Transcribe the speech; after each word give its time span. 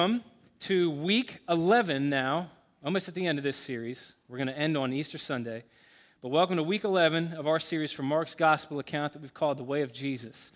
welcome 0.00 0.24
to 0.58 0.90
week 0.90 1.40
11 1.46 2.08
now, 2.08 2.48
almost 2.82 3.06
at 3.06 3.14
the 3.14 3.26
end 3.26 3.36
of 3.36 3.44
this 3.44 3.58
series. 3.58 4.14
We're 4.30 4.38
going 4.38 4.46
to 4.46 4.58
end 4.58 4.74
on 4.78 4.94
Easter 4.94 5.18
Sunday. 5.18 5.62
But 6.22 6.30
welcome 6.30 6.56
to 6.56 6.62
week 6.62 6.84
11 6.84 7.34
of 7.34 7.46
our 7.46 7.60
series 7.60 7.92
from 7.92 8.06
Mark's 8.06 8.34
gospel 8.34 8.78
account 8.78 9.12
that 9.12 9.20
we've 9.20 9.34
called 9.34 9.58
The 9.58 9.62
Way 9.62 9.82
of 9.82 9.92
Jesus. 9.92 10.52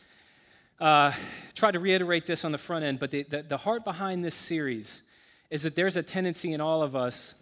Uh, 0.81 1.13
to 1.55 1.79
reiterate 1.79 2.25
this 2.25 2.43
on 2.47 2.53
the 2.53 2.59
front 2.59 2.87
end, 2.87 2.99
but 2.99 3.11
the, 3.11 3.25
the, 3.25 3.43
the 3.43 3.57
heart 3.59 3.85
behind 3.85 4.25
this 4.25 4.35
series 4.35 5.03
is 5.51 5.63
that 5.65 5.75
there's 5.75 5.99
a 5.99 6.03
tendency 6.03 6.55
in 6.55 6.63
all 6.63 6.83
of 6.83 6.97
us 6.97 7.35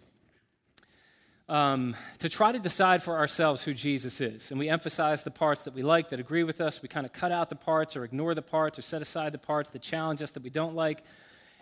um, 1.47 1.95
to 2.19 2.27
try 2.27 2.51
to 2.51 2.59
decide 2.59 3.01
for 3.01 3.15
ourselves 3.15 3.63
who 3.63 3.73
Jesus 3.73 4.19
is. 4.19 4.51
And 4.51 4.59
we 4.59 4.67
emphasize 4.67 5.23
the 5.23 5.31
parts 5.31 5.63
that 5.63 5.73
we 5.73 5.83
like, 5.83 6.09
that 6.09 6.19
agree 6.19 6.43
with 6.43 6.59
us. 6.59 6.81
We 6.81 6.89
kind 6.89 7.05
of 7.05 7.13
cut 7.13 7.31
out 7.31 7.49
the 7.49 7.55
parts 7.55 7.95
or 7.95 8.03
ignore 8.03 8.35
the 8.35 8.41
parts 8.41 8.77
or 8.77 8.81
set 8.81 9.01
aside 9.01 9.31
the 9.31 9.37
parts 9.37 9.69
that 9.69 9.81
challenge 9.81 10.21
us 10.21 10.31
that 10.31 10.43
we 10.43 10.49
don't 10.49 10.75
like. 10.75 11.01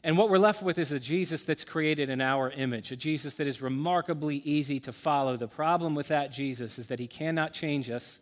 And 0.04 0.18
what 0.18 0.30
we're 0.30 0.40
left 0.40 0.64
with 0.64 0.80
is 0.80 0.92
a 0.92 1.00
Jesus 1.00 1.44
that's 1.44 1.64
created 1.64 2.10
in 2.10 2.22
our 2.22 2.50
image, 2.52 2.92
a 2.92 2.96
Jesus 2.96 3.36
that 3.36 3.46
is 3.46 3.62
remarkably 3.62 4.38
easy 4.38 4.80
to 4.80 4.92
follow. 4.92 5.38
The 5.38 5.48
problem 5.48 5.94
with 5.94 6.08
that 6.08 6.32
Jesus 6.32 6.80
is 6.80 6.88
that 6.88 7.00
he 7.00 7.08
cannot 7.08 7.54
change 7.54 7.90
us 7.90 8.20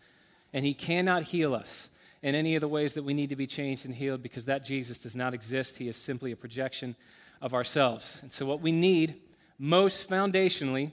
and 0.52 0.66
he 0.66 0.74
cannot 0.74 1.24
heal 1.24 1.56
us 1.56 1.90
in 2.22 2.36
any 2.36 2.56
of 2.56 2.62
the 2.62 2.68
ways 2.68 2.94
that 2.94 3.04
we 3.04 3.14
need 3.14 3.30
to 3.30 3.36
be 3.38 3.48
changed 3.48 3.86
and 3.86 3.96
healed 3.96 4.22
because 4.22 4.46
that 4.46 4.66
Jesus 4.66 5.02
does 5.02 5.16
not 5.16 5.34
exist. 5.34 5.78
He 5.78 5.88
is 5.88 5.96
simply 5.96 6.34
a 6.34 6.36
projection 6.36 6.98
of 7.42 7.54
ourselves. 7.54 8.20
And 8.24 8.34
so, 8.34 8.46
what 8.46 8.60
we 8.60 8.74
need 8.74 9.16
most 9.58 10.10
foundationally 10.10 10.92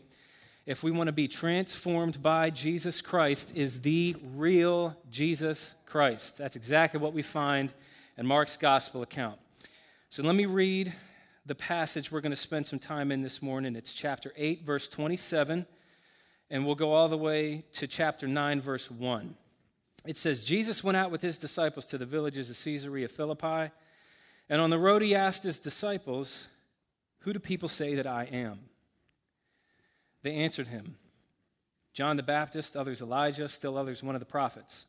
if 0.66 0.82
we 0.82 0.90
want 0.90 1.06
to 1.06 1.12
be 1.12 1.28
transformed 1.28 2.20
by 2.20 2.50
Jesus 2.50 3.00
Christ, 3.00 3.52
is 3.54 3.80
the 3.80 4.16
real 4.34 4.96
Jesus 5.10 5.76
Christ. 5.86 6.36
That's 6.36 6.56
exactly 6.56 6.98
what 6.98 7.12
we 7.12 7.22
find 7.22 7.72
in 8.18 8.26
Mark's 8.26 8.56
gospel 8.56 9.02
account. 9.02 9.38
So 10.16 10.22
let 10.22 10.34
me 10.34 10.46
read 10.46 10.94
the 11.44 11.54
passage 11.54 12.10
we're 12.10 12.22
going 12.22 12.30
to 12.30 12.36
spend 12.36 12.66
some 12.66 12.78
time 12.78 13.12
in 13.12 13.20
this 13.20 13.42
morning. 13.42 13.76
It's 13.76 13.92
chapter 13.92 14.32
8, 14.34 14.64
verse 14.64 14.88
27, 14.88 15.66
and 16.48 16.64
we'll 16.64 16.74
go 16.74 16.94
all 16.94 17.08
the 17.08 17.18
way 17.18 17.66
to 17.72 17.86
chapter 17.86 18.26
9, 18.26 18.62
verse 18.62 18.90
1. 18.90 19.34
It 20.06 20.16
says, 20.16 20.46
Jesus 20.46 20.82
went 20.82 20.96
out 20.96 21.10
with 21.10 21.20
his 21.20 21.36
disciples 21.36 21.84
to 21.84 21.98
the 21.98 22.06
villages 22.06 22.48
of 22.48 22.56
Caesarea 22.56 23.08
Philippi, 23.08 23.70
and 24.48 24.62
on 24.62 24.70
the 24.70 24.78
road 24.78 25.02
he 25.02 25.14
asked 25.14 25.44
his 25.44 25.60
disciples, 25.60 26.48
Who 27.18 27.34
do 27.34 27.38
people 27.38 27.68
say 27.68 27.94
that 27.96 28.06
I 28.06 28.24
am? 28.24 28.60
They 30.22 30.32
answered 30.32 30.68
him 30.68 30.96
John 31.92 32.16
the 32.16 32.22
Baptist, 32.22 32.74
others 32.74 33.02
Elijah, 33.02 33.50
still 33.50 33.76
others 33.76 34.02
one 34.02 34.14
of 34.14 34.20
the 34.20 34.24
prophets. 34.24 34.86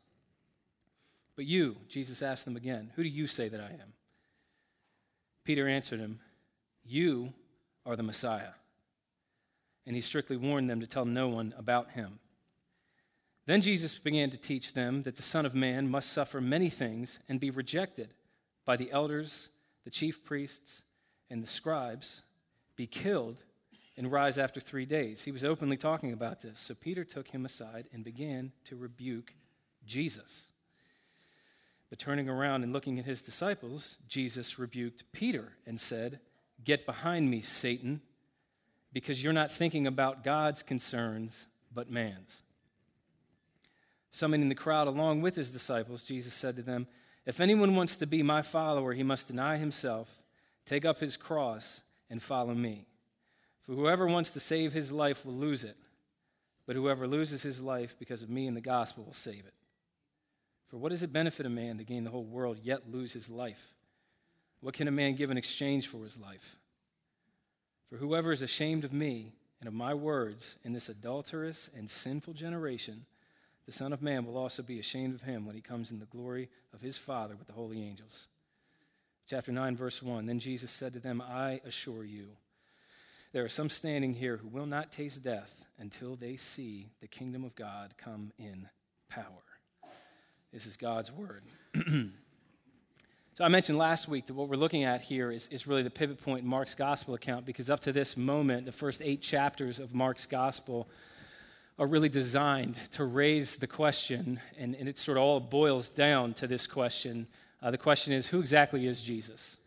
But 1.36 1.44
you, 1.44 1.76
Jesus 1.90 2.22
asked 2.22 2.46
them 2.46 2.56
again, 2.56 2.94
Who 2.96 3.04
do 3.04 3.10
you 3.10 3.28
say 3.28 3.50
that 3.50 3.60
I 3.60 3.72
am? 3.74 3.94
Peter 5.48 5.66
answered 5.66 6.02
him, 6.02 6.20
You 6.84 7.32
are 7.86 7.96
the 7.96 8.04
Messiah. 8.04 8.52
And 9.86 9.96
he 9.96 10.02
strictly 10.02 10.36
warned 10.36 10.70
them 10.70 10.82
to 10.82 10.88
tell 10.88 11.06
no 11.06 11.30
one 11.30 11.54
about 11.58 11.92
him. 11.92 12.20
Then 13.46 13.62
Jesus 13.62 13.98
began 13.98 14.30
to 14.32 14.38
teach 14.38 14.74
them 14.74 15.04
that 15.04 15.16
the 15.16 15.22
Son 15.22 15.46
of 15.46 15.56
Man 15.56 15.90
must 15.90 16.12
suffer 16.12 16.42
many 16.42 16.70
things 16.70 17.22
and 17.30 17.40
be 17.40 17.50
rejected 17.50 18.14
by 18.66 18.76
the 18.76 18.92
elders, 18.92 19.48
the 19.86 19.90
chief 19.90 20.26
priests, 20.26 20.84
and 21.30 21.42
the 21.42 21.48
scribes, 21.48 22.24
be 22.76 22.86
killed 22.86 23.44
and 23.96 24.12
rise 24.12 24.38
after 24.38 24.60
three 24.60 24.86
days. 24.86 25.24
He 25.24 25.32
was 25.32 25.46
openly 25.46 25.78
talking 25.78 26.12
about 26.12 26.42
this. 26.42 26.60
So 26.60 26.74
Peter 26.74 27.06
took 27.06 27.30
him 27.30 27.46
aside 27.46 27.88
and 27.94 28.04
began 28.04 28.52
to 28.66 28.76
rebuke 28.76 29.34
Jesus. 29.86 30.50
But 31.90 32.00
turning 32.00 32.28
around 32.28 32.64
and 32.64 32.74
looking 32.74 33.00
at 33.00 33.06
his 33.06 33.22
disciples, 33.22 33.98
Jesus 34.08 34.60
rebuked 34.60 35.12
Peter 35.14 35.54
and 35.66 35.80
said, 35.80 36.20
Get 36.64 36.86
behind 36.86 37.30
me, 37.30 37.42
Satan, 37.42 38.02
because 38.92 39.24
you're 39.24 39.34
not 39.34 39.52
thinking 39.52 39.88
about 39.88 40.24
God's 40.24 40.64
concerns, 40.64 41.48
but 41.74 41.90
man's. 41.90 42.42
Summoning 44.12 44.50
the 44.50 44.56
crowd 44.56 44.88
along 44.88 45.22
with 45.22 45.36
his 45.36 45.52
disciples, 45.52 46.04
Jesus 46.04 46.34
said 46.34 46.56
to 46.56 46.62
them, 46.62 46.88
If 47.26 47.40
anyone 47.40 47.76
wants 47.76 47.98
to 47.98 48.08
be 48.08 48.24
my 48.24 48.42
follower, 48.42 48.94
he 48.94 49.04
must 49.04 49.28
deny 49.28 49.58
himself, 49.58 50.22
take 50.66 50.86
up 50.86 51.00
his 51.00 51.16
cross, 51.16 51.84
and 52.10 52.22
follow 52.22 52.56
me. 52.56 52.88
For 53.62 53.74
whoever 53.74 54.08
wants 54.08 54.32
to 54.32 54.40
save 54.40 54.74
his 54.74 54.92
life 54.92 55.26
will 55.26 55.36
lose 55.36 55.64
it, 55.64 55.76
but 56.66 56.76
whoever 56.76 57.08
loses 57.08 57.44
his 57.44 57.62
life 57.62 57.96
because 58.00 58.24
of 58.24 58.30
me 58.30 58.48
and 58.48 58.58
the 58.58 58.62
gospel 58.62 59.04
will 59.04 59.14
save 59.14 59.46
it. 59.46 59.54
For 60.68 60.78
what 60.78 60.90
does 60.90 61.04
it 61.04 61.14
benefit 61.14 61.46
a 61.46 61.50
man 61.50 61.78
to 61.78 61.84
gain 61.84 62.04
the 62.04 62.10
whole 62.10 62.26
world 62.26 62.60
yet 62.62 62.92
lose 62.92 63.14
his 63.14 63.30
life? 63.30 63.74
What 64.60 64.74
can 64.74 64.88
a 64.88 64.92
man 64.92 65.16
give 65.16 65.32
in 65.32 65.38
exchange 65.38 65.88
for 65.88 66.04
his 66.04 66.20
life? 66.20 66.58
For 67.90 67.98
whoever 67.98 68.32
is 68.32 68.42
ashamed 68.42 68.84
of 68.84 68.92
me 68.92 69.32
and 69.60 69.68
of 69.68 69.74
my 69.74 69.94
words 69.94 70.58
in 70.64 70.74
this 70.74 70.90
adulterous 70.90 71.70
and 71.76 71.90
sinful 71.90 72.34
generation, 72.34 73.06
the 73.66 73.72
Son 73.72 73.94
of 73.94 74.02
Man 74.02 74.26
will 74.26 74.38
also 74.38 74.62
be 74.64 74.80
ashamed 74.80 75.16
of 75.16 75.24
him 75.24 75.46
when 75.46 75.56
he 75.56 75.62
comes 75.62 75.92
in 75.92 76.00
the 76.00 76.06
glory 76.06 76.50
of 76.74 76.82
his 76.82 76.98
Father 76.98 77.36
with 77.36 77.48
the 77.48 77.54
holy 77.54 77.82
angels. 77.82 78.28
Chapter 79.26 79.52
9, 79.52 79.76
verse 79.76 80.02
1 80.02 80.26
Then 80.26 80.40
Jesus 80.40 80.72
said 80.72 80.94
to 80.94 81.00
them, 81.00 81.22
I 81.22 81.62
assure 81.66 82.04
you, 82.04 82.30
there 83.34 83.44
are 83.44 83.50
some 83.50 83.70
standing 83.70 84.14
here 84.14 84.38
who 84.38 84.48
will 84.48 84.66
not 84.66 84.92
taste 84.92 85.22
death 85.22 85.66
until 85.78 86.16
they 86.16 86.38
see 86.38 86.90
the 87.02 87.08
kingdom 87.08 87.44
of 87.44 87.56
God 87.56 87.94
come 87.98 88.32
in 88.40 88.70
power. 89.10 89.47
This 90.58 90.66
is 90.66 90.76
God's 90.76 91.12
word. 91.12 91.44
so, 93.36 93.44
I 93.44 93.48
mentioned 93.48 93.78
last 93.78 94.08
week 94.08 94.26
that 94.26 94.34
what 94.34 94.50
we're 94.50 94.56
looking 94.56 94.86
at 94.86 95.02
here 95.02 95.32
is, 95.32 95.48
is 95.50 95.68
really 95.68 95.84
the 95.84 95.92
pivot 95.92 96.20
point 96.20 96.42
in 96.42 96.50
Mark's 96.50 96.74
gospel 96.74 97.14
account 97.14 97.46
because 97.46 97.70
up 97.70 97.82
to 97.82 97.92
this 97.92 98.18
moment, 98.18 98.66
the 98.66 98.72
first 98.72 99.00
eight 99.04 99.22
chapters 99.22 99.80
of 99.80 99.94
Mark's 99.94 100.26
gospel 100.26 100.90
are 101.78 101.86
really 101.86 102.10
designed 102.10 102.80
to 102.94 103.06
raise 103.06 103.58
the 103.58 103.68
question, 103.68 104.40
and, 104.58 104.74
and 104.74 104.90
it 104.90 104.98
sort 104.98 105.20
of 105.20 105.24
all 105.26 105.40
boils 105.40 105.90
down 105.90 106.34
to 106.34 106.48
this 106.48 106.66
question. 106.66 107.28
Uh, 107.62 107.70
the 107.70 107.78
question 107.78 108.12
is 108.12 108.26
who 108.26 108.40
exactly 108.40 108.88
is 108.88 109.00
Jesus? 109.00 109.58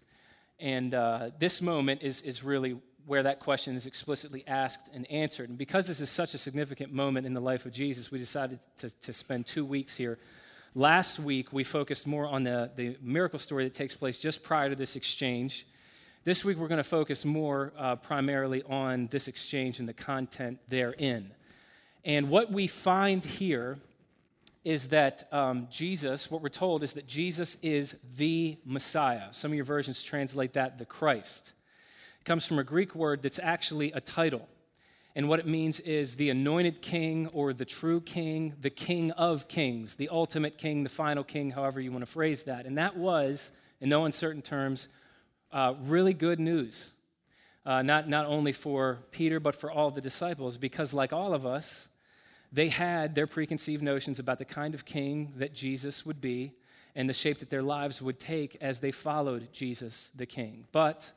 And 0.58 0.92
uh, 0.92 1.30
this 1.38 1.62
moment 1.62 2.02
is, 2.02 2.20
is 2.22 2.42
really 2.42 2.80
where 3.06 3.22
that 3.22 3.38
question 3.38 3.76
is 3.76 3.86
explicitly 3.86 4.42
asked 4.48 4.90
and 4.92 5.08
answered. 5.08 5.50
And 5.50 5.56
because 5.56 5.86
this 5.86 6.00
is 6.00 6.10
such 6.10 6.34
a 6.34 6.38
significant 6.38 6.92
moment 6.92 7.26
in 7.26 7.34
the 7.34 7.40
life 7.40 7.64
of 7.64 7.70
Jesus, 7.70 8.10
we 8.10 8.18
decided 8.18 8.58
to, 8.78 8.90
to 9.02 9.12
spend 9.12 9.46
two 9.46 9.64
weeks 9.64 9.96
here. 9.96 10.18
Last 10.76 11.18
week, 11.18 11.52
we 11.52 11.64
focused 11.64 12.06
more 12.06 12.28
on 12.28 12.44
the, 12.44 12.70
the 12.76 12.96
miracle 13.02 13.40
story 13.40 13.64
that 13.64 13.74
takes 13.74 13.96
place 13.96 14.18
just 14.18 14.44
prior 14.44 14.68
to 14.70 14.76
this 14.76 14.94
exchange. 14.94 15.66
This 16.22 16.44
week, 16.44 16.58
we're 16.58 16.68
going 16.68 16.76
to 16.76 16.84
focus 16.84 17.24
more 17.24 17.72
uh, 17.76 17.96
primarily 17.96 18.62
on 18.62 19.08
this 19.08 19.26
exchange 19.26 19.80
and 19.80 19.88
the 19.88 19.92
content 19.92 20.60
therein. 20.68 21.32
And 22.04 22.30
what 22.30 22.52
we 22.52 22.68
find 22.68 23.24
here 23.24 23.78
is 24.62 24.88
that 24.88 25.26
um, 25.32 25.66
Jesus, 25.72 26.30
what 26.30 26.40
we're 26.40 26.48
told 26.50 26.84
is 26.84 26.92
that 26.92 27.08
Jesus 27.08 27.56
is 27.62 27.96
the 28.16 28.56
Messiah. 28.64 29.26
Some 29.32 29.50
of 29.50 29.56
your 29.56 29.64
versions 29.64 30.04
translate 30.04 30.52
that 30.52 30.78
the 30.78 30.84
Christ. 30.84 31.52
It 32.20 32.24
comes 32.24 32.46
from 32.46 32.60
a 32.60 32.64
Greek 32.64 32.94
word 32.94 33.22
that's 33.22 33.40
actually 33.42 33.90
a 33.90 34.00
title. 34.00 34.46
And 35.16 35.28
what 35.28 35.40
it 35.40 35.46
means 35.46 35.80
is 35.80 36.16
the 36.16 36.30
anointed 36.30 36.82
king 36.82 37.28
or 37.32 37.52
the 37.52 37.64
true 37.64 38.00
king, 38.00 38.54
the 38.60 38.70
king 38.70 39.10
of 39.12 39.48
kings, 39.48 39.94
the 39.94 40.08
ultimate 40.08 40.56
king, 40.56 40.84
the 40.84 40.88
final 40.88 41.24
king, 41.24 41.50
however 41.50 41.80
you 41.80 41.90
want 41.90 42.02
to 42.02 42.10
phrase 42.10 42.44
that. 42.44 42.64
And 42.64 42.78
that 42.78 42.96
was, 42.96 43.50
in 43.80 43.88
no 43.88 44.04
uncertain 44.04 44.42
terms, 44.42 44.88
uh, 45.52 45.74
really 45.82 46.14
good 46.14 46.38
news. 46.38 46.92
Uh, 47.66 47.82
not, 47.82 48.08
not 48.08 48.26
only 48.26 48.52
for 48.52 49.00
Peter, 49.10 49.40
but 49.40 49.54
for 49.54 49.70
all 49.70 49.90
the 49.90 50.00
disciples, 50.00 50.56
because 50.56 50.94
like 50.94 51.12
all 51.12 51.34
of 51.34 51.44
us, 51.44 51.88
they 52.52 52.68
had 52.68 53.14
their 53.14 53.26
preconceived 53.26 53.82
notions 53.82 54.18
about 54.18 54.38
the 54.38 54.44
kind 54.44 54.74
of 54.74 54.84
king 54.84 55.32
that 55.36 55.52
Jesus 55.52 56.06
would 56.06 56.20
be 56.20 56.52
and 56.94 57.08
the 57.08 57.14
shape 57.14 57.38
that 57.38 57.50
their 57.50 57.62
lives 57.62 58.00
would 58.00 58.18
take 58.18 58.56
as 58.60 58.80
they 58.80 58.90
followed 58.90 59.52
Jesus 59.52 60.10
the 60.14 60.26
king. 60.26 60.66
But 60.72 61.12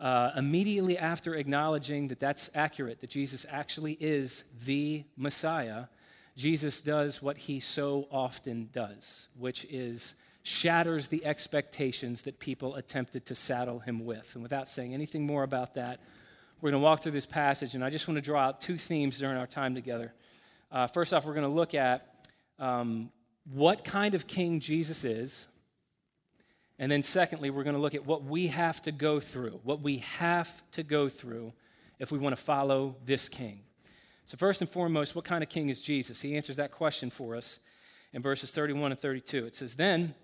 uh, 0.00 0.30
immediately 0.36 0.98
after 0.98 1.34
acknowledging 1.34 2.08
that 2.08 2.20
that's 2.20 2.50
accurate, 2.54 3.00
that 3.00 3.10
Jesus 3.10 3.46
actually 3.48 3.94
is 3.94 4.44
the 4.64 5.04
Messiah, 5.16 5.86
Jesus 6.36 6.80
does 6.82 7.22
what 7.22 7.38
he 7.38 7.60
so 7.60 8.06
often 8.10 8.68
does, 8.72 9.28
which 9.38 9.64
is 9.70 10.14
shatters 10.42 11.08
the 11.08 11.24
expectations 11.24 12.22
that 12.22 12.38
people 12.38 12.74
attempted 12.76 13.26
to 13.26 13.34
saddle 13.34 13.80
him 13.80 14.04
with. 14.04 14.30
And 14.34 14.42
without 14.42 14.68
saying 14.68 14.92
anything 14.92 15.26
more 15.26 15.42
about 15.42 15.74
that, 15.74 16.00
we're 16.60 16.70
going 16.70 16.80
to 16.80 16.84
walk 16.84 17.02
through 17.02 17.12
this 17.12 17.26
passage, 17.26 17.74
and 17.74 17.84
I 17.84 17.90
just 17.90 18.06
want 18.06 18.16
to 18.16 18.22
draw 18.22 18.40
out 18.42 18.60
two 18.60 18.78
themes 18.78 19.18
during 19.18 19.36
our 19.36 19.46
time 19.46 19.74
together. 19.74 20.12
Uh, 20.70 20.86
first 20.86 21.12
off, 21.12 21.26
we're 21.26 21.34
going 21.34 21.42
to 21.46 21.48
look 21.48 21.74
at 21.74 22.24
um, 22.58 23.10
what 23.52 23.84
kind 23.84 24.14
of 24.14 24.26
king 24.26 24.60
Jesus 24.60 25.04
is 25.04 25.48
and 26.78 26.92
then, 26.92 27.02
secondly, 27.02 27.50
we're 27.50 27.64
going 27.64 27.76
to 27.76 27.80
look 27.80 27.94
at 27.94 28.04
what 28.04 28.24
we 28.24 28.48
have 28.48 28.82
to 28.82 28.92
go 28.92 29.18
through, 29.18 29.60
what 29.62 29.80
we 29.80 29.98
have 29.98 30.62
to 30.72 30.82
go 30.82 31.08
through 31.08 31.52
if 31.98 32.12
we 32.12 32.18
want 32.18 32.36
to 32.36 32.42
follow 32.42 32.96
this 33.04 33.28
king. 33.28 33.60
So, 34.26 34.36
first 34.36 34.60
and 34.60 34.68
foremost, 34.68 35.14
what 35.14 35.24
kind 35.24 35.42
of 35.42 35.48
king 35.48 35.70
is 35.70 35.80
Jesus? 35.80 36.20
He 36.20 36.36
answers 36.36 36.56
that 36.56 36.72
question 36.72 37.08
for 37.08 37.34
us 37.34 37.60
in 38.12 38.20
verses 38.20 38.50
31 38.50 38.92
and 38.92 39.00
32. 39.00 39.46
It 39.46 39.56
says, 39.56 39.74
Then 39.74 40.14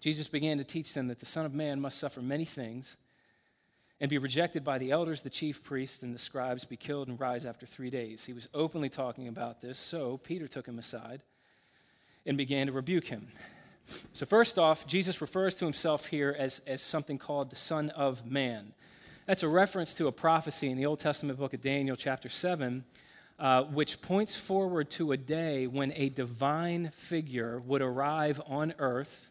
Jesus 0.00 0.26
began 0.28 0.58
to 0.58 0.64
teach 0.64 0.92
them 0.92 1.08
that 1.08 1.20
the 1.20 1.26
Son 1.26 1.46
of 1.46 1.54
Man 1.54 1.80
must 1.80 1.98
suffer 1.98 2.20
many 2.20 2.44
things 2.44 2.96
and 4.00 4.08
be 4.08 4.18
rejected 4.18 4.64
by 4.64 4.78
the 4.78 4.90
elders, 4.90 5.22
the 5.22 5.30
chief 5.30 5.62
priests, 5.62 6.02
and 6.02 6.14
the 6.14 6.18
scribes, 6.18 6.64
be 6.64 6.76
killed, 6.76 7.08
and 7.08 7.20
rise 7.20 7.44
after 7.44 7.66
three 7.66 7.90
days. 7.90 8.24
He 8.24 8.32
was 8.32 8.48
openly 8.54 8.88
talking 8.88 9.28
about 9.28 9.60
this, 9.60 9.78
so 9.78 10.18
Peter 10.18 10.48
took 10.48 10.66
him 10.66 10.78
aside 10.78 11.22
and 12.24 12.36
began 12.36 12.66
to 12.66 12.72
rebuke 12.72 13.06
him. 13.06 13.28
So, 14.12 14.26
first 14.26 14.58
off, 14.58 14.86
Jesus 14.86 15.20
refers 15.20 15.54
to 15.56 15.64
himself 15.64 16.06
here 16.06 16.34
as, 16.38 16.60
as 16.66 16.82
something 16.82 17.18
called 17.18 17.50
the 17.50 17.56
Son 17.56 17.90
of 17.90 18.24
Man. 18.24 18.72
That's 19.26 19.42
a 19.42 19.48
reference 19.48 19.94
to 19.94 20.06
a 20.06 20.12
prophecy 20.12 20.70
in 20.70 20.76
the 20.76 20.86
Old 20.86 20.98
Testament 20.98 21.38
book 21.38 21.54
of 21.54 21.60
Daniel, 21.60 21.96
chapter 21.96 22.28
7, 22.28 22.84
uh, 23.38 23.62
which 23.64 24.00
points 24.00 24.36
forward 24.36 24.90
to 24.90 25.12
a 25.12 25.16
day 25.16 25.66
when 25.66 25.92
a 25.94 26.08
divine 26.08 26.90
figure 26.92 27.60
would 27.60 27.82
arrive 27.82 28.40
on 28.46 28.74
earth 28.78 29.30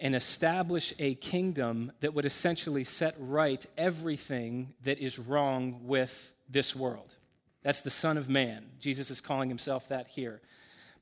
and 0.00 0.14
establish 0.14 0.92
a 0.98 1.14
kingdom 1.16 1.92
that 2.00 2.14
would 2.14 2.26
essentially 2.26 2.84
set 2.84 3.14
right 3.18 3.64
everything 3.78 4.74
that 4.84 4.98
is 4.98 5.18
wrong 5.18 5.80
with 5.84 6.32
this 6.48 6.74
world. 6.76 7.14
That's 7.62 7.80
the 7.80 7.90
Son 7.90 8.16
of 8.16 8.28
Man. 8.28 8.64
Jesus 8.78 9.10
is 9.10 9.20
calling 9.20 9.48
himself 9.48 9.88
that 9.88 10.08
here. 10.08 10.40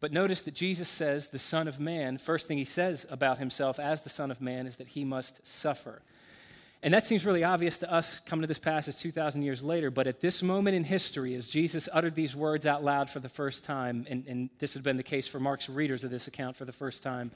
But 0.04 0.12
notice 0.12 0.42
that 0.42 0.52
Jesus 0.52 0.86
says, 0.86 1.28
the 1.28 1.38
Son 1.38 1.66
of 1.66 1.80
Man, 1.80 2.18
first 2.18 2.46
thing 2.46 2.58
he 2.58 2.66
says 2.66 3.06
about 3.08 3.38
himself 3.38 3.80
as 3.80 4.02
the 4.02 4.10
Son 4.10 4.30
of 4.30 4.42
Man 4.42 4.66
is 4.66 4.76
that 4.76 4.88
he 4.88 5.02
must 5.02 5.40
suffer. 5.46 6.02
And 6.82 6.92
that 6.92 7.06
seems 7.06 7.24
really 7.24 7.42
obvious 7.42 7.78
to 7.78 7.90
us 7.90 8.18
coming 8.18 8.42
to 8.42 8.46
this 8.46 8.58
passage 8.58 8.98
2,000 8.98 9.40
years 9.40 9.62
later. 9.62 9.90
But 9.90 10.06
at 10.06 10.20
this 10.20 10.42
moment 10.42 10.76
in 10.76 10.84
history, 10.84 11.34
as 11.34 11.48
Jesus 11.48 11.88
uttered 11.90 12.14
these 12.14 12.36
words 12.36 12.66
out 12.66 12.84
loud 12.84 13.08
for 13.08 13.18
the 13.18 13.30
first 13.30 13.64
time, 13.64 14.06
and, 14.10 14.26
and 14.26 14.50
this 14.58 14.74
had 14.74 14.82
been 14.82 14.98
the 14.98 15.02
case 15.02 15.26
for 15.26 15.40
Mark's 15.40 15.70
readers 15.70 16.04
of 16.04 16.10
this 16.10 16.28
account 16.28 16.56
for 16.56 16.66
the 16.66 16.70
first 16.70 17.02
time, 17.02 17.30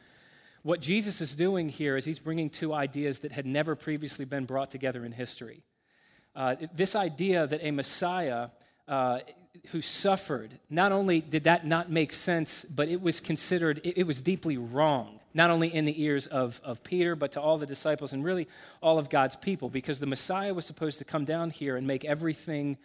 what 0.62 0.82
Jesus 0.82 1.22
is 1.22 1.34
doing 1.34 1.70
here 1.70 1.96
is 1.96 2.04
he's 2.04 2.18
bringing 2.18 2.50
two 2.50 2.74
ideas 2.74 3.20
that 3.20 3.32
had 3.32 3.46
never 3.46 3.76
previously 3.76 4.26
been 4.26 4.44
brought 4.44 4.70
together 4.70 5.06
in 5.06 5.12
history. 5.12 5.62
Uh, 6.36 6.56
this 6.74 6.94
idea 6.94 7.46
that 7.46 7.64
a 7.64 7.70
Messiah 7.70 8.48
uh, 8.88 9.20
who 9.68 9.82
suffered, 9.82 10.58
not 10.70 10.92
only 10.92 11.20
did 11.20 11.44
that 11.44 11.66
not 11.66 11.90
make 11.90 12.12
sense, 12.12 12.64
but 12.64 12.88
it 12.88 13.00
was 13.00 13.20
considered, 13.20 13.80
it, 13.84 13.98
it 13.98 14.06
was 14.06 14.22
deeply 14.22 14.56
wrong, 14.56 15.20
not 15.34 15.50
only 15.50 15.72
in 15.72 15.84
the 15.84 16.02
ears 16.02 16.26
of, 16.26 16.60
of 16.64 16.82
Peter, 16.82 17.14
but 17.14 17.32
to 17.32 17.40
all 17.40 17.58
the 17.58 17.66
disciples 17.66 18.12
and 18.12 18.24
really 18.24 18.48
all 18.82 18.98
of 18.98 19.10
God's 19.10 19.36
people, 19.36 19.68
because 19.68 20.00
the 20.00 20.06
Messiah 20.06 20.54
was 20.54 20.64
supposed 20.64 20.98
to 20.98 21.04
come 21.04 21.24
down 21.24 21.50
here 21.50 21.76
and 21.76 21.86
make 21.86 22.04
everything 22.04 22.78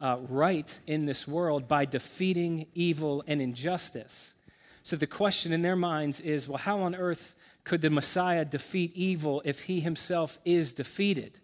uh, 0.00 0.18
right 0.28 0.78
in 0.86 1.06
this 1.06 1.26
world 1.26 1.66
by 1.66 1.86
defeating 1.86 2.66
evil 2.74 3.24
and 3.26 3.40
injustice. 3.40 4.34
So 4.82 4.96
the 4.96 5.06
question 5.06 5.52
in 5.52 5.62
their 5.62 5.76
minds 5.76 6.20
is 6.20 6.48
well, 6.48 6.58
how 6.58 6.80
on 6.80 6.94
earth 6.94 7.34
could 7.64 7.80
the 7.80 7.90
Messiah 7.90 8.44
defeat 8.44 8.92
evil 8.94 9.42
if 9.44 9.62
he 9.62 9.80
himself 9.80 10.38
is 10.44 10.72
defeated? 10.72 11.40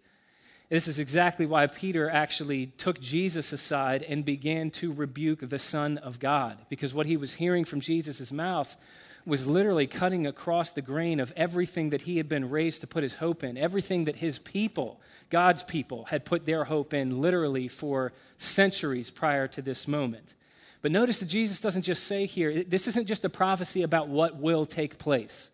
This 0.73 0.87
is 0.87 0.97
exactly 0.97 1.45
why 1.45 1.67
Peter 1.67 2.09
actually 2.09 2.65
took 2.65 2.99
Jesus 2.99 3.53
aside 3.53 4.01
and 4.01 4.25
began 4.25 4.71
to 4.71 4.91
rebuke 4.91 5.47
the 5.47 5.59
Son 5.59 5.99
of 5.99 6.17
God, 6.17 6.57
because 6.67 6.95
what 6.95 7.05
he 7.05 7.15
was 7.15 7.35
hearing 7.35 7.63
from 7.63 7.79
Jesus' 7.79 8.31
mouth 8.31 8.75
was 9.23 9.45
literally 9.45 9.85
cutting 9.85 10.25
across 10.25 10.71
the 10.71 10.81
grain 10.81 11.19
of 11.19 11.31
everything 11.35 11.91
that 11.91 12.01
he 12.01 12.17
had 12.17 12.27
been 12.27 12.49
raised 12.49 12.81
to 12.81 12.87
put 12.87 13.03
his 13.03 13.13
hope 13.13 13.43
in, 13.43 13.55
everything 13.55 14.05
that 14.05 14.15
his 14.15 14.39
people, 14.39 14.99
God's 15.29 15.61
people, 15.61 16.05
had 16.05 16.25
put 16.25 16.47
their 16.47 16.63
hope 16.63 16.91
in 16.91 17.21
literally 17.21 17.67
for 17.67 18.11
centuries 18.37 19.11
prior 19.11 19.47
to 19.49 19.61
this 19.61 19.87
moment. 19.87 20.33
But 20.81 20.91
notice 20.91 21.19
that 21.19 21.27
Jesus 21.27 21.61
doesn't 21.61 21.83
just 21.83 22.05
say 22.05 22.25
here, 22.25 22.63
this 22.63 22.87
isn't 22.87 23.05
just 23.05 23.25
a 23.25 23.29
prophecy 23.29 23.83
about 23.83 24.07
what 24.07 24.37
will 24.37 24.65
take 24.65 24.97
place. 24.97 25.51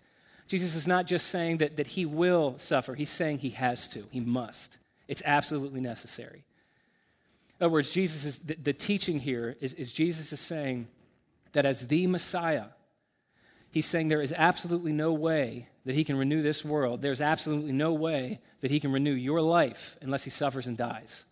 Jesus 0.47 0.75
is 0.75 0.87
not 0.87 1.07
just 1.07 1.27
saying 1.27 1.57
that, 1.57 1.75
that 1.75 1.87
he 1.87 2.05
will 2.05 2.57
suffer, 2.57 2.95
he's 2.95 3.09
saying 3.09 3.39
he 3.39 3.49
has 3.49 3.89
to, 3.89 4.05
he 4.11 4.21
must. 4.21 4.77
It's 5.09 5.23
absolutely 5.25 5.81
necessary. 5.81 6.45
In 7.59 7.65
other 7.65 7.73
words, 7.73 7.91
Jesus 7.91 8.23
is, 8.23 8.39
the, 8.39 8.53
the 8.53 8.73
teaching 8.73 9.19
here 9.19 9.57
is, 9.59 9.73
is 9.73 9.91
Jesus 9.91 10.31
is 10.31 10.39
saying 10.39 10.87
that 11.51 11.65
as 11.65 11.87
the 11.87 12.05
Messiah, 12.05 12.65
he's 13.71 13.87
saying 13.87 14.07
there 14.07 14.21
is 14.21 14.33
absolutely 14.37 14.93
no 14.93 15.11
way 15.11 15.67
that 15.85 15.95
he 15.95 16.03
can 16.03 16.15
renew 16.15 16.43
this 16.43 16.63
world. 16.63 17.01
There's 17.01 17.21
absolutely 17.21 17.71
no 17.71 17.91
way 17.91 18.39
that 18.61 18.69
he 18.69 18.79
can 18.79 18.91
renew 18.91 19.13
your 19.13 19.41
life 19.41 19.97
unless 19.99 20.23
he 20.23 20.29
suffers 20.29 20.67
and 20.67 20.77
dies. 20.77 21.25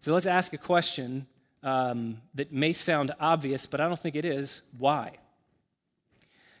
So 0.00 0.12
let's 0.12 0.26
ask 0.26 0.52
a 0.52 0.58
question 0.58 1.28
um, 1.62 2.20
that 2.34 2.52
may 2.52 2.72
sound 2.72 3.14
obvious, 3.20 3.64
but 3.64 3.80
I 3.80 3.86
don't 3.86 3.98
think 3.98 4.16
it 4.16 4.24
is. 4.24 4.62
Why? 4.76 5.12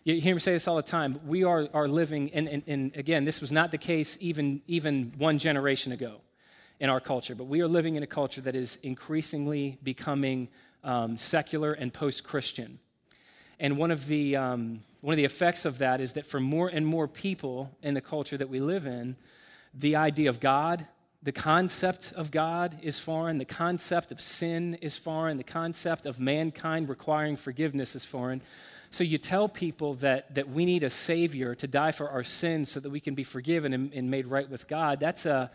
You 0.04 0.20
hear 0.20 0.34
me 0.34 0.40
say 0.40 0.52
this 0.52 0.66
all 0.66 0.74
the 0.74 0.82
time. 0.82 1.20
We 1.24 1.44
are, 1.44 1.68
are 1.72 1.86
living, 1.86 2.32
and, 2.34 2.64
and, 2.66 2.90
again, 2.96 3.24
this 3.24 3.40
was 3.40 3.52
not 3.52 3.70
the 3.70 3.78
case 3.78 4.18
even, 4.20 4.60
even 4.66 5.12
one 5.16 5.38
generation 5.38 5.92
ago 5.92 6.22
in 6.80 6.90
our 6.90 6.98
culture, 6.98 7.36
but 7.36 7.44
we 7.44 7.60
are 7.60 7.68
living 7.68 7.94
in 7.94 8.02
a 8.02 8.06
culture 8.08 8.40
that 8.40 8.56
is 8.56 8.80
increasingly 8.82 9.78
becoming 9.84 10.48
um, 10.82 11.16
secular 11.16 11.72
and 11.74 11.94
post 11.94 12.24
Christian. 12.24 12.80
And 13.60 13.78
one 13.78 13.92
of, 13.92 14.08
the, 14.08 14.34
um, 14.34 14.80
one 15.02 15.12
of 15.12 15.18
the 15.18 15.24
effects 15.24 15.64
of 15.64 15.78
that 15.78 16.00
is 16.00 16.14
that 16.14 16.26
for 16.26 16.40
more 16.40 16.66
and 16.66 16.84
more 16.84 17.06
people 17.06 17.70
in 17.80 17.94
the 17.94 18.00
culture 18.00 18.36
that 18.36 18.48
we 18.48 18.58
live 18.58 18.86
in, 18.86 19.14
the 19.72 19.94
idea 19.94 20.28
of 20.30 20.40
God 20.40 20.84
the 21.24 21.30
concept 21.30 22.12
of 22.16 22.32
God 22.32 22.78
is 22.82 22.98
foreign. 22.98 23.38
The 23.38 23.44
concept 23.44 24.10
of 24.10 24.20
sin 24.20 24.74
is 24.82 24.96
foreign. 24.96 25.36
The 25.36 25.44
concept 25.44 26.04
of 26.04 26.18
mankind 26.18 26.88
requiring 26.88 27.36
forgiveness 27.36 27.94
is 27.94 28.04
foreign. 28.04 28.42
So 28.92 29.04
you 29.04 29.16
tell 29.16 29.48
people 29.48 29.94
that, 29.94 30.34
that 30.34 30.50
we 30.50 30.66
need 30.66 30.84
a 30.84 30.90
Savior 30.90 31.54
to 31.54 31.66
die 31.66 31.92
for 31.92 32.10
our 32.10 32.22
sins 32.22 32.70
so 32.70 32.78
that 32.78 32.90
we 32.90 33.00
can 33.00 33.14
be 33.14 33.24
forgiven 33.24 33.72
and, 33.72 33.90
and 33.94 34.10
made 34.10 34.26
right 34.26 34.48
with 34.48 34.68
God. 34.68 35.00
That's, 35.00 35.24
a, 35.24 35.50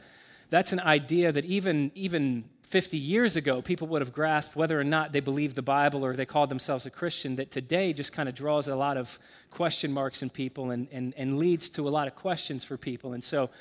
that's 0.50 0.74
an 0.74 0.80
idea 0.80 1.32
that 1.32 1.46
even, 1.46 1.92
even 1.94 2.46
50 2.64 2.98
years 2.98 3.36
ago 3.36 3.62
people 3.62 3.88
would 3.90 4.02
have 4.02 4.12
grasped 4.12 4.56
whether 4.56 4.80
or 4.80 4.84
not 4.84 5.14
they 5.14 5.20
believed 5.20 5.56
the 5.56 5.62
Bible 5.62 6.04
or 6.04 6.16
they 6.16 6.26
called 6.26 6.50
themselves 6.50 6.88
a 6.88 6.90
Christian, 6.90 7.36
that 7.36 7.52
today 7.52 7.94
just 7.94 8.12
kind 8.12 8.28
of 8.28 8.34
draws 8.34 8.68
a 8.68 8.76
lot 8.76 8.98
of 8.98 9.20
question 9.52 9.94
marks 9.94 10.24
in 10.24 10.32
people 10.32 10.72
and, 10.72 10.88
and, 10.92 11.14
and 11.16 11.38
leads 11.38 11.70
to 11.70 11.88
a 11.88 11.92
lot 11.92 12.08
of 12.08 12.16
questions 12.16 12.64
for 12.64 12.76
people. 12.76 13.14
And 13.14 13.24
so 13.24 13.52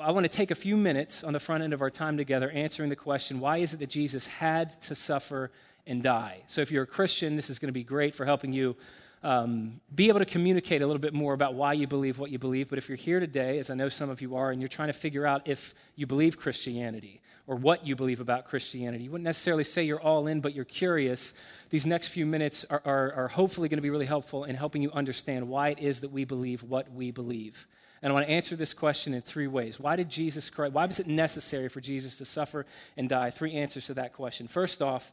I 0.00 0.12
want 0.12 0.24
to 0.24 0.30
take 0.30 0.50
a 0.50 0.54
few 0.54 0.78
minutes 0.78 1.22
on 1.22 1.34
the 1.34 1.40
front 1.40 1.62
end 1.62 1.74
of 1.74 1.82
our 1.82 1.90
time 1.90 2.16
together 2.16 2.50
answering 2.52 2.88
the 2.88 2.96
question 2.96 3.38
why 3.38 3.58
is 3.58 3.74
it 3.74 3.80
that 3.80 3.90
Jesus 3.90 4.26
had 4.26 4.80
to 4.80 4.94
suffer 4.94 5.50
and 5.86 6.02
die? 6.02 6.42
So, 6.46 6.62
if 6.62 6.70
you're 6.70 6.84
a 6.84 6.86
Christian, 6.86 7.36
this 7.36 7.50
is 7.50 7.58
going 7.58 7.68
to 7.68 7.72
be 7.72 7.84
great 7.84 8.14
for 8.14 8.24
helping 8.24 8.52
you 8.52 8.76
um, 9.22 9.80
be 9.94 10.08
able 10.08 10.20
to 10.20 10.24
communicate 10.24 10.80
a 10.80 10.86
little 10.86 11.00
bit 11.00 11.12
more 11.12 11.34
about 11.34 11.54
why 11.54 11.74
you 11.74 11.86
believe 11.86 12.18
what 12.18 12.30
you 12.30 12.38
believe. 12.38 12.68
But 12.68 12.78
if 12.78 12.88
you're 12.88 12.96
here 12.96 13.20
today, 13.20 13.58
as 13.58 13.70
I 13.70 13.74
know 13.74 13.88
some 13.88 14.08
of 14.08 14.22
you 14.22 14.34
are, 14.36 14.50
and 14.50 14.60
you're 14.60 14.68
trying 14.68 14.88
to 14.88 14.94
figure 14.94 15.26
out 15.26 15.46
if 15.46 15.74
you 15.94 16.06
believe 16.06 16.38
Christianity 16.38 17.20
or 17.46 17.56
what 17.56 17.86
you 17.86 17.94
believe 17.94 18.20
about 18.20 18.46
Christianity, 18.46 19.04
you 19.04 19.10
wouldn't 19.10 19.24
necessarily 19.24 19.64
say 19.64 19.82
you're 19.82 20.00
all 20.00 20.26
in, 20.26 20.40
but 20.40 20.54
you're 20.54 20.64
curious. 20.64 21.34
These 21.68 21.84
next 21.84 22.08
few 22.08 22.24
minutes 22.24 22.64
are, 22.70 22.80
are, 22.84 23.12
are 23.12 23.28
hopefully 23.28 23.68
going 23.68 23.78
to 23.78 23.82
be 23.82 23.90
really 23.90 24.06
helpful 24.06 24.44
in 24.44 24.56
helping 24.56 24.80
you 24.80 24.90
understand 24.92 25.48
why 25.48 25.70
it 25.70 25.80
is 25.80 26.00
that 26.00 26.10
we 26.10 26.24
believe 26.24 26.62
what 26.62 26.90
we 26.90 27.10
believe. 27.10 27.66
And 28.02 28.10
I 28.10 28.14
want 28.14 28.26
to 28.26 28.32
answer 28.32 28.56
this 28.56 28.72
question 28.72 29.12
in 29.12 29.20
three 29.20 29.46
ways. 29.46 29.78
Why 29.78 29.96
did 29.96 30.08
Jesus 30.08 30.48
Christ, 30.48 30.72
why 30.72 30.86
was 30.86 30.98
it 30.98 31.06
necessary 31.06 31.68
for 31.68 31.82
Jesus 31.82 32.16
to 32.18 32.24
suffer 32.24 32.64
and 32.96 33.08
die? 33.08 33.30
Three 33.30 33.52
answers 33.52 33.86
to 33.88 33.94
that 33.94 34.14
question. 34.14 34.48
First 34.48 34.80
off, 34.80 35.12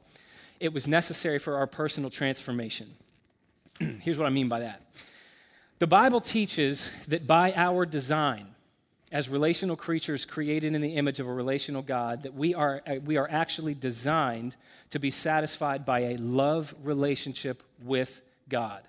it 0.62 0.72
was 0.72 0.88
necessary 0.88 1.40
for 1.40 1.58
our 1.58 1.68
personal 1.68 2.10
transformation. 2.10 2.88
Here's 4.02 4.18
what 4.18 4.26
I 4.26 4.32
mean 4.32 4.50
by 4.50 4.62
that. 4.62 4.82
The 5.80 5.88
Bible 5.88 6.22
teaches 6.22 6.90
that 7.08 7.28
by 7.28 7.54
our 7.56 7.86
design, 7.86 8.48
as 9.12 9.30
relational 9.30 9.76
creatures 9.76 10.26
created 10.26 10.74
in 10.74 10.82
the 10.82 10.96
image 10.96 11.20
of 11.20 11.28
a 11.28 11.34
relational 11.34 11.82
God, 11.82 12.24
that 12.24 12.34
we 12.34 12.56
are, 12.56 12.82
uh, 12.88 12.96
we 13.06 13.18
are 13.18 13.28
actually 13.30 13.76
designed 13.76 14.56
to 14.90 15.00
be 15.00 15.12
satisfied 15.12 15.86
by 15.86 16.00
a 16.00 16.18
love 16.18 16.74
relationship 16.84 17.62
with 17.84 18.22
God. 18.50 18.82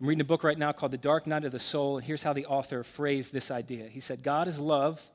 I'm 0.00 0.06
reading 0.06 0.20
a 0.20 0.24
book 0.24 0.44
right 0.44 0.58
now 0.58 0.72
called 0.72 0.92
The 0.92 0.98
Dark 0.98 1.26
Night 1.26 1.44
of 1.44 1.52
the 1.52 1.58
Soul, 1.58 1.96
and 1.96 2.06
here's 2.06 2.22
how 2.22 2.32
the 2.32 2.46
author 2.46 2.84
phrased 2.84 3.32
this 3.32 3.50
idea. 3.50 3.88
He 3.88 4.00
said, 4.00 4.22
God 4.22 4.48
is 4.48 4.58
love, 4.58 5.10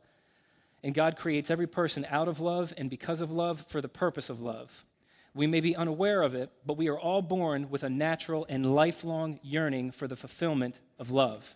and 0.83 0.95
God 0.95 1.15
creates 1.15 1.51
every 1.51 1.67
person 1.67 2.07
out 2.09 2.27
of 2.27 2.39
love 2.39 2.73
and 2.77 2.89
because 2.89 3.21
of 3.21 3.31
love 3.31 3.65
for 3.67 3.81
the 3.81 3.89
purpose 3.89 4.29
of 4.29 4.41
love. 4.41 4.85
We 5.37 5.45
may 5.45 5.61
be 5.61 5.75
unaware 5.75 6.23
of 6.23 6.33
it, 6.33 6.49
but 6.65 6.77
we 6.77 6.87
are 6.87 6.99
all 6.99 7.21
born 7.21 7.69
with 7.69 7.83
a 7.83 7.89
natural 7.89 8.47
and 8.49 8.65
lifelong 8.65 9.39
yearning 9.43 9.91
for 9.91 10.07
the 10.07 10.15
fulfillment 10.15 10.81
of 10.97 11.11
love. 11.11 11.55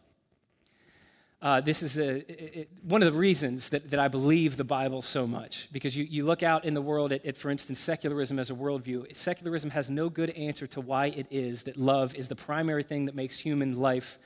Uh, 1.41 1.59
this 1.59 1.81
is 1.81 1.97
a, 1.97 2.17
it, 2.59 2.69
one 2.83 3.01
of 3.01 3.11
the 3.11 3.17
reasons 3.17 3.69
that, 3.69 3.89
that 3.89 3.99
I 3.99 4.07
believe 4.07 4.55
the 4.55 4.63
Bible 4.63 5.01
so 5.01 5.25
much. 5.25 5.67
Because 5.71 5.97
you, 5.97 6.03
you 6.03 6.23
look 6.23 6.43
out 6.43 6.63
in 6.63 6.75
the 6.75 6.81
world 6.81 7.11
at, 7.11 7.25
at, 7.25 7.35
for 7.35 7.49
instance, 7.49 7.79
secularism 7.79 8.37
as 8.37 8.51
a 8.51 8.53
worldview. 8.53 9.15
Secularism 9.17 9.71
has 9.71 9.89
no 9.89 10.09
good 10.09 10.29
answer 10.29 10.67
to 10.67 10.81
why 10.81 11.07
it 11.07 11.25
is 11.31 11.63
that 11.63 11.75
love 11.75 12.13
is 12.13 12.27
the 12.27 12.35
primary 12.35 12.83
thing 12.83 13.05
that 13.05 13.15
makes 13.15 13.39
human 13.39 13.79
life 13.79 14.19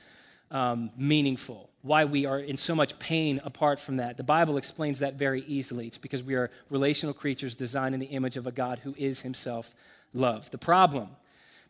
um, 0.50 0.90
meaningful, 0.98 1.70
why 1.86 2.04
we 2.04 2.26
are 2.26 2.40
in 2.40 2.56
so 2.56 2.74
much 2.74 2.98
pain 2.98 3.40
apart 3.44 3.78
from 3.78 3.98
that. 3.98 4.16
The 4.16 4.24
Bible 4.24 4.56
explains 4.56 4.98
that 4.98 5.14
very 5.14 5.42
easily. 5.42 5.86
It's 5.86 5.98
because 5.98 6.22
we 6.22 6.34
are 6.34 6.50
relational 6.68 7.14
creatures 7.14 7.54
designed 7.54 7.94
in 7.94 8.00
the 8.00 8.06
image 8.06 8.36
of 8.36 8.46
a 8.46 8.52
God 8.52 8.80
who 8.80 8.94
is 8.98 9.20
himself 9.20 9.72
love. 10.12 10.50
The 10.50 10.58
problem 10.58 11.10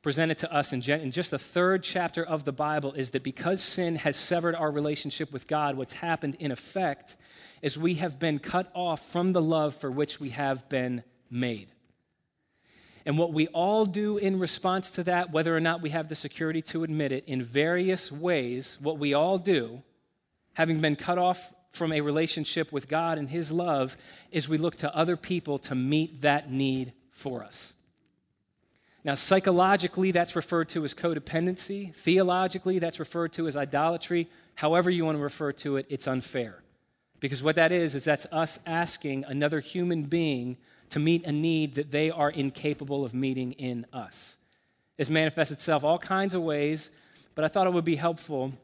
presented 0.02 0.38
to 0.38 0.52
us 0.52 0.72
in, 0.72 0.80
just 0.80 1.30
the 1.30 1.38
third 1.38 1.82
chapter 1.82 2.24
of 2.24 2.44
the 2.44 2.52
Bible 2.52 2.92
is 2.94 3.10
that 3.10 3.22
because 3.22 3.62
sin 3.62 3.96
has 3.96 4.16
severed 4.16 4.54
our 4.54 4.70
relationship 4.70 5.32
with 5.32 5.46
God, 5.46 5.76
what's 5.76 5.94
happened 5.94 6.36
in 6.38 6.50
effect 6.50 7.16
is 7.60 7.76
we 7.76 7.94
have 7.94 8.18
been 8.18 8.38
cut 8.38 8.70
off 8.72 9.10
from 9.10 9.32
the 9.32 9.42
love 9.42 9.74
for 9.74 9.90
which 9.90 10.20
we 10.20 10.30
have 10.30 10.68
been 10.68 11.02
made. 11.30 11.68
And 13.04 13.18
what 13.18 13.32
we 13.32 13.48
all 13.48 13.84
do 13.84 14.16
in 14.16 14.38
response 14.38 14.92
to 14.92 15.04
that, 15.04 15.32
whether 15.32 15.56
or 15.56 15.60
not 15.60 15.82
we 15.82 15.90
have 15.90 16.08
the 16.08 16.14
security 16.14 16.62
to 16.62 16.84
admit 16.84 17.12
it, 17.12 17.24
in 17.26 17.42
various 17.42 18.10
ways, 18.10 18.78
what 18.80 18.98
we 18.98 19.12
all 19.12 19.38
do, 19.38 19.82
having 20.56 20.80
been 20.80 20.96
cut 20.96 21.18
off 21.18 21.52
from 21.70 21.92
a 21.92 22.00
relationship 22.00 22.72
with 22.72 22.88
God 22.88 23.18
and 23.18 23.28
His 23.28 23.52
love, 23.52 23.94
is 24.32 24.48
we 24.48 24.56
look 24.56 24.76
to 24.76 24.96
other 24.96 25.14
people 25.14 25.58
to 25.58 25.74
meet 25.74 26.22
that 26.22 26.50
need 26.50 26.94
for 27.10 27.44
us. 27.44 27.74
Now, 29.04 29.14
psychologically, 29.14 30.12
that's 30.12 30.34
referred 30.34 30.70
to 30.70 30.82
as 30.82 30.94
codependency. 30.94 31.94
Theologically, 31.94 32.78
that's 32.78 32.98
referred 32.98 33.34
to 33.34 33.46
as 33.46 33.54
idolatry. 33.54 34.30
However, 34.54 34.90
you 34.90 35.04
want 35.04 35.18
to 35.18 35.22
refer 35.22 35.52
to 35.52 35.76
it, 35.76 35.84
it's 35.90 36.08
unfair. 36.08 36.62
Because 37.20 37.42
what 37.42 37.56
that 37.56 37.70
is, 37.70 37.94
is 37.94 38.04
that's 38.04 38.26
us 38.32 38.58
asking 38.64 39.24
another 39.24 39.60
human 39.60 40.04
being 40.04 40.56
to 40.88 40.98
meet 40.98 41.26
a 41.26 41.32
need 41.32 41.74
that 41.74 41.90
they 41.90 42.10
are 42.10 42.30
incapable 42.30 43.04
of 43.04 43.12
meeting 43.12 43.52
in 43.52 43.84
us. 43.92 44.38
This 44.96 45.10
manifests 45.10 45.52
itself 45.52 45.84
all 45.84 45.98
kinds 45.98 46.34
of 46.34 46.40
ways, 46.40 46.90
but 47.34 47.44
I 47.44 47.48
thought 47.48 47.66
it 47.66 47.74
would 47.74 47.84
be 47.84 47.96
helpful 47.96 48.54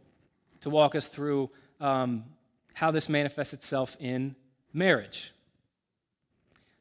to 0.63 0.71
walk 0.71 0.95
us 0.95 1.07
through 1.07 1.51
um, 1.83 2.25
how 2.73 2.91
this 2.91 3.09
manifests 3.09 3.53
itself 3.53 3.97
in 4.01 4.35
marriage. 4.73 5.33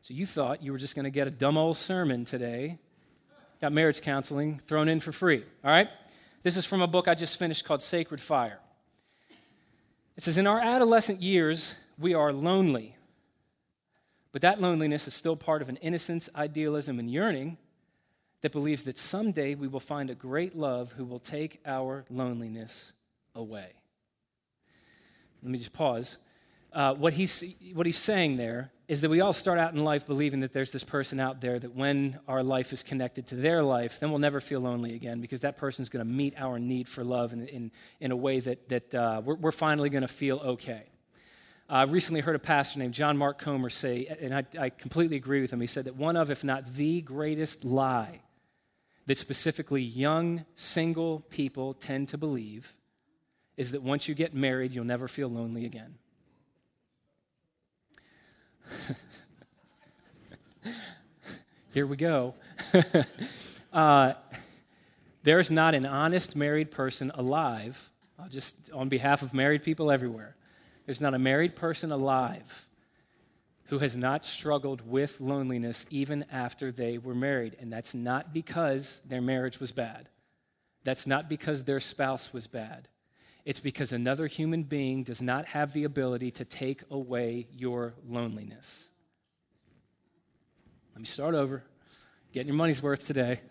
So 0.01 0.13
you 0.13 0.25
thought 0.25 0.63
you 0.63 0.71
were 0.71 0.77
just 0.77 0.95
going 0.95 1.03
to 1.03 1.11
get 1.11 1.27
a 1.27 1.31
dumb 1.31 1.57
old 1.57 1.75
sermon 1.75 2.23
today 2.23 2.79
got 3.61 3.71
marriage 3.71 4.01
counseling 4.01 4.59
thrown 4.65 4.89
in 4.89 4.99
for 4.99 5.11
free. 5.11 5.43
All 5.63 5.69
right? 5.69 5.87
This 6.41 6.57
is 6.57 6.65
from 6.65 6.81
a 6.81 6.87
book 6.87 7.07
I 7.07 7.13
just 7.13 7.37
finished 7.37 7.63
called 7.63 7.83
Sacred 7.83 8.19
Fire. 8.19 8.59
It 10.17 10.23
says, 10.23 10.37
In 10.37 10.47
our 10.47 10.59
adolescent 10.59 11.21
years, 11.21 11.75
we 11.99 12.15
are 12.15 12.33
lonely. 12.33 12.95
But 14.31 14.41
that 14.41 14.59
loneliness 14.59 15.07
is 15.07 15.13
still 15.13 15.35
part 15.35 15.61
of 15.61 15.69
an 15.69 15.77
innocence, 15.77 16.27
idealism, 16.35 16.97
and 16.97 17.11
yearning 17.11 17.57
that 18.41 18.51
believes 18.51 18.83
that 18.83 18.97
someday 18.97 19.53
we 19.53 19.67
will 19.67 19.79
find 19.79 20.09
a 20.09 20.15
great 20.15 20.55
love 20.55 20.93
who 20.93 21.05
will 21.05 21.19
take 21.19 21.59
our 21.65 22.05
loneliness 22.09 22.93
away. 23.35 23.73
Let 25.41 25.51
me 25.51 25.57
just 25.57 25.73
pause. 25.73 26.17
Uh, 26.73 26.93
what, 26.93 27.13
he's, 27.13 27.43
what 27.73 27.85
he's 27.85 27.97
saying 27.97 28.37
there 28.37 28.71
is 28.87 29.01
that 29.01 29.09
we 29.09 29.21
all 29.21 29.33
start 29.33 29.57
out 29.57 29.73
in 29.73 29.83
life 29.83 30.05
believing 30.05 30.41
that 30.41 30.53
there's 30.53 30.71
this 30.71 30.83
person 30.83 31.19
out 31.19 31.41
there 31.41 31.59
that 31.59 31.75
when 31.75 32.19
our 32.27 32.43
life 32.43 32.71
is 32.71 32.83
connected 32.83 33.27
to 33.27 33.35
their 33.35 33.63
life, 33.63 33.99
then 33.99 34.09
we'll 34.09 34.19
never 34.19 34.39
feel 34.39 34.61
lonely 34.61 34.95
again 34.95 35.19
because 35.19 35.41
that 35.41 35.57
person's 35.57 35.89
going 35.89 36.05
to 36.05 36.11
meet 36.11 36.33
our 36.37 36.59
need 36.59 36.87
for 36.87 37.03
love 37.03 37.33
in, 37.33 37.47
in, 37.47 37.71
in 37.99 38.11
a 38.11 38.15
way 38.15 38.39
that, 38.39 38.69
that 38.69 38.95
uh, 38.95 39.21
we're, 39.23 39.35
we're 39.35 39.51
finally 39.51 39.89
going 39.89 40.01
to 40.01 40.07
feel 40.07 40.37
okay. 40.37 40.83
I 41.69 41.83
recently 41.83 42.19
heard 42.19 42.35
a 42.35 42.39
pastor 42.39 42.79
named 42.79 42.93
John 42.93 43.17
Mark 43.17 43.39
Comer 43.39 43.69
say, 43.69 44.05
and 44.19 44.35
I, 44.35 44.43
I 44.59 44.69
completely 44.69 45.15
agree 45.15 45.39
with 45.39 45.51
him. 45.51 45.61
He 45.61 45.67
said 45.67 45.85
that 45.85 45.95
one 45.95 46.17
of, 46.17 46.29
if 46.29 46.43
not 46.43 46.73
the 46.75 47.01
greatest 47.01 47.63
lie 47.63 48.21
that 49.07 49.17
specifically 49.17 49.81
young 49.81 50.45
single 50.53 51.21
people 51.29 51.73
tend 51.73 52.09
to 52.09 52.17
believe 52.17 52.73
is 53.61 53.71
that 53.73 53.83
once 53.83 54.07
you 54.07 54.15
get 54.15 54.33
married, 54.33 54.73
you'll 54.73 54.83
never 54.83 55.07
feel 55.07 55.29
lonely 55.29 55.65
again. 55.65 55.93
Here 61.71 61.85
we 61.85 61.95
go. 61.95 62.33
uh, 63.71 64.13
there's 65.21 65.51
not 65.51 65.75
an 65.75 65.85
honest 65.85 66.35
married 66.35 66.71
person 66.71 67.11
alive, 67.13 67.91
I'll 68.17 68.29
just 68.29 68.71
on 68.71 68.89
behalf 68.89 69.21
of 69.21 69.31
married 69.31 69.61
people 69.61 69.91
everywhere, 69.91 70.35
there's 70.87 70.99
not 70.99 71.13
a 71.13 71.19
married 71.19 71.55
person 71.55 71.91
alive 71.91 72.67
who 73.65 73.77
has 73.77 73.95
not 73.95 74.25
struggled 74.25 74.89
with 74.89 75.21
loneliness 75.21 75.85
even 75.91 76.25
after 76.31 76.71
they 76.71 76.97
were 76.97 77.13
married. 77.13 77.55
And 77.61 77.71
that's 77.71 77.93
not 77.93 78.33
because 78.33 79.01
their 79.05 79.21
marriage 79.21 79.59
was 79.59 79.71
bad. 79.71 80.09
That's 80.83 81.05
not 81.05 81.29
because 81.29 81.63
their 81.63 81.79
spouse 81.79 82.33
was 82.33 82.47
bad. 82.47 82.87
It's 83.45 83.59
because 83.59 83.91
another 83.91 84.27
human 84.27 84.63
being 84.63 85.03
does 85.03 85.21
not 85.21 85.47
have 85.47 85.73
the 85.73 85.83
ability 85.83 86.31
to 86.31 86.45
take 86.45 86.83
away 86.91 87.47
your 87.51 87.93
loneliness. 88.07 88.89
Let 90.93 90.99
me 90.99 91.05
start 91.05 91.33
over. 91.33 91.63
Getting 92.33 92.49
your 92.49 92.55
money's 92.57 92.83
worth 92.83 93.07
today. 93.07 93.41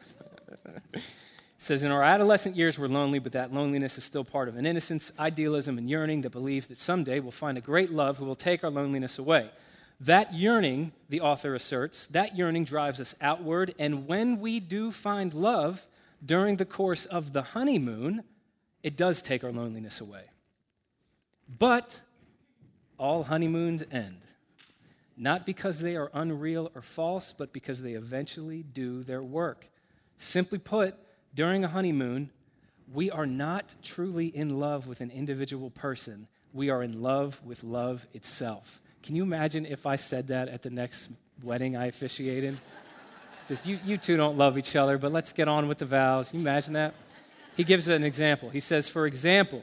says, 1.59 1.83
In 1.83 1.91
our 1.91 2.03
adolescent 2.03 2.57
years, 2.57 2.79
we're 2.79 2.89
lonely, 2.89 3.19
but 3.19 3.33
that 3.33 3.53
loneliness 3.53 3.99
is 3.99 4.05
still 4.05 4.25
part 4.25 4.49
of 4.49 4.57
an 4.57 4.65
innocence, 4.65 5.13
idealism, 5.19 5.77
and 5.77 5.91
yearning 5.91 6.23
that 6.23 6.31
believes 6.31 6.67
that 6.69 6.79
someday 6.79 7.21
we'll 7.21 7.31
find 7.33 7.59
a 7.59 7.61
great 7.61 7.91
love 7.91 8.17
who 8.17 8.25
will 8.25 8.35
take 8.35 8.65
our 8.65 8.71
loneliness 8.71 9.19
away. 9.19 9.51
That 10.01 10.33
yearning, 10.33 10.93
the 11.11 11.21
author 11.21 11.55
asserts, 11.55 12.07
that 12.09 12.35
yearning 12.37 12.65
drives 12.65 13.01
us 13.01 13.15
outward, 13.21 13.75
and 13.79 14.07
when 14.07 14.41
we 14.41 14.59
do 14.59 14.91
find 14.91 15.35
love 15.35 15.87
during 16.25 16.57
the 16.57 16.65
course 16.65 17.05
of 17.05 17.35
the 17.35 17.43
honeymoon, 17.43 18.25
it 18.83 18.97
does 18.97 19.23
take 19.23 19.45
our 19.45 19.53
loneliness 19.53 20.01
away. 20.01 20.25
But 21.59 22.01
all 22.99 23.25
honeymoons 23.25 23.83
end. 23.91 24.21
Not 25.17 25.45
because 25.45 25.81
they 25.81 25.97
are 25.97 26.11
unreal 26.15 26.71
or 26.75 26.83
false, 26.83 27.33
but 27.33 27.53
because 27.53 27.83
they 27.83 27.93
eventually 27.93 28.63
do 28.63 29.03
their 29.03 29.23
work. 29.23 29.69
Simply 30.17 30.59
put, 30.59 30.95
during 31.35 31.65
a 31.65 31.69
honeymoon, 31.69 32.31
we 32.93 33.11
are 33.11 33.27
not 33.27 33.75
truly 33.83 34.27
in 34.27 34.59
love 34.59 34.87
with 34.87 35.01
an 35.01 35.11
individual 35.11 35.71
person. 35.71 36.27
We 36.53 36.71
are 36.71 36.83
in 36.83 37.03
love 37.03 37.41
with 37.45 37.63
love 37.63 38.07
itself. 38.15 38.81
Can 39.03 39.17
you 39.17 39.23
imagine 39.23 39.67
if 39.67 39.87
I 39.87 39.97
said 39.97 40.29
that 40.29 40.49
at 40.49 40.63
the 40.63 40.71
next 40.71 41.11
wedding 41.43 41.77
I 41.77 41.87
officiated? 41.87 42.59
Just 43.47 43.67
you, 43.67 43.79
you 43.85 43.97
two 43.97 44.17
don't 44.17 44.37
love 44.37 44.59
each 44.59 44.77
other, 44.77 44.99
but 44.99 45.13
let's 45.13 45.33
get 45.33 45.49
on 45.49 45.69
with 45.69 45.79
the 45.79 45.87
vows. 45.87 46.31
Can 46.31 46.41
you 46.41 46.47
imagine 46.47 46.75
that? 46.75 46.95
He 47.57 47.65
gives 47.65 47.89
an 47.89 48.05
example. 48.05 48.51
He 48.51 48.61
says, 48.61 48.89
for 48.89 49.07
example, 49.07 49.63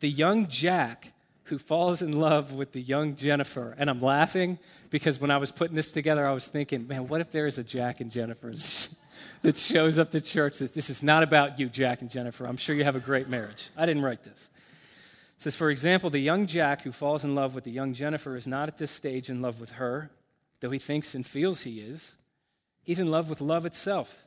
the 0.00 0.10
young 0.10 0.48
Jack 0.48 1.12
who 1.46 1.58
falls 1.58 2.02
in 2.02 2.12
love 2.12 2.52
with 2.52 2.72
the 2.72 2.80
young 2.80 3.14
Jennifer. 3.14 3.74
And 3.78 3.88
I'm 3.88 4.02
laughing 4.02 4.58
because 4.90 5.20
when 5.20 5.30
I 5.30 5.36
was 5.38 5.52
putting 5.52 5.76
this 5.76 5.92
together, 5.92 6.26
I 6.26 6.32
was 6.32 6.48
thinking, 6.48 6.88
man, 6.88 7.06
what 7.06 7.20
if 7.20 7.30
there 7.30 7.46
is 7.46 7.56
a 7.58 7.64
Jack 7.64 8.00
and 8.00 8.10
Jennifer 8.10 8.52
that 9.42 9.56
shows 9.56 9.98
up 9.98 10.10
to 10.10 10.20
church 10.20 10.58
that 10.58 10.74
this 10.74 10.90
is 10.90 11.02
not 11.02 11.22
about 11.22 11.58
you, 11.58 11.68
Jack 11.68 12.00
and 12.00 12.10
Jennifer. 12.10 12.46
I'm 12.46 12.56
sure 12.56 12.74
you 12.74 12.84
have 12.84 12.96
a 12.96 13.00
great 13.00 13.28
marriage. 13.28 13.70
I 13.76 13.86
didn't 13.86 14.02
write 14.02 14.24
this. 14.24 14.50
It 15.36 15.42
says, 15.42 15.54
for 15.54 15.70
example, 15.70 16.10
the 16.10 16.18
young 16.18 16.46
Jack 16.46 16.82
who 16.82 16.92
falls 16.92 17.22
in 17.22 17.34
love 17.34 17.54
with 17.54 17.64
the 17.64 17.70
young 17.70 17.94
Jennifer 17.94 18.36
is 18.36 18.46
not 18.46 18.68
at 18.68 18.78
this 18.78 18.90
stage 18.90 19.30
in 19.30 19.40
love 19.40 19.60
with 19.60 19.72
her, 19.72 20.10
though 20.60 20.70
he 20.70 20.78
thinks 20.78 21.14
and 21.14 21.24
feels 21.24 21.62
he 21.62 21.80
is. 21.80 22.16
He's 22.82 22.98
in 22.98 23.10
love 23.10 23.30
with 23.30 23.40
love 23.40 23.66
itself. 23.66 24.24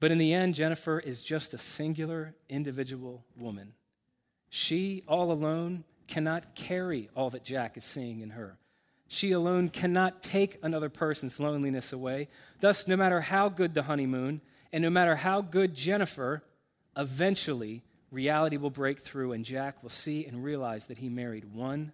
But 0.00 0.12
in 0.12 0.18
the 0.18 0.32
end, 0.32 0.54
Jennifer 0.54 0.98
is 1.00 1.22
just 1.22 1.54
a 1.54 1.58
singular 1.58 2.34
individual 2.48 3.24
woman. 3.36 3.74
She, 4.48 5.02
all 5.08 5.32
alone, 5.32 5.84
cannot 6.06 6.54
carry 6.54 7.08
all 7.14 7.30
that 7.30 7.44
Jack 7.44 7.76
is 7.76 7.84
seeing 7.84 8.20
in 8.20 8.30
her. 8.30 8.56
She 9.08 9.32
alone 9.32 9.70
cannot 9.70 10.22
take 10.22 10.58
another 10.62 10.88
person's 10.88 11.40
loneliness 11.40 11.92
away. 11.92 12.28
Thus, 12.60 12.86
no 12.86 12.96
matter 12.96 13.20
how 13.20 13.48
good 13.48 13.74
the 13.74 13.82
honeymoon, 13.82 14.40
and 14.72 14.82
no 14.82 14.90
matter 14.90 15.16
how 15.16 15.40
good 15.40 15.74
Jennifer, 15.74 16.44
eventually 16.96 17.82
reality 18.10 18.56
will 18.56 18.70
break 18.70 19.00
through, 19.00 19.32
and 19.32 19.44
Jack 19.44 19.82
will 19.82 19.90
see 19.90 20.26
and 20.26 20.44
realize 20.44 20.86
that 20.86 20.98
he 20.98 21.08
married 21.08 21.52
one 21.52 21.92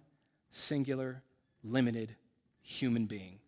singular, 0.51 1.23
limited 1.63 2.15
human 2.61 3.05
being. 3.05 3.39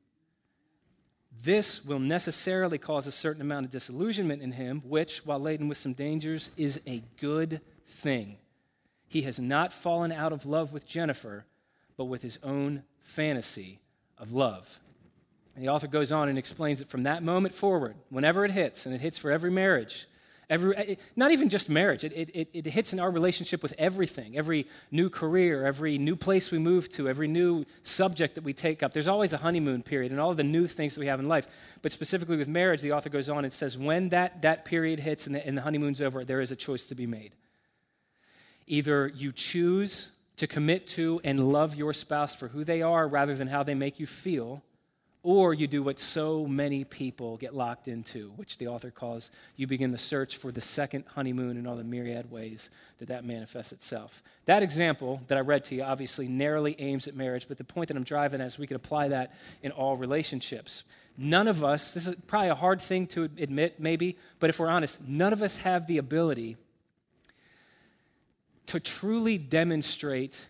This 1.44 1.86
will 1.86 2.00
necessarily 2.00 2.78
cause 2.78 3.08
a 3.08 3.12
certain 3.12 3.42
amount 3.42 3.66
of 3.66 3.72
disillusionment 3.72 4.42
in 4.42 4.54
him, 4.54 4.82
which, 4.86 5.26
while 5.26 5.40
laden 5.40 5.68
with 5.68 5.78
some 5.78 5.94
dangers, 5.94 6.52
is 6.58 6.80
a 6.88 7.04
good 7.20 7.62
thing. 7.86 8.38
He 9.08 9.22
has 9.24 9.40
not 9.40 9.72
fallen 9.72 10.12
out 10.12 10.34
of 10.34 10.46
love 10.46 10.74
with 10.74 10.86
Jennifer, 10.86 11.46
but 11.96 12.06
with 12.06 12.22
his 12.22 12.40
own 12.44 12.84
fantasy 13.00 13.80
of 14.18 14.34
love. 14.34 14.80
And 15.56 15.64
the 15.64 15.70
author 15.70 15.88
goes 15.88 16.12
on 16.12 16.30
and 16.30 16.38
explains 16.38 16.80
that 16.80 16.90
from 16.90 17.04
that 17.04 17.24
moment 17.24 17.54
forward, 17.54 17.96
whenever 18.10 18.44
it 18.46 18.52
hits, 18.52 18.86
and 18.86 18.94
it 18.94 19.02
hits 19.02 19.18
for 19.18 19.32
every 19.32 19.52
marriage, 19.52 20.08
Every, 20.50 20.78
eh, 20.78 20.84
eh, 20.88 20.96
not 21.18 21.32
even 21.32 21.50
just 21.50 21.70
marriage, 21.70 22.06
it, 22.06 22.14
it, 22.14 22.50
it 22.54 22.66
hits 22.68 22.94
in 22.94 23.00
our 23.02 23.12
relationship 23.12 23.62
with 23.62 23.74
everything, 23.78 24.38
every 24.38 24.66
new 24.92 25.10
career, 25.10 25.66
every 25.66 25.98
new 25.98 26.16
place 26.16 26.52
we 26.52 26.58
move 26.58 26.90
to, 26.92 27.10
every 27.10 27.28
new 27.28 27.66
subject 27.84 28.36
that 28.36 28.46
we 28.46 28.54
take 28.54 28.82
up. 28.82 28.94
There's 28.94 29.10
always 29.10 29.34
a 29.34 29.38
honeymoon 29.38 29.84
period 29.84 30.14
and 30.14 30.22
all 30.22 30.34
the 30.34 30.44
new 30.44 30.66
things 30.66 30.96
that 30.96 31.02
we 31.02 31.08
have 31.08 31.20
in 31.20 31.28
life. 31.28 31.48
But 31.82 31.92
specifically 31.92 32.38
with 32.38 32.48
marriage, 32.48 32.82
the 32.82 32.94
author 32.94 33.10
goes 33.10 33.30
on 33.30 33.44
and 33.44 33.52
says 33.52 33.78
when 33.78 34.10
that, 34.10 34.42
that 34.44 34.64
period 34.64 35.02
hits 35.02 35.28
and 35.28 35.36
the, 35.36 35.46
and 35.46 35.58
the 35.58 35.62
honeymoon's 35.62 36.02
over, 36.02 36.24
there 36.24 36.40
is 36.40 36.52
a 36.52 36.56
choice 36.56 36.86
to 36.86 36.96
be 36.96 37.06
made. 37.06 37.34
Either 38.68 39.08
you 39.08 39.34
choose 39.34 40.12
to 40.38 40.48
commit 40.48 40.88
to 40.88 41.20
and 41.26 41.52
love 41.52 41.76
your 41.76 41.92
spouse 41.92 42.36
for 42.36 42.48
who 42.48 42.64
they 42.64 42.82
are 42.82 43.06
rather 43.08 43.36
than 43.36 43.48
how 43.48 43.64
they 43.64 43.76
make 43.76 44.00
you 44.00 44.06
feel, 44.06 44.64
or 45.28 45.54
you 45.54 45.68
do 45.68 45.84
what 45.84 46.00
so 46.00 46.48
many 46.48 46.86
people 46.86 47.36
get 47.36 47.54
locked 47.54 47.90
into, 47.90 48.32
which 48.38 48.58
the 48.60 48.68
author 48.70 48.90
calls 48.90 49.30
you 49.58 49.68
begin 49.68 49.92
the 49.92 49.98
search 49.98 50.38
for 50.38 50.54
the 50.54 50.62
second 50.62 51.04
honeymoon 51.06 51.58
and 51.58 51.68
all 51.68 51.76
the 51.76 51.84
myriad 51.84 52.32
ways 52.32 52.70
that 53.00 53.10
that 53.10 53.26
manifests 53.26 53.74
itself. 53.74 54.24
That 54.46 54.64
example 54.64 55.22
that 55.28 55.38
I 55.38 55.42
read 55.42 55.66
to 55.66 55.76
you 55.76 55.84
obviously 55.84 56.30
narrowly 56.30 56.78
aims 56.80 57.10
at 57.10 57.16
marriage, 57.18 57.46
but 57.50 57.58
the 57.58 57.66
point 57.66 57.90
that 57.90 57.98
I'm 57.98 58.06
driving 58.06 58.40
at 58.40 58.48
is 58.48 58.58
we 58.58 58.68
could 58.68 58.78
apply 58.78 59.10
that 59.10 59.36
in 59.62 59.74
all 59.74 59.98
relationships. 59.98 60.86
None 61.18 61.50
of 61.50 61.62
us, 61.62 61.92
this 61.92 62.08
is 62.08 62.16
probably 62.28 62.48
a 62.48 62.56
hard 62.56 62.82
thing 62.82 63.06
to 63.08 63.26
admit, 63.26 63.82
maybe, 63.82 64.16
but 64.40 64.50
if 64.50 64.62
we're 64.62 64.70
honest, 64.70 65.06
none 65.06 65.34
of 65.34 65.42
us 65.42 65.58
have 65.58 65.88
the 65.88 65.98
ability 65.98 66.56
to 68.68 68.80
truly 68.80 69.38
demonstrate 69.38 70.48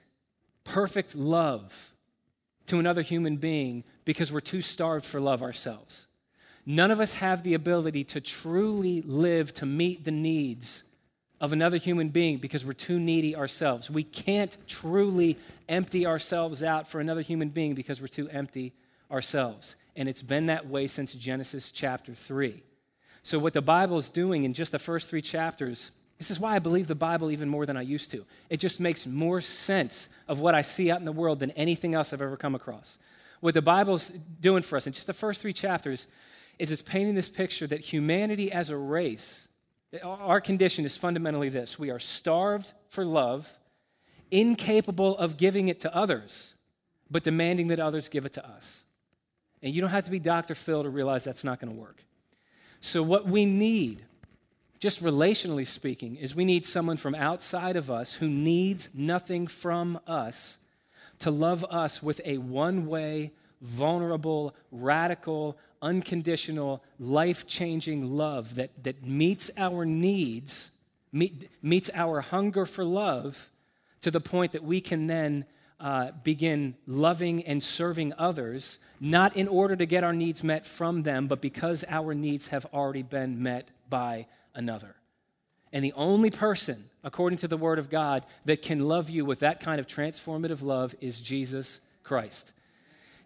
perfect 0.63 1.15
love 1.15 1.93
to 2.67 2.77
another 2.77 3.01
human 3.01 3.38
being 3.38 3.84
because 4.08 4.32
we're 4.32 4.40
too 4.40 4.62
starved 4.62 5.04
for 5.04 5.20
love 5.20 5.44
ourselves. 5.44 6.08
None 6.66 6.92
of 6.92 7.02
us 7.02 7.12
have 7.14 7.44
the 7.44 7.56
ability 7.56 8.06
to 8.06 8.22
truly 8.22 9.02
live 9.02 9.54
to 9.56 9.66
meet 9.66 10.06
the 10.06 10.12
needs 10.12 10.84
of 11.42 11.52
another 11.52 11.76
human 11.76 12.08
being 12.08 12.38
because 12.38 12.64
we're 12.64 12.72
too 12.72 13.02
needy 13.02 13.36
ourselves. 13.36 13.90
We 13.92 14.04
can't 14.04 14.56
truly 14.66 15.38
empty 15.68 16.06
ourselves 16.06 16.64
out 16.64 16.88
for 16.88 17.02
another 17.02 17.20
human 17.20 17.50
being 17.50 17.76
because 17.76 18.00
we're 18.00 18.08
too 18.08 18.30
empty 18.30 18.72
ourselves. 19.12 19.76
And 19.98 20.08
it's 20.08 20.22
been 20.22 20.46
that 20.46 20.68
way 20.68 20.88
since 20.88 21.14
Genesis 21.14 21.70
chapter 21.70 22.14
3. 22.14 22.64
So, 23.24 23.38
what 23.40 23.52
the 23.52 23.62
Bible 23.62 23.98
is 23.98 24.08
doing 24.08 24.46
in 24.46 24.54
just 24.54 24.72
the 24.72 24.80
first 24.80 25.10
three 25.10 25.22
chapters 25.22 25.92
this 26.18 26.32
is 26.32 26.40
why 26.40 26.56
I 26.56 26.60
believe 26.60 26.88
the 26.88 26.96
Bible 26.96 27.30
even 27.30 27.48
more 27.48 27.66
than 27.66 27.78
I 27.78 27.84
used 27.84 28.10
to. 28.12 28.26
It 28.50 28.58
just 28.58 28.80
makes 28.80 29.06
more 29.06 29.40
sense 29.40 30.10
of 30.28 30.40
what 30.40 30.56
I 30.56 30.64
see 30.64 30.90
out 30.90 31.00
in 31.00 31.06
the 31.06 31.12
world 31.12 31.40
than 31.40 31.52
anything 31.52 31.94
else 31.94 32.12
I've 32.12 32.24
ever 32.24 32.38
come 32.38 32.56
across. 32.56 32.98
What 33.39 33.53
the 33.53 33.62
Bible's 33.62 34.10
doing 34.39 34.63
for 34.63 34.77
us 34.77 34.88
in 34.88 34.94
just 34.94 35.08
the 35.08 35.13
first 35.13 35.41
three 35.41 35.53
chapters 35.53 36.08
is 36.60 36.72
it's 36.72 36.82
painting 36.82 37.15
this 37.15 37.29
picture 37.29 37.67
that 37.67 37.82
humanity 37.82 38.51
as 38.51 38.70
a 38.70 38.77
race, 38.77 39.48
our 40.03 40.41
condition 40.41 40.86
is 40.86 40.98
fundamentally 40.98 41.50
this 41.50 41.77
we 41.77 41.89
are 41.89 42.00
starved 42.00 42.74
for 42.89 43.06
love, 43.06 43.51
incapable 44.32 45.17
of 45.17 45.38
giving 45.38 45.67
it 45.67 45.79
to 45.82 45.96
others, 45.96 46.56
but 47.10 47.24
demanding 47.24 47.67
that 47.67 47.79
others 47.79 48.10
give 48.10 48.25
it 48.25 48.34
to 48.34 48.48
us. 48.48 48.84
And 49.62 49.74
you 49.74 49.82
don't 49.82 49.91
have 49.91 50.06
to 50.06 50.12
be 50.12 50.20
Dr. 50.20 50.56
Phil 50.56 50.84
to 50.84 50.89
realize 50.89 51.24
that's 51.24 51.44
not 51.44 51.60
going 51.60 51.74
to 51.74 51.79
work. 51.79 52.03
So, 52.79 53.01
what 53.01 53.25
we 53.25 53.46
need 53.46 54.03
just 54.79 55.03
relationally 55.03 55.65
speaking, 55.65 56.15
is 56.15 56.36
we 56.36 56.46
need 56.46 56.65
someone 56.65 56.98
from 56.98 57.15
outside 57.15 57.75
of 57.75 57.89
us 57.89 58.15
who 58.15 58.29
needs 58.29 58.89
nothing 58.94 59.48
from 59.48 60.00
us 60.06 60.60
to 61.20 61.32
love 61.32 61.66
us 61.70 62.02
with 62.02 62.22
a 62.26 62.38
one 62.38 62.88
way, 62.88 63.32
vulnerable, 63.62 64.56
radical, 64.72 65.58
unconditional, 65.82 66.84
life 67.00 67.48
changing 67.48 68.16
love 68.16 68.56
that, 68.56 68.72
that 68.84 69.04
meets 69.06 69.52
our 69.58 69.86
needs, 69.86 70.72
meet, 71.12 71.50
meets 71.62 71.90
our 71.94 72.22
hunger 72.22 72.66
for 72.66 72.84
love 72.84 73.50
to 74.02 74.12
the 74.12 74.22
point 74.22 74.52
that 74.52 74.64
we 74.64 74.82
can 74.82 75.08
then 75.08 75.46
uh, 75.80 76.12
begin 76.24 76.76
loving 76.88 77.44
and 77.46 77.62
serving 77.62 78.14
others, 78.18 78.80
not 79.00 79.36
in 79.36 79.48
order 79.48 79.76
to 79.76 79.86
get 79.86 80.04
our 80.04 80.14
needs 80.14 80.44
met 80.44 80.66
from 80.66 81.04
them, 81.04 81.28
but 81.28 81.42
because 81.42 81.84
our 81.88 82.14
needs 82.14 82.48
have 82.48 82.66
already 82.74 83.04
been 83.04 83.42
met 83.42 83.70
by 83.90 84.26
another. 84.56 84.96
And 85.74 85.84
the 85.84 85.94
only 85.94 86.30
person, 86.30 86.90
according 87.04 87.40
to 87.40 87.48
the 87.48 87.58
Word 87.58 87.80
of 87.80 87.90
God, 87.90 88.26
that 88.46 88.62
can 88.62 88.88
love 88.88 89.10
you 89.10 89.26
with 89.26 89.40
that 89.40 89.60
kind 89.60 89.80
of 89.80 89.88
transformative 89.88 90.62
love 90.62 90.96
is 91.02 91.20
Jesus 91.20 91.80
Christ. 92.04 92.54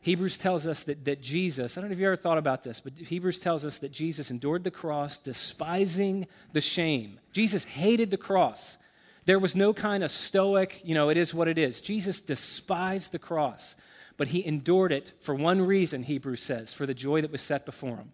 Hebrews 0.02 0.40
tells 0.40 0.66
us 0.66 0.84
that, 0.84 1.06
that 1.06 1.22
Jesus, 1.22 1.78
I 1.78 1.82
don't 1.82 1.92
know 1.92 1.94
if 1.94 2.00
you 2.00 2.08
ever 2.08 2.16
thought 2.16 2.40
about 2.40 2.64
this, 2.64 2.80
but 2.80 2.94
Hebrews 2.94 3.40
tells 3.40 3.64
us 3.64 3.78
that 3.80 3.92
Jesus 3.92 4.32
endured 4.32 4.64
the 4.64 4.72
cross, 4.72 5.20
despising 5.20 6.26
the 6.54 6.62
shame. 6.62 7.20
Jesus 7.34 7.64
hated 7.64 8.10
the 8.10 8.18
cross. 8.18 8.80
There 9.26 9.38
was 9.38 9.56
no 9.56 9.74
kind 9.74 10.04
of 10.04 10.10
stoic, 10.10 10.82
you 10.84 10.96
know, 10.96 11.10
it 11.10 11.18
is 11.18 11.36
what 11.36 11.48
it 11.48 11.60
is. 11.60 11.82
Jesus 11.82 12.20
despised 12.20 13.12
the 13.12 13.20
cross, 13.20 13.76
but 14.18 14.30
he 14.30 14.44
endured 14.44 14.92
it 14.92 15.14
for 15.20 15.36
one 15.36 15.62
reason, 15.62 16.02
Hebrews 16.02 16.42
says, 16.42 16.74
for 16.74 16.88
the 16.88 16.96
joy 16.96 17.22
that 17.22 17.32
was 17.32 17.42
set 17.42 17.68
before 17.68 17.98
him. 17.98 18.12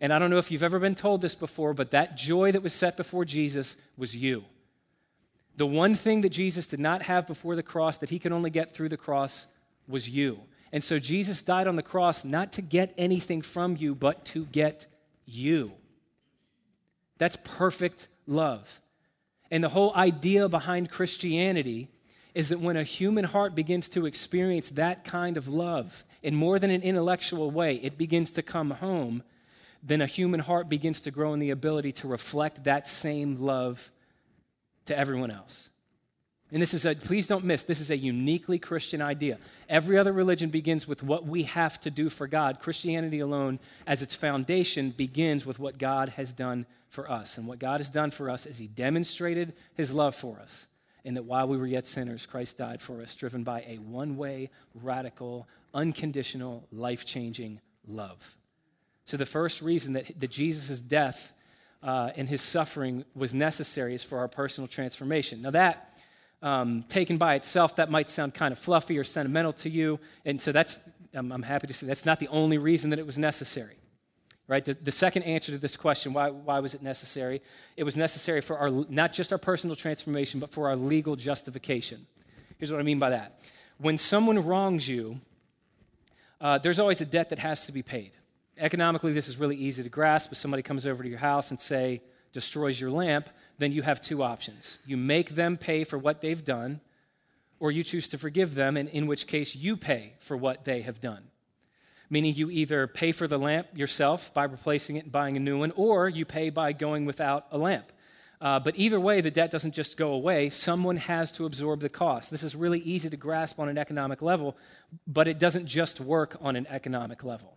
And 0.00 0.12
I 0.12 0.18
don't 0.18 0.30
know 0.30 0.38
if 0.38 0.50
you've 0.50 0.62
ever 0.62 0.78
been 0.78 0.94
told 0.94 1.20
this 1.20 1.34
before, 1.34 1.74
but 1.74 1.90
that 1.90 2.16
joy 2.16 2.52
that 2.52 2.62
was 2.62 2.74
set 2.74 2.96
before 2.96 3.24
Jesus 3.24 3.76
was 3.96 4.14
you. 4.14 4.44
The 5.56 5.66
one 5.66 5.94
thing 5.94 6.20
that 6.20 6.30
Jesus 6.30 6.66
did 6.66 6.80
not 6.80 7.02
have 7.02 7.26
before 7.26 7.56
the 7.56 7.62
cross 7.62 7.98
that 7.98 8.10
he 8.10 8.18
could 8.18 8.32
only 8.32 8.50
get 8.50 8.74
through 8.74 8.90
the 8.90 8.96
cross 8.96 9.46
was 9.88 10.08
you. 10.08 10.40
And 10.72 10.84
so 10.84 10.98
Jesus 10.98 11.42
died 11.42 11.66
on 11.66 11.76
the 11.76 11.82
cross 11.82 12.24
not 12.24 12.52
to 12.54 12.62
get 12.62 12.92
anything 12.98 13.40
from 13.40 13.76
you, 13.76 13.94
but 13.94 14.24
to 14.26 14.44
get 14.46 14.86
you. 15.24 15.72
That's 17.18 17.38
perfect 17.42 18.08
love. 18.26 18.82
And 19.50 19.64
the 19.64 19.70
whole 19.70 19.94
idea 19.94 20.48
behind 20.48 20.90
Christianity 20.90 21.88
is 22.34 22.50
that 22.50 22.60
when 22.60 22.76
a 22.76 22.82
human 22.82 23.24
heart 23.24 23.54
begins 23.54 23.88
to 23.88 24.04
experience 24.04 24.68
that 24.70 25.04
kind 25.04 25.38
of 25.38 25.48
love 25.48 26.04
in 26.22 26.34
more 26.34 26.58
than 26.58 26.70
an 26.70 26.82
intellectual 26.82 27.50
way, 27.50 27.76
it 27.76 27.96
begins 27.96 28.32
to 28.32 28.42
come 28.42 28.72
home 28.72 29.22
then 29.82 30.00
a 30.00 30.06
human 30.06 30.40
heart 30.40 30.68
begins 30.68 31.00
to 31.02 31.10
grow 31.10 31.32
in 31.32 31.38
the 31.38 31.50
ability 31.50 31.92
to 31.92 32.08
reflect 32.08 32.64
that 32.64 32.88
same 32.88 33.36
love 33.36 33.90
to 34.86 34.98
everyone 34.98 35.30
else. 35.30 35.70
And 36.52 36.62
this 36.62 36.74
is 36.74 36.86
a, 36.86 36.94
please 36.94 37.26
don't 37.26 37.44
miss, 37.44 37.64
this 37.64 37.80
is 37.80 37.90
a 37.90 37.96
uniquely 37.96 38.58
Christian 38.58 39.02
idea. 39.02 39.38
Every 39.68 39.98
other 39.98 40.12
religion 40.12 40.48
begins 40.48 40.86
with 40.86 41.02
what 41.02 41.26
we 41.26 41.42
have 41.42 41.80
to 41.80 41.90
do 41.90 42.08
for 42.08 42.28
God. 42.28 42.60
Christianity 42.60 43.18
alone, 43.18 43.58
as 43.84 44.00
its 44.00 44.14
foundation, 44.14 44.90
begins 44.90 45.44
with 45.44 45.58
what 45.58 45.76
God 45.76 46.10
has 46.10 46.32
done 46.32 46.64
for 46.88 47.10
us. 47.10 47.36
And 47.36 47.48
what 47.48 47.58
God 47.58 47.80
has 47.80 47.90
done 47.90 48.12
for 48.12 48.30
us 48.30 48.46
is 48.46 48.58
He 48.58 48.68
demonstrated 48.68 49.54
His 49.74 49.92
love 49.92 50.14
for 50.14 50.38
us. 50.38 50.68
And 51.04 51.16
that 51.16 51.24
while 51.24 51.48
we 51.48 51.56
were 51.56 51.66
yet 51.66 51.86
sinners, 51.86 52.26
Christ 52.26 52.58
died 52.58 52.80
for 52.80 53.02
us, 53.02 53.14
driven 53.16 53.42
by 53.42 53.64
a 53.66 53.78
one 53.78 54.16
way, 54.16 54.50
radical, 54.74 55.48
unconditional, 55.74 56.66
life 56.70 57.04
changing 57.04 57.60
love. 57.88 58.36
So, 59.06 59.16
the 59.16 59.26
first 59.26 59.62
reason 59.62 59.92
that, 59.92 60.18
that 60.18 60.30
Jesus' 60.30 60.80
death 60.80 61.32
uh, 61.82 62.10
and 62.16 62.28
his 62.28 62.42
suffering 62.42 63.04
was 63.14 63.32
necessary 63.32 63.94
is 63.94 64.02
for 64.02 64.18
our 64.18 64.28
personal 64.28 64.66
transformation. 64.66 65.42
Now, 65.42 65.50
that 65.50 65.96
um, 66.42 66.82
taken 66.88 67.16
by 67.16 67.36
itself, 67.36 67.76
that 67.76 67.88
might 67.88 68.10
sound 68.10 68.34
kind 68.34 68.50
of 68.50 68.58
fluffy 68.58 68.98
or 68.98 69.04
sentimental 69.04 69.52
to 69.54 69.70
you. 69.70 70.00
And 70.24 70.40
so, 70.40 70.50
that's, 70.50 70.80
I'm, 71.14 71.30
I'm 71.30 71.42
happy 71.42 71.68
to 71.68 71.72
say 71.72 71.86
that's 71.86 72.04
not 72.04 72.18
the 72.18 72.28
only 72.28 72.58
reason 72.58 72.90
that 72.90 72.98
it 72.98 73.06
was 73.06 73.16
necessary. 73.16 73.76
Right? 74.48 74.64
The, 74.64 74.74
the 74.74 74.92
second 74.92 75.22
answer 75.22 75.52
to 75.52 75.58
this 75.58 75.76
question, 75.76 76.12
why, 76.12 76.30
why 76.30 76.58
was 76.58 76.74
it 76.74 76.82
necessary? 76.82 77.42
It 77.76 77.84
was 77.84 77.96
necessary 77.96 78.40
for 78.40 78.58
our, 78.58 78.70
not 78.88 79.12
just 79.12 79.32
our 79.32 79.38
personal 79.38 79.74
transformation, 79.74 80.38
but 80.40 80.50
for 80.52 80.68
our 80.68 80.76
legal 80.76 81.16
justification. 81.16 82.06
Here's 82.58 82.72
what 82.72 82.80
I 82.80 82.84
mean 82.84 82.98
by 82.98 83.10
that. 83.10 83.40
When 83.78 83.98
someone 83.98 84.44
wrongs 84.44 84.88
you, 84.88 85.20
uh, 86.40 86.58
there's 86.58 86.78
always 86.78 87.00
a 87.00 87.06
debt 87.06 87.30
that 87.30 87.38
has 87.38 87.66
to 87.66 87.72
be 87.72 87.82
paid. 87.82 88.12
Economically, 88.58 89.12
this 89.12 89.28
is 89.28 89.36
really 89.36 89.56
easy 89.56 89.82
to 89.82 89.88
grasp. 89.88 90.32
If 90.32 90.38
somebody 90.38 90.62
comes 90.62 90.86
over 90.86 91.02
to 91.02 91.08
your 91.08 91.18
house 91.18 91.50
and, 91.50 91.60
say, 91.60 92.02
destroys 92.32 92.80
your 92.80 92.90
lamp, 92.90 93.28
then 93.58 93.72
you 93.72 93.82
have 93.82 94.00
two 94.00 94.22
options. 94.22 94.78
You 94.86 94.96
make 94.96 95.30
them 95.34 95.56
pay 95.56 95.84
for 95.84 95.98
what 95.98 96.20
they've 96.20 96.44
done, 96.44 96.80
or 97.60 97.70
you 97.70 97.82
choose 97.82 98.08
to 98.08 98.18
forgive 98.18 98.54
them, 98.54 98.76
and 98.76 98.88
in 98.88 99.06
which 99.06 99.26
case 99.26 99.54
you 99.56 99.76
pay 99.76 100.14
for 100.18 100.36
what 100.36 100.64
they 100.64 100.82
have 100.82 101.00
done. 101.00 101.24
Meaning 102.08 102.34
you 102.34 102.50
either 102.50 102.86
pay 102.86 103.12
for 103.12 103.26
the 103.26 103.38
lamp 103.38 103.66
yourself 103.74 104.32
by 104.32 104.44
replacing 104.44 104.96
it 104.96 105.04
and 105.04 105.12
buying 105.12 105.36
a 105.36 105.40
new 105.40 105.58
one, 105.58 105.72
or 105.76 106.08
you 106.08 106.24
pay 106.24 106.50
by 106.50 106.72
going 106.72 107.04
without 107.04 107.46
a 107.50 107.58
lamp. 107.58 107.92
Uh, 108.40 108.60
but 108.60 108.74
either 108.76 109.00
way, 109.00 109.20
the 109.20 109.30
debt 109.30 109.50
doesn't 109.50 109.74
just 109.74 109.96
go 109.96 110.12
away. 110.12 110.50
Someone 110.50 110.98
has 110.98 111.32
to 111.32 111.46
absorb 111.46 111.80
the 111.80 111.88
cost. 111.88 112.30
This 112.30 112.42
is 112.42 112.54
really 112.54 112.80
easy 112.80 113.08
to 113.08 113.16
grasp 113.16 113.58
on 113.58 113.68
an 113.68 113.78
economic 113.78 114.20
level, 114.20 114.56
but 115.06 115.26
it 115.26 115.38
doesn't 115.38 115.66
just 115.66 116.00
work 116.00 116.36
on 116.40 116.54
an 116.54 116.66
economic 116.68 117.24
level. 117.24 117.56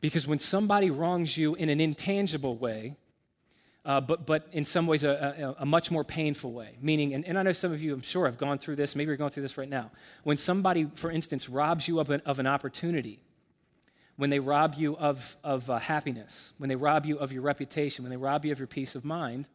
Because 0.00 0.26
when 0.26 0.38
somebody 0.38 0.90
wrongs 0.90 1.36
you 1.36 1.54
in 1.54 1.68
an 1.68 1.80
intangible 1.80 2.56
way, 2.56 2.96
uh, 3.84 4.00
but, 4.00 4.26
but 4.26 4.46
in 4.52 4.64
some 4.64 4.86
ways 4.86 5.02
a, 5.02 5.56
a, 5.58 5.62
a 5.62 5.66
much 5.66 5.90
more 5.90 6.04
painful 6.04 6.52
way, 6.52 6.76
meaning, 6.80 7.14
and, 7.14 7.24
and, 7.24 7.38
I 7.38 7.42
know 7.42 7.52
some 7.52 7.72
of 7.72 7.82
you, 7.82 7.94
I'm 7.94 8.02
sure, 8.02 8.26
have 8.26 8.36
gone 8.36 8.58
through 8.58 8.76
this, 8.76 8.94
maybe 8.94 9.08
you're 9.08 9.16
going 9.16 9.30
through 9.30 9.44
this 9.44 9.56
right 9.56 9.68
now. 9.68 9.90
When 10.24 10.36
somebody, 10.36 10.88
for 10.94 11.10
instance, 11.10 11.48
robs 11.48 11.88
you 11.88 11.98
of 11.98 12.10
an, 12.10 12.20
of 12.26 12.38
an 12.38 12.46
opportunity, 12.46 13.20
when 14.16 14.30
they 14.30 14.40
rob 14.40 14.74
you 14.74 14.96
of, 14.96 15.36
of 15.42 15.70
uh, 15.70 15.78
happiness, 15.78 16.52
when 16.58 16.68
they 16.68 16.76
rob 16.76 17.06
you 17.06 17.18
of 17.18 17.32
your 17.32 17.42
reputation, 17.42 18.04
when 18.04 18.10
they 18.10 18.16
rob 18.16 18.44
you 18.44 18.52
of 18.52 18.58
your 18.58 18.66
peace 18.66 18.94
of 18.94 19.04
mind, 19.04 19.48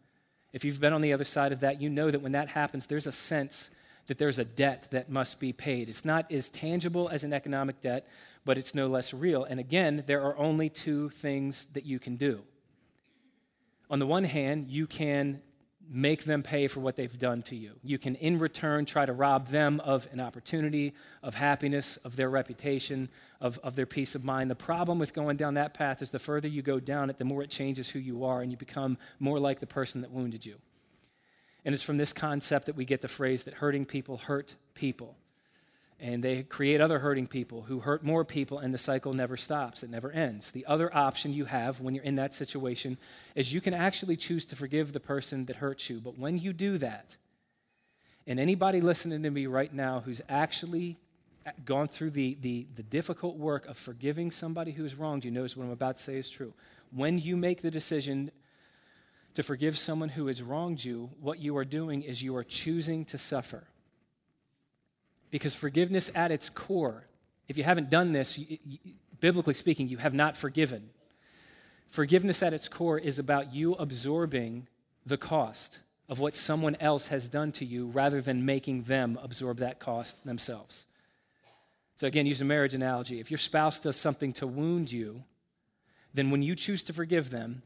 if 0.51 0.63
you've 0.63 0.79
been 0.79 0.93
on 0.93 1.01
the 1.01 1.13
other 1.13 1.23
side 1.23 1.51
of 1.51 1.60
that, 1.60 1.82
you 1.82 1.89
know 1.89 2.10
that 2.10 2.21
when 2.21 2.32
that 2.32 2.47
happens, 2.47 2.86
there's 2.86 3.08
a 3.08 3.12
sense 3.12 3.69
that 4.08 4.17
there's 4.17 4.39
a 4.39 4.45
debt 4.45 4.88
that 4.91 5.10
must 5.10 5.39
be 5.39 5.53
paid. 5.53 5.89
It's 5.89 6.06
not 6.06 6.32
as 6.32 6.49
tangible 6.49 7.10
as 7.10 7.23
an 7.23 7.34
economic 7.34 7.82
debt, 7.82 8.08
but 8.45 8.58
it's 8.58 8.75
no 8.75 8.88
less 8.88 9.13
real. 9.13 9.43
And 9.43 9.60
again, 9.60 10.03
there 10.06 10.21
are 10.21 10.38
only 10.38 10.69
two 10.69 11.10
things 11.10 11.67
that 11.73 11.86
you 11.86 11.99
can 11.99 12.15
do. 12.15 12.41
On 13.89 13.99
the 13.99 14.08
one 14.08 14.23
hand, 14.23 14.69
you 14.69 14.88
can 14.88 15.41
make 15.89 16.23
them 16.23 16.41
pay 16.41 16.67
for 16.67 16.79
what 16.79 16.95
they've 16.95 17.19
done 17.19 17.41
to 17.43 17.56
you. 17.56 17.73
You 17.84 17.97
can, 17.97 18.15
in 18.15 18.39
return, 18.39 18.86
try 18.86 19.06
to 19.06 19.12
rob 19.12 19.49
them 19.49 19.82
of 19.82 20.08
an 20.12 20.19
opportunity, 20.19 20.93
of 21.21 21.36
happiness, 21.36 21.97
of 21.97 22.15
their 22.15 22.29
reputation, 22.29 23.10
of, 23.41 23.60
of 23.60 23.75
their 23.75 23.86
peace 23.86 24.15
of 24.15 24.23
mind. 24.23 24.49
The 24.49 24.56
problem 24.56 24.97
with 24.97 25.13
going 25.13 25.36
down 25.36 25.56
that 25.56 25.73
path 25.73 26.01
is 26.01 26.10
the 26.10 26.19
further 26.19 26.47
you 26.47 26.62
go 26.62 26.79
down 26.79 27.10
it, 27.10 27.17
the 27.17 27.25
more 27.25 27.43
it 27.43 27.49
changes 27.49 27.89
who 27.89 27.99
you 27.99 28.23
are, 28.23 28.41
and 28.41 28.49
you 28.49 28.58
become 28.58 28.97
more 29.19 29.39
like 29.39 29.60
the 29.60 29.67
person 29.67 30.01
that 30.01 30.12
wounded 30.12 30.45
you. 30.45 30.56
And 31.65 31.73
it's 31.73 31.84
from 31.84 31.97
this 31.97 32.13
concept 32.13 32.65
that 32.67 32.75
we 32.75 32.86
get 32.86 33.01
the 33.01 33.08
phrase 33.08 33.43
that 33.43 33.56
hurting 33.56 33.86
people 33.86 34.17
hurt 34.17 34.56
people 34.73 35.17
and 36.04 36.22
they 36.22 36.44
create 36.44 36.82
other 36.82 37.00
hurting 37.00 37.28
people 37.28 37.62
who 37.62 37.80
hurt 37.80 38.04
more 38.04 38.26
people, 38.26 38.60
and 38.60 38.74
the 38.74 38.78
cycle 38.78 39.13
never 39.13 39.38
stops. 39.38 39.84
It 39.84 39.89
never 39.89 40.12
ends. 40.12 40.52
The 40.52 40.66
other 40.66 40.94
option 40.94 41.34
you 41.34 41.46
have 41.46 41.80
when 41.80 41.96
you're 41.96 42.04
in 42.04 42.16
that 42.16 42.36
situation 42.36 42.98
is 43.36 43.54
you 43.54 43.62
can 43.62 43.74
actually 43.74 44.18
choose 44.18 44.46
to 44.48 44.58
forgive 44.58 44.92
the 44.92 45.00
person 45.00 45.46
that 45.46 45.56
hurts 45.56 45.89
you. 45.89 46.02
But 46.02 46.20
when 46.20 46.38
you 46.38 46.52
do 46.52 46.78
that, 46.80 47.16
and 48.28 48.38
anybody 48.38 48.82
listening 48.82 49.24
to 49.24 49.32
me 49.32 49.48
right 49.48 49.74
now 49.74 50.02
who's 50.02 50.20
actually 50.28 50.98
gone 51.63 51.88
through 51.88 52.10
the, 52.10 52.38
the, 52.42 52.68
the 52.76 52.84
difficult 52.84 53.38
work 53.38 53.66
of 53.68 53.78
forgiving 53.78 54.30
somebody 54.30 54.74
who's 54.74 54.96
wronged 54.96 55.24
you 55.24 55.32
knows 55.32 55.56
what 55.56 55.63
I'm 55.63 55.72
about 55.72 56.00
to 56.00 56.04
say 56.04 56.18
is 56.18 56.30
true. 56.30 56.54
When 56.92 57.18
you 57.18 57.38
make 57.38 57.62
the 57.62 57.72
decision 57.72 58.30
to 59.36 59.44
forgive 59.44 59.78
someone 59.78 60.10
who 60.10 60.28
has 60.28 60.44
wronged 60.44 60.84
you, 60.84 61.12
what 61.22 61.39
you 61.39 61.56
are 61.56 61.66
doing 61.66 62.02
is 62.02 62.22
you 62.22 62.36
are 62.36 62.44
choosing 62.44 63.06
to 63.06 63.18
suffer. 63.18 63.68
Because 65.34 65.56
forgiveness 65.56 66.12
at 66.13 66.32
its 66.32 66.48
core, 66.48 67.06
if 67.48 67.58
you 67.58 67.63
haven't 67.63 67.89
done 67.89 68.12
this, 68.12 68.38
you, 68.38 68.60
you, 68.63 68.78
biblically 69.19 69.56
speaking, 69.56 69.89
you 69.89 69.98
have 69.98 70.13
not 70.13 70.38
forgiven. 70.38 70.91
Forgiveness 71.88 72.43
at 72.43 72.54
its 72.54 72.67
core 72.67 73.00
is 73.00 73.17
about 73.17 73.52
you 73.52 73.74
absorbing 73.74 74.67
the 75.08 75.17
cost 75.17 75.80
of 76.08 76.19
what 76.19 76.36
someone 76.36 76.78
else 76.80 77.08
has 77.08 77.28
done 77.28 77.52
to 77.54 77.65
you 77.65 77.88
rather 77.88 78.22
than 78.22 78.46
making 78.46 78.84
them 78.84 79.17
absorb 79.24 79.58
that 79.58 79.80
cost 79.80 80.24
themselves. 80.24 80.86
So, 81.96 82.06
again, 82.06 82.28
use 82.28 82.41
a 82.41 82.46
marriage 82.46 82.76
analogy. 82.76 83.19
If 83.19 83.32
your 83.32 83.39
spouse 83.39 83.80
does 83.80 83.96
something 83.96 84.34
to 84.34 84.46
wound 84.46 84.91
you, 84.91 85.24
then 86.13 86.30
when 86.30 86.43
you 86.43 86.56
choose 86.56 86.84
to 86.84 86.93
forgive 86.93 87.32
them, 87.32 87.63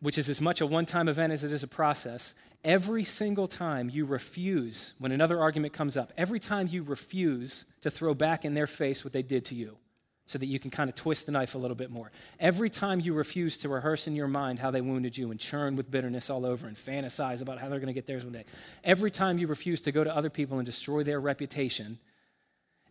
which 0.00 0.16
is 0.16 0.30
as 0.30 0.40
much 0.40 0.62
a 0.62 0.66
one 0.66 0.86
time 0.86 1.06
event 1.06 1.34
as 1.34 1.44
it 1.44 1.52
is 1.52 1.62
a 1.62 1.68
process, 1.68 2.34
every 2.64 3.04
single 3.04 3.46
time 3.46 3.90
you 3.90 4.04
refuse, 4.04 4.94
when 4.98 5.12
another 5.12 5.40
argument 5.40 5.72
comes 5.72 5.96
up, 5.96 6.12
every 6.16 6.40
time 6.40 6.68
you 6.68 6.82
refuse 6.82 7.64
to 7.80 7.90
throw 7.90 8.14
back 8.14 8.44
in 8.44 8.54
their 8.54 8.66
face 8.66 9.04
what 9.04 9.12
they 9.12 9.22
did 9.22 9.44
to 9.46 9.54
you, 9.54 9.76
so 10.26 10.38
that 10.38 10.46
you 10.46 10.58
can 10.60 10.70
kind 10.70 10.88
of 10.88 10.94
twist 10.94 11.26
the 11.26 11.32
knife 11.32 11.54
a 11.54 11.58
little 11.58 11.74
bit 11.74 11.90
more. 11.90 12.12
Every 12.38 12.70
time 12.70 13.00
you 13.00 13.12
refuse 13.12 13.58
to 13.58 13.68
rehearse 13.68 14.06
in 14.06 14.14
your 14.14 14.28
mind 14.28 14.60
how 14.60 14.70
they 14.70 14.80
wounded 14.80 15.18
you 15.18 15.30
and 15.30 15.40
churn 15.40 15.74
with 15.74 15.90
bitterness 15.90 16.30
all 16.30 16.46
over 16.46 16.66
and 16.66 16.76
fantasize 16.76 17.42
about 17.42 17.58
how 17.58 17.68
they're 17.68 17.80
going 17.80 17.88
to 17.88 17.92
get 17.92 18.06
theirs 18.06 18.24
one 18.24 18.32
day, 18.32 18.44
every 18.84 19.10
time 19.10 19.38
you 19.38 19.48
refuse 19.48 19.80
to 19.82 19.92
go 19.92 20.04
to 20.04 20.14
other 20.14 20.30
people 20.30 20.58
and 20.58 20.64
destroy 20.64 21.02
their 21.02 21.20
reputation, 21.20 21.98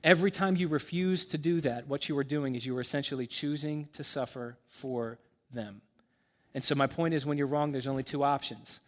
every 0.04 0.30
time 0.30 0.58
you 0.58 0.68
refuse 0.68 1.26
to 1.28 1.38
do 1.38 1.62
that, 1.62 1.88
what 1.88 2.10
you 2.10 2.18
are 2.18 2.24
doing 2.24 2.56
is 2.56 2.66
you 2.66 2.78
are 2.78 2.82
essentially 2.82 3.26
choosing 3.26 3.88
to 3.94 4.04
suffer 4.04 4.58
for 4.68 5.18
them. 5.54 5.82
And 6.54 6.62
so, 6.62 6.76
my 6.76 6.88
point 6.88 7.14
is 7.14 7.26
when 7.26 7.38
you're 7.38 7.48
wrong, 7.48 7.72
there's 7.72 7.88
only 7.88 8.04
two 8.04 8.24
options 8.24 8.82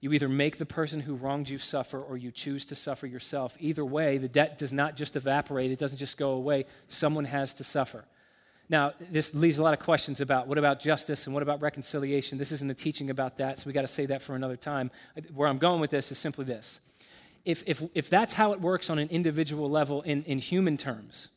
you 0.00 0.12
either 0.12 0.28
make 0.28 0.58
the 0.58 0.66
person 0.66 1.00
who 1.00 1.14
wronged 1.14 1.48
you 1.48 1.58
suffer 1.58 2.00
or 2.00 2.16
you 2.16 2.30
choose 2.30 2.64
to 2.66 2.74
suffer 2.74 3.06
yourself. 3.06 3.56
Either 3.58 3.84
way, 3.84 4.18
the 4.18 4.28
debt 4.28 4.58
does 4.58 4.72
not 4.72 4.96
just 4.96 5.16
evaporate, 5.16 5.70
it 5.70 5.78
doesn't 5.78 5.98
just 5.98 6.16
go 6.16 6.30
away. 6.30 6.66
Someone 6.86 7.24
has 7.24 7.54
to 7.54 7.64
suffer. 7.64 8.04
Now, 8.70 8.92
this 9.10 9.34
leaves 9.34 9.58
a 9.58 9.62
lot 9.62 9.72
of 9.72 9.80
questions 9.80 10.20
about 10.20 10.46
what 10.46 10.58
about 10.58 10.78
justice 10.78 11.26
and 11.26 11.34
what 11.34 11.42
about 11.42 11.62
reconciliation? 11.62 12.38
This 12.38 12.52
isn't 12.52 12.70
a 12.70 12.74
teaching 12.74 13.10
about 13.10 13.38
that, 13.38 13.58
so 13.58 13.66
we 13.66 13.72
got 13.72 13.80
to 13.80 13.88
say 13.88 14.06
that 14.06 14.22
for 14.22 14.34
another 14.36 14.56
time. 14.56 14.90
Where 15.34 15.48
I'm 15.48 15.58
going 15.58 15.80
with 15.80 15.90
this 15.90 16.12
is 16.12 16.18
simply 16.18 16.44
this. 16.44 16.80
If, 17.44 17.62
if, 17.66 17.82
if 17.94 18.10
that's 18.10 18.34
how 18.34 18.52
it 18.52 18.60
works 18.60 18.90
on 18.90 18.98
an 18.98 19.08
individual 19.08 19.70
level 19.70 20.02
in, 20.02 20.22
in 20.24 20.38
human 20.38 20.76
terms, 20.76 21.30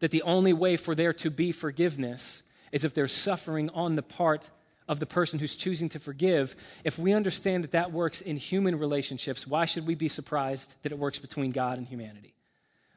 that 0.00 0.10
the 0.10 0.22
only 0.22 0.52
way 0.52 0.76
for 0.76 0.94
there 0.94 1.14
to 1.14 1.30
be 1.30 1.52
forgiveness 1.52 2.42
is 2.70 2.84
if 2.84 2.92
there's 2.92 3.12
suffering 3.12 3.70
on 3.70 3.96
the 3.96 4.02
part 4.02 4.50
of 4.88 5.00
the 5.00 5.06
person 5.06 5.38
who's 5.38 5.56
choosing 5.56 5.88
to 5.90 5.98
forgive, 5.98 6.54
if 6.84 6.98
we 6.98 7.12
understand 7.12 7.64
that 7.64 7.72
that 7.72 7.92
works 7.92 8.20
in 8.20 8.36
human 8.36 8.78
relationships, 8.78 9.46
why 9.46 9.64
should 9.64 9.86
we 9.86 9.94
be 9.94 10.08
surprised 10.08 10.76
that 10.82 10.92
it 10.92 10.98
works 10.98 11.18
between 11.18 11.50
God 11.50 11.78
and 11.78 11.86
humanity? 11.86 12.34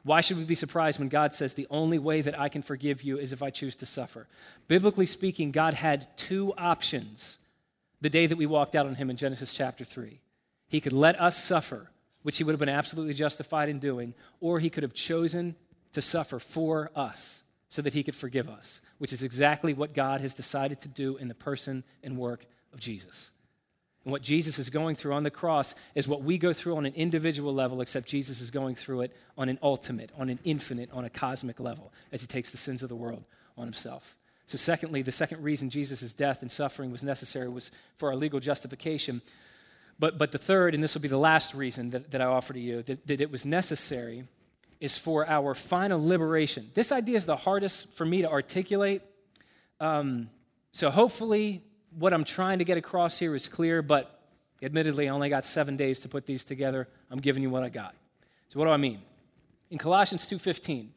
Why 0.04 0.22
should 0.22 0.38
we 0.38 0.46
be 0.46 0.56
surprised 0.56 1.00
when 1.00 1.10
God 1.10 1.34
says 1.34 1.54
the 1.54 1.68
only 1.70 2.00
way 2.00 2.22
that 2.22 2.40
I 2.40 2.48
can 2.50 2.62
forgive 2.62 3.02
you 3.02 3.18
is 3.18 3.34
if 3.34 3.44
I 3.44 3.50
choose 3.50 3.76
to 3.78 3.86
suffer? 3.86 4.28
Biblically 4.68 5.06
speaking, 5.06 5.52
God 5.52 5.74
had 5.74 6.08
two 6.18 6.54
options 6.58 7.38
the 8.02 8.10
day 8.10 8.26
that 8.26 8.38
we 8.38 8.46
walked 8.46 8.76
out 8.76 8.86
on 8.86 8.96
him 8.96 9.10
in 9.10 9.18
Genesis 9.18 9.54
chapter 9.54 9.84
3. 9.84 10.20
He 10.70 10.80
could 10.80 10.94
let 10.94 11.20
us 11.20 11.44
suffer, 11.44 11.90
which 12.24 12.38
he 12.38 12.44
would 12.44 12.54
have 12.54 12.60
been 12.60 12.70
absolutely 12.70 13.14
justified 13.14 13.68
in 13.68 13.80
doing, 13.80 14.14
or 14.40 14.60
he 14.60 14.70
could 14.70 14.84
have 14.84 14.94
chosen 14.94 15.56
to 15.92 16.02
suffer 16.02 16.40
for 16.40 16.92
us 16.96 17.44
so 17.70 17.82
that 17.84 17.94
he 17.94 18.04
could 18.04 18.16
forgive 18.16 18.50
us, 18.50 18.82
which 18.98 19.14
is 19.14 19.24
exactly 19.24 19.74
what 19.74 19.94
God 19.94 20.22
has 20.22 20.34
decided 20.34 20.82
to 20.82 20.88
do 20.88 21.18
in 21.18 21.28
the 21.28 21.36
person 21.36 21.84
and 22.04 22.18
work 22.18 22.46
of 22.74 22.80
Jesus. 22.80 23.32
And 24.04 24.12
what 24.12 24.22
Jesus 24.22 24.58
is 24.58 24.70
going 24.70 24.96
through 24.96 25.14
on 25.14 25.24
the 25.24 25.30
cross 25.30 25.76
is 25.94 26.08
what 26.08 26.24
we 26.24 26.38
go 26.38 26.52
through 26.52 26.78
on 26.78 26.86
an 26.86 26.94
individual 26.96 27.54
level, 27.54 27.82
except 27.82 28.08
Jesus 28.08 28.42
is 28.42 28.50
going 28.50 28.76
through 28.76 29.02
it 29.02 29.16
on 29.38 29.50
an 29.50 29.60
ultimate, 29.62 30.12
on 30.18 30.30
an 30.30 30.40
infinite, 30.44 30.90
on 30.92 31.06
a 31.06 31.10
cosmic 31.10 31.60
level 31.60 31.94
as 32.12 32.22
he 32.22 32.28
takes 32.28 32.50
the 32.50 32.58
sins 32.58 32.82
of 32.82 32.90
the 32.90 32.96
world 32.96 33.24
on 33.58 33.66
himself. 33.66 34.16
So, 34.48 34.58
secondly, 34.58 35.04
the 35.04 35.12
second 35.12 35.44
reason 35.44 35.70
Jesus' 35.70 36.14
death 36.14 36.42
and 36.42 36.50
suffering 36.50 36.92
was 36.92 37.04
necessary 37.04 37.50
was 37.50 37.70
for 37.98 38.10
our 38.10 38.16
legal 38.16 38.40
justification. 38.40 39.22
But, 40.00 40.18
but 40.18 40.32
the 40.32 40.40
third, 40.40 40.74
and 40.74 40.84
this 40.84 40.96
will 40.96 41.02
be 41.02 41.08
the 41.08 41.18
last 41.18 41.54
reason 41.54 41.92
that, 41.92 42.10
that 42.12 42.22
I 42.22 42.26
offer 42.26 42.54
to 42.54 42.60
you, 42.60 42.82
that, 42.84 43.06
that 43.06 43.22
it 43.22 43.30
was 43.30 43.46
necessary 43.46 44.24
is 44.80 44.98
for 44.98 45.28
our 45.28 45.54
final 45.54 46.04
liberation. 46.04 46.72
This 46.74 46.92
idea 46.92 47.18
is 47.18 47.26
the 47.26 47.36
hardest 47.36 47.94
for 47.96 48.06
me 48.06 48.22
to 48.22 48.30
articulate. 48.30 49.02
Um, 49.80 50.30
so 50.72 50.90
hopefully, 50.90 51.64
what 51.98 52.14
I'm 52.14 52.24
trying 52.24 52.60
to 52.60 52.66
get 52.66 52.78
across 52.78 53.20
here 53.20 53.36
is 53.36 53.48
clear, 53.48 53.82
but 53.82 54.22
admittedly, 54.62 55.10
I 55.10 55.12
only 55.12 55.30
got 55.30 55.44
seven 55.46 55.76
days 55.76 56.00
to 56.02 56.10
put 56.10 56.26
these 56.26 56.46
together. 56.46 56.88
I'm 57.12 57.20
giving 57.20 57.44
you 57.44 57.50
what 57.50 57.64
I 57.64 57.70
got. 57.70 57.96
So 58.48 58.60
what 58.60 58.66
do 58.66 58.72
I 58.72 58.78
mean? 58.78 59.02
In 59.70 59.78
Colossians 59.78 60.28
2.15, 60.30 60.88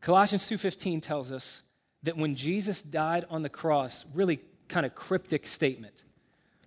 Colossians 0.00 0.48
2.15 0.48 1.02
tells 1.02 1.32
us 1.32 1.62
that 2.02 2.16
when 2.16 2.34
Jesus 2.34 2.82
died 2.82 3.24
on 3.30 3.42
the 3.42 3.48
cross, 3.48 4.04
really 4.14 4.40
kind 4.68 4.86
of 4.86 4.94
cryptic 4.94 5.46
statement. 5.46 6.04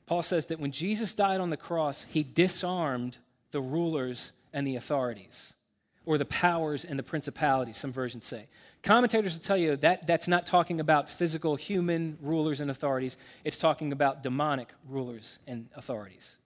Paul 0.05 0.23
says 0.23 0.47
that 0.47 0.59
when 0.59 0.71
Jesus 0.71 1.13
died 1.13 1.39
on 1.39 1.51
the 1.51 1.57
cross, 1.57 2.05
he 2.09 2.23
disarmed 2.23 3.19
the 3.51 3.61
rulers 3.61 4.33
and 4.51 4.67
the 4.67 4.75
authorities 4.75 5.53
or 6.05 6.17
the 6.17 6.25
powers 6.25 6.83
and 6.83 6.97
the 6.97 7.03
principalities, 7.03 7.77
some 7.77 7.93
versions 7.93 8.25
say. 8.25 8.47
Commentators 8.83 9.33
will 9.33 9.43
tell 9.43 9.57
you 9.57 9.75
that 9.77 10.07
that's 10.07 10.27
not 10.27 10.47
talking 10.47 10.79
about 10.79 11.09
physical 11.09 11.55
human 11.55 12.17
rulers 12.21 12.61
and 12.61 12.71
authorities, 12.71 13.17
it's 13.43 13.59
talking 13.59 13.91
about 13.91 14.23
demonic 14.23 14.69
rulers 14.89 15.39
and 15.45 15.69
authorities. 15.75 16.37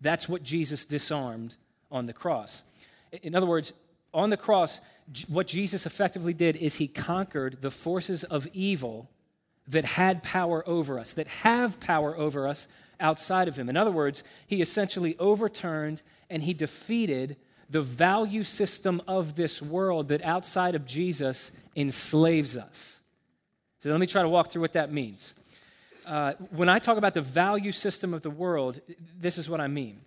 That's 0.00 0.28
what 0.28 0.42
Jesus 0.42 0.84
disarmed 0.84 1.56
on 1.90 2.06
the 2.06 2.12
cross. 2.12 2.62
In 3.22 3.34
other 3.34 3.46
words, 3.46 3.72
on 4.14 4.30
the 4.30 4.36
cross, 4.36 4.80
what 5.28 5.46
Jesus 5.46 5.86
effectively 5.86 6.34
did 6.34 6.56
is 6.56 6.76
he 6.76 6.86
conquered 6.86 7.58
the 7.60 7.70
forces 7.70 8.24
of 8.24 8.46
evil 8.52 9.10
that 9.68 9.84
had 9.84 10.22
power 10.22 10.66
over 10.68 10.98
us, 10.98 11.12
that 11.14 11.28
have 11.28 11.80
power 11.80 12.16
over 12.16 12.46
us 12.46 12.68
outside 13.00 13.48
of 13.48 13.56
him. 13.56 13.68
In 13.68 13.76
other 13.76 13.90
words, 13.90 14.22
he 14.46 14.62
essentially 14.62 15.16
overturned 15.18 16.02
and 16.30 16.42
he 16.42 16.54
defeated 16.54 17.36
the 17.72 17.82
value 17.82 18.44
system 18.44 19.00
of 19.08 19.34
this 19.34 19.62
world 19.62 20.08
that 20.08 20.22
outside 20.22 20.74
of 20.74 20.84
Jesus 20.84 21.50
enslaves 21.74 22.54
us. 22.54 23.00
So 23.80 23.90
let 23.90 23.98
me 23.98 24.06
try 24.06 24.20
to 24.20 24.28
walk 24.28 24.50
through 24.50 24.60
what 24.60 24.74
that 24.74 24.92
means. 24.92 25.32
Uh, 26.04 26.34
when 26.50 26.68
I 26.68 26.78
talk 26.78 26.98
about 26.98 27.14
the 27.14 27.22
value 27.22 27.72
system 27.72 28.12
of 28.12 28.20
the 28.20 28.30
world, 28.30 28.82
this 29.18 29.38
is 29.38 29.48
what 29.48 29.58
I 29.58 29.68
mean. 29.68 30.00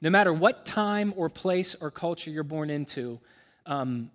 No 0.00 0.08
matter 0.08 0.32
what 0.32 0.64
time 0.64 1.12
or 1.16 1.28
place 1.28 1.76
or 1.78 1.90
culture 1.90 2.30
you're 2.30 2.44
born 2.44 2.70
into, 2.70 3.20
um, 3.66 4.10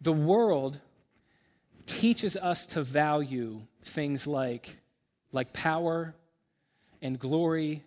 the 0.00 0.12
world 0.12 0.78
teaches 1.86 2.36
us 2.36 2.66
to 2.66 2.84
value 2.84 3.62
things 3.84 4.28
like, 4.28 4.76
like 5.32 5.52
power 5.52 6.14
and 7.00 7.18
glory 7.18 7.82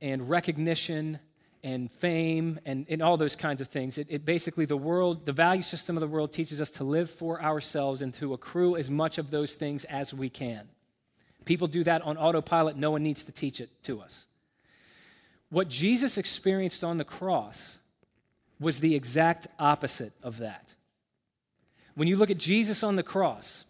and 0.00 0.28
recognition 0.28 1.18
and 1.66 1.90
fame 1.90 2.60
and, 2.64 2.86
and 2.88 3.02
all 3.02 3.16
those 3.16 3.34
kinds 3.34 3.60
of 3.60 3.66
things. 3.66 3.98
It, 3.98 4.06
it, 4.08 4.24
basically, 4.24 4.66
the 4.66 4.76
world, 4.76 5.26
the 5.26 5.32
value 5.32 5.62
system 5.62 5.96
of 5.96 6.00
the 6.00 6.06
world 6.06 6.32
teaches 6.32 6.60
us 6.60 6.70
to 6.72 6.84
live 6.84 7.10
for 7.10 7.42
ourselves 7.42 8.02
and 8.02 8.14
to 8.14 8.34
accrue 8.34 8.76
as 8.76 8.88
much 8.88 9.18
of 9.18 9.32
those 9.32 9.56
things 9.56 9.84
as 9.86 10.14
we 10.14 10.28
can. 10.28 10.68
People 11.44 11.66
do 11.66 11.82
that 11.82 12.02
on 12.02 12.16
autopilot. 12.18 12.76
No 12.76 12.92
one 12.92 13.02
needs 13.02 13.24
to 13.24 13.32
teach 13.32 13.60
it 13.60 13.70
to 13.82 14.00
us. 14.00 14.28
What 15.50 15.68
Jesus 15.68 16.16
experienced 16.16 16.84
on 16.84 16.98
the 16.98 17.04
cross 17.04 17.78
was 18.60 18.78
the 18.78 18.94
exact 18.94 19.48
opposite 19.58 20.12
of 20.22 20.38
that. 20.38 20.74
When 21.96 22.06
you 22.06 22.16
look 22.16 22.30
at 22.30 22.38
Jesus 22.38 22.84
on 22.84 22.94
the 22.94 23.02
cross, 23.02 23.64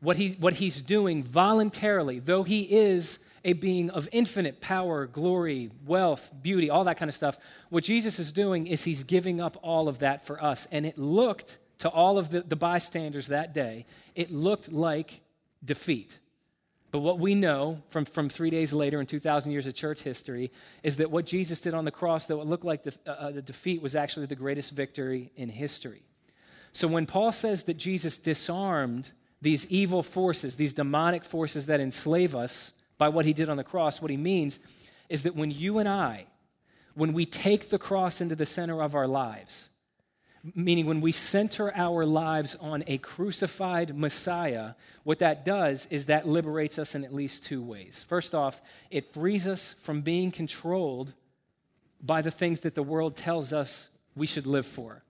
what, 0.00 0.16
he, 0.16 0.30
what 0.40 0.54
he's 0.54 0.80
doing 0.80 1.22
voluntarily, 1.22 2.18
though 2.18 2.44
he 2.44 2.62
is 2.62 3.18
a 3.44 3.52
being 3.54 3.90
of 3.90 4.08
infinite 4.12 4.60
power, 4.60 5.06
glory, 5.06 5.70
wealth, 5.84 6.30
beauty, 6.42 6.70
all 6.70 6.84
that 6.84 6.96
kind 6.96 7.08
of 7.08 7.14
stuff, 7.14 7.38
what 7.70 7.84
Jesus 7.84 8.18
is 8.18 8.32
doing 8.32 8.66
is 8.66 8.84
he's 8.84 9.04
giving 9.04 9.40
up 9.40 9.56
all 9.62 9.88
of 9.88 9.98
that 10.00 10.24
for 10.24 10.42
us. 10.42 10.66
And 10.70 10.86
it 10.86 10.98
looked 10.98 11.58
to 11.78 11.88
all 11.88 12.18
of 12.18 12.30
the, 12.30 12.42
the 12.42 12.56
bystanders 12.56 13.28
that 13.28 13.52
day, 13.52 13.86
it 14.14 14.30
looked 14.30 14.72
like 14.72 15.20
defeat. 15.64 16.18
But 16.92 17.00
what 17.00 17.18
we 17.18 17.34
know 17.34 17.82
from, 17.88 18.04
from 18.04 18.28
three 18.28 18.50
days 18.50 18.72
later 18.72 19.00
in 19.00 19.06
2,000 19.06 19.50
years 19.50 19.66
of 19.66 19.74
church 19.74 20.02
history 20.02 20.52
is 20.82 20.98
that 20.98 21.10
what 21.10 21.24
Jesus 21.24 21.58
did 21.58 21.72
on 21.72 21.86
the 21.86 21.90
cross, 21.90 22.26
though 22.26 22.40
it 22.42 22.46
looked 22.46 22.66
like 22.66 22.82
the, 22.82 22.94
uh, 23.06 23.10
uh, 23.10 23.30
the 23.32 23.42
defeat, 23.42 23.80
was 23.80 23.96
actually 23.96 24.26
the 24.26 24.36
greatest 24.36 24.72
victory 24.72 25.32
in 25.34 25.48
history. 25.48 26.02
So 26.72 26.86
when 26.86 27.06
Paul 27.06 27.32
says 27.32 27.64
that 27.64 27.78
Jesus 27.78 28.18
disarmed 28.18 29.10
these 29.40 29.66
evil 29.66 30.02
forces, 30.02 30.54
these 30.56 30.74
demonic 30.74 31.24
forces 31.24 31.66
that 31.66 31.80
enslave 31.80 32.34
us 32.34 32.74
by 33.02 33.08
what 33.08 33.24
he 33.24 33.32
did 33.32 33.48
on 33.48 33.56
the 33.56 33.64
cross, 33.64 34.00
what 34.00 34.12
he 34.12 34.16
means 34.16 34.60
is 35.08 35.24
that 35.24 35.34
when 35.34 35.50
you 35.50 35.78
and 35.78 35.88
I, 35.88 36.26
when 36.94 37.12
we 37.12 37.26
take 37.26 37.68
the 37.68 37.76
cross 37.76 38.20
into 38.20 38.36
the 38.36 38.46
center 38.46 38.80
of 38.80 38.94
our 38.94 39.08
lives, 39.08 39.70
meaning 40.54 40.86
when 40.86 41.00
we 41.00 41.10
center 41.10 41.74
our 41.74 42.06
lives 42.06 42.54
on 42.60 42.84
a 42.86 42.98
crucified 42.98 43.98
Messiah, 43.98 44.74
what 45.02 45.18
that 45.18 45.44
does 45.44 45.88
is 45.90 46.06
that 46.06 46.28
liberates 46.28 46.78
us 46.78 46.94
in 46.94 47.04
at 47.04 47.12
least 47.12 47.42
two 47.42 47.60
ways. 47.60 48.06
First 48.08 48.36
off, 48.36 48.62
it 48.88 49.12
frees 49.12 49.48
us 49.48 49.74
from 49.80 50.02
being 50.02 50.30
controlled 50.30 51.12
by 52.00 52.22
the 52.22 52.30
things 52.30 52.60
that 52.60 52.76
the 52.76 52.84
world 52.84 53.16
tells 53.16 53.52
us 53.52 53.88
we 54.14 54.28
should 54.28 54.46
live 54.46 54.64
for, 54.64 55.02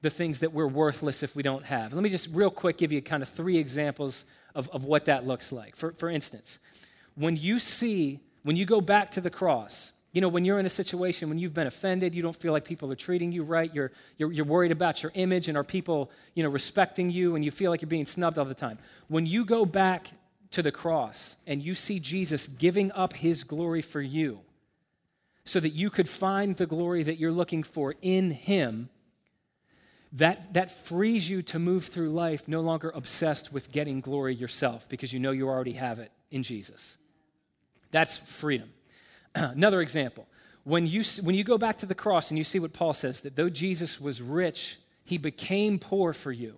the 0.00 0.10
things 0.10 0.38
that 0.38 0.52
we're 0.52 0.68
worthless 0.68 1.24
if 1.24 1.34
we 1.34 1.42
don't 1.42 1.64
have. 1.64 1.92
Let 1.92 2.04
me 2.04 2.08
just 2.08 2.28
real 2.30 2.52
quick 2.52 2.78
give 2.78 2.92
you 2.92 3.02
kind 3.02 3.20
of 3.20 3.28
three 3.28 3.58
examples 3.58 4.26
of, 4.54 4.68
of 4.68 4.84
what 4.84 5.06
that 5.06 5.26
looks 5.26 5.50
like. 5.50 5.74
For, 5.74 5.90
for 5.92 6.08
instance, 6.08 6.60
when 7.14 7.36
you 7.36 7.58
see, 7.58 8.20
when 8.42 8.56
you 8.56 8.64
go 8.64 8.80
back 8.80 9.10
to 9.10 9.20
the 9.20 9.30
cross, 9.30 9.92
you 10.12 10.20
know, 10.20 10.28
when 10.28 10.44
you're 10.44 10.58
in 10.58 10.66
a 10.66 10.70
situation 10.70 11.28
when 11.28 11.38
you've 11.38 11.54
been 11.54 11.66
offended, 11.66 12.14
you 12.14 12.22
don't 12.22 12.36
feel 12.36 12.52
like 12.52 12.64
people 12.64 12.92
are 12.92 12.96
treating 12.96 13.32
you 13.32 13.42
right, 13.44 13.74
you're, 13.74 13.92
you're, 14.18 14.30
you're, 14.30 14.44
worried 14.44 14.70
about 14.70 15.02
your 15.02 15.10
image 15.14 15.48
and 15.48 15.56
are 15.56 15.64
people, 15.64 16.10
you 16.34 16.42
know, 16.42 16.50
respecting 16.50 17.10
you 17.10 17.34
and 17.34 17.44
you 17.44 17.50
feel 17.50 17.70
like 17.70 17.80
you're 17.80 17.88
being 17.88 18.06
snubbed 18.06 18.38
all 18.38 18.44
the 18.44 18.54
time. 18.54 18.78
When 19.08 19.24
you 19.24 19.44
go 19.46 19.64
back 19.64 20.08
to 20.50 20.62
the 20.62 20.72
cross 20.72 21.36
and 21.46 21.62
you 21.62 21.74
see 21.74 21.98
Jesus 21.98 22.46
giving 22.46 22.92
up 22.92 23.14
his 23.14 23.42
glory 23.42 23.80
for 23.80 24.02
you 24.02 24.40
so 25.44 25.58
that 25.60 25.70
you 25.70 25.88
could 25.88 26.08
find 26.08 26.56
the 26.56 26.66
glory 26.66 27.02
that 27.02 27.18
you're 27.18 27.32
looking 27.32 27.62
for 27.62 27.94
in 28.02 28.30
him, 28.30 28.90
that, 30.12 30.52
that 30.52 30.70
frees 30.70 31.28
you 31.28 31.40
to 31.40 31.58
move 31.58 31.86
through 31.86 32.10
life 32.10 32.46
no 32.46 32.60
longer 32.60 32.92
obsessed 32.94 33.50
with 33.50 33.72
getting 33.72 34.02
glory 34.02 34.34
yourself 34.34 34.86
because 34.90 35.12
you 35.12 35.18
know 35.18 35.30
you 35.30 35.48
already 35.48 35.72
have 35.72 35.98
it 35.98 36.12
in 36.30 36.42
Jesus. 36.42 36.98
That's 37.92 38.16
freedom. 38.16 38.70
Another 39.34 39.80
example. 39.80 40.26
When 40.64 40.86
you, 40.86 41.02
when 41.22 41.34
you 41.34 41.44
go 41.44 41.58
back 41.58 41.78
to 41.78 41.86
the 41.86 41.94
cross 41.94 42.30
and 42.30 42.38
you 42.38 42.44
see 42.44 42.58
what 42.58 42.72
Paul 42.72 42.94
says, 42.94 43.20
that 43.20 43.36
though 43.36 43.48
Jesus 43.48 44.00
was 44.00 44.20
rich, 44.20 44.78
he 45.04 45.18
became 45.18 45.78
poor 45.78 46.12
for 46.12 46.32
you, 46.32 46.54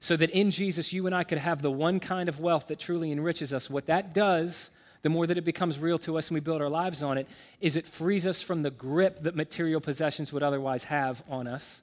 so 0.00 0.16
that 0.16 0.30
in 0.30 0.50
Jesus 0.50 0.92
you 0.92 1.06
and 1.06 1.14
I 1.14 1.24
could 1.24 1.38
have 1.38 1.62
the 1.62 1.70
one 1.70 2.00
kind 2.00 2.28
of 2.28 2.40
wealth 2.40 2.68
that 2.68 2.78
truly 2.78 3.12
enriches 3.12 3.52
us. 3.52 3.70
What 3.70 3.86
that 3.86 4.14
does, 4.14 4.70
the 5.02 5.08
more 5.08 5.26
that 5.26 5.38
it 5.38 5.44
becomes 5.44 5.78
real 5.78 5.98
to 5.98 6.16
us 6.16 6.28
and 6.28 6.34
we 6.34 6.40
build 6.40 6.62
our 6.62 6.68
lives 6.68 7.02
on 7.02 7.18
it, 7.18 7.28
is 7.60 7.76
it 7.76 7.86
frees 7.86 8.26
us 8.26 8.42
from 8.42 8.62
the 8.62 8.70
grip 8.70 9.22
that 9.22 9.36
material 9.36 9.80
possessions 9.80 10.32
would 10.32 10.42
otherwise 10.42 10.84
have 10.84 11.22
on 11.28 11.46
us. 11.46 11.82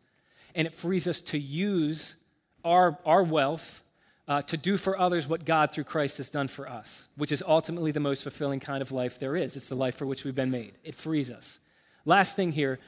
And 0.56 0.68
it 0.68 0.74
frees 0.74 1.08
us 1.08 1.22
to 1.22 1.38
use 1.38 2.16
our, 2.64 2.98
our 3.06 3.24
wealth 3.24 3.82
uh, 4.28 4.42
to 4.44 4.58
do 4.58 4.78
for 4.78 4.98
others 4.98 5.28
what 5.28 5.46
God 5.46 5.72
through 5.72 5.84
Christ 5.84 6.18
has 6.18 6.30
done 6.30 6.48
for 6.48 6.68
us, 6.68 7.08
which 7.16 7.32
is 7.32 7.44
ultimately 7.46 7.92
the 7.92 8.00
most 8.00 8.24
fulfilling 8.24 8.60
kind 8.60 8.82
of 8.82 8.92
life 8.92 9.20
there 9.20 9.36
is. 9.36 9.56
It's 9.56 9.68
the 9.68 9.76
life 9.76 9.96
for 9.96 10.06
which 10.06 10.24
we've 10.24 10.36
been 10.36 10.52
made. 10.52 10.74
It 10.84 10.96
frees 10.96 11.30
us. 11.30 11.60
Last 12.06 12.36
thing 12.36 12.52
here 12.52 12.80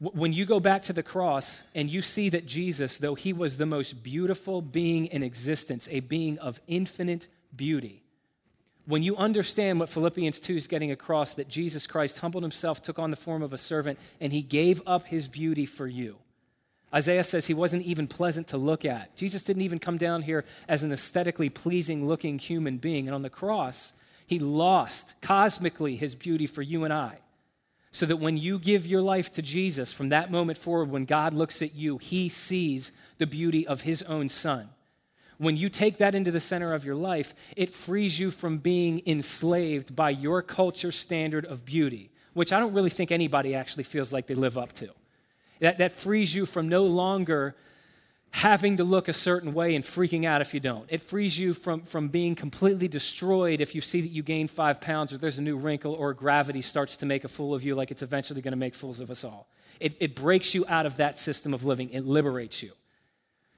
when 0.00 0.32
you 0.32 0.44
go 0.44 0.60
back 0.60 0.82
to 0.82 0.92
the 0.92 1.02
cross 1.02 1.62
and 1.74 1.88
you 1.88 2.02
see 2.02 2.28
that 2.30 2.46
Jesus, 2.46 2.98
though 2.98 3.14
he 3.14 3.32
was 3.32 3.56
the 3.56 3.66
most 3.66 4.02
beautiful 4.02 4.60
being 4.60 5.06
in 5.06 5.22
existence, 5.22 5.88
a 5.90 6.00
being 6.00 6.38
of 6.40 6.60
infinite 6.66 7.28
beauty, 7.54 8.02
when 8.86 9.02
you 9.02 9.16
understand 9.16 9.80
what 9.80 9.88
Philippians 9.88 10.40
2 10.40 10.56
is 10.56 10.66
getting 10.66 10.90
across, 10.90 11.34
that 11.34 11.48
Jesus 11.48 11.86
Christ 11.86 12.18
humbled 12.18 12.42
himself, 12.42 12.82
took 12.82 12.98
on 12.98 13.10
the 13.10 13.16
form 13.16 13.42
of 13.42 13.52
a 13.52 13.58
servant, 13.58 13.98
and 14.20 14.32
he 14.32 14.42
gave 14.42 14.82
up 14.86 15.06
his 15.06 15.26
beauty 15.26 15.64
for 15.64 15.86
you 15.86 16.16
Isaiah 16.94 17.24
says 17.24 17.46
he 17.46 17.54
wasn't 17.54 17.82
even 17.82 18.06
pleasant 18.06 18.48
to 18.48 18.56
look 18.56 18.84
at. 18.84 19.16
Jesus 19.16 19.42
didn't 19.42 19.62
even 19.62 19.80
come 19.80 19.98
down 19.98 20.22
here 20.22 20.44
as 20.68 20.84
an 20.84 20.92
aesthetically 20.92 21.48
pleasing 21.48 22.06
looking 22.06 22.38
human 22.38 22.78
being. 22.78 23.08
And 23.08 23.14
on 23.14 23.22
the 23.22 23.30
cross, 23.30 23.92
he 24.26 24.38
lost 24.38 25.20
cosmically 25.20 25.96
his 25.96 26.14
beauty 26.14 26.46
for 26.46 26.62
you 26.62 26.84
and 26.84 26.92
I. 26.92 27.18
So 27.90 28.06
that 28.06 28.16
when 28.16 28.36
you 28.36 28.58
give 28.58 28.86
your 28.86 29.02
life 29.02 29.32
to 29.34 29.42
Jesus, 29.42 29.92
from 29.92 30.10
that 30.10 30.30
moment 30.30 30.58
forward, 30.58 30.90
when 30.90 31.04
God 31.04 31.34
looks 31.34 31.62
at 31.62 31.74
you, 31.74 31.98
he 31.98 32.28
sees 32.28 32.92
the 33.18 33.26
beauty 33.26 33.66
of 33.66 33.82
his 33.82 34.02
own 34.02 34.28
son. 34.28 34.68
When 35.38 35.56
you 35.56 35.68
take 35.68 35.98
that 35.98 36.14
into 36.14 36.30
the 36.30 36.40
center 36.40 36.74
of 36.74 36.84
your 36.84 36.94
life, 36.94 37.34
it 37.56 37.74
frees 37.74 38.18
you 38.20 38.30
from 38.30 38.58
being 38.58 39.02
enslaved 39.04 39.96
by 39.96 40.10
your 40.10 40.42
culture 40.42 40.92
standard 40.92 41.44
of 41.44 41.64
beauty, 41.64 42.10
which 42.34 42.52
I 42.52 42.60
don't 42.60 42.72
really 42.72 42.90
think 42.90 43.10
anybody 43.10 43.54
actually 43.54 43.84
feels 43.84 44.12
like 44.12 44.26
they 44.26 44.36
live 44.36 44.56
up 44.56 44.72
to. 44.74 44.90
That, 45.60 45.78
that 45.78 45.92
frees 45.92 46.34
you 46.34 46.46
from 46.46 46.68
no 46.68 46.84
longer 46.84 47.54
having 48.34 48.78
to 48.78 48.84
look 48.84 49.06
a 49.06 49.12
certain 49.12 49.54
way 49.54 49.76
and 49.76 49.84
freaking 49.84 50.24
out 50.24 50.40
if 50.40 50.52
you 50.52 50.58
don't. 50.58 50.86
It 50.88 51.00
frees 51.02 51.38
you 51.38 51.54
from, 51.54 51.82
from 51.82 52.08
being 52.08 52.34
completely 52.34 52.88
destroyed 52.88 53.60
if 53.60 53.76
you 53.76 53.80
see 53.80 54.00
that 54.00 54.10
you 54.10 54.24
gain 54.24 54.48
five 54.48 54.80
pounds 54.80 55.12
or 55.12 55.18
there's 55.18 55.38
a 55.38 55.42
new 55.42 55.56
wrinkle 55.56 55.92
or 55.92 56.12
gravity 56.14 56.60
starts 56.60 56.96
to 56.96 57.06
make 57.06 57.22
a 57.22 57.28
fool 57.28 57.54
of 57.54 57.62
you 57.62 57.76
like 57.76 57.92
it's 57.92 58.02
eventually 58.02 58.42
going 58.42 58.50
to 58.50 58.58
make 58.58 58.74
fools 58.74 58.98
of 58.98 59.08
us 59.08 59.22
all. 59.22 59.46
It, 59.78 59.96
it 60.00 60.16
breaks 60.16 60.52
you 60.52 60.64
out 60.68 60.84
of 60.84 60.96
that 60.96 61.16
system 61.16 61.54
of 61.54 61.64
living, 61.64 61.90
it 61.90 62.04
liberates 62.04 62.60
you. 62.60 62.72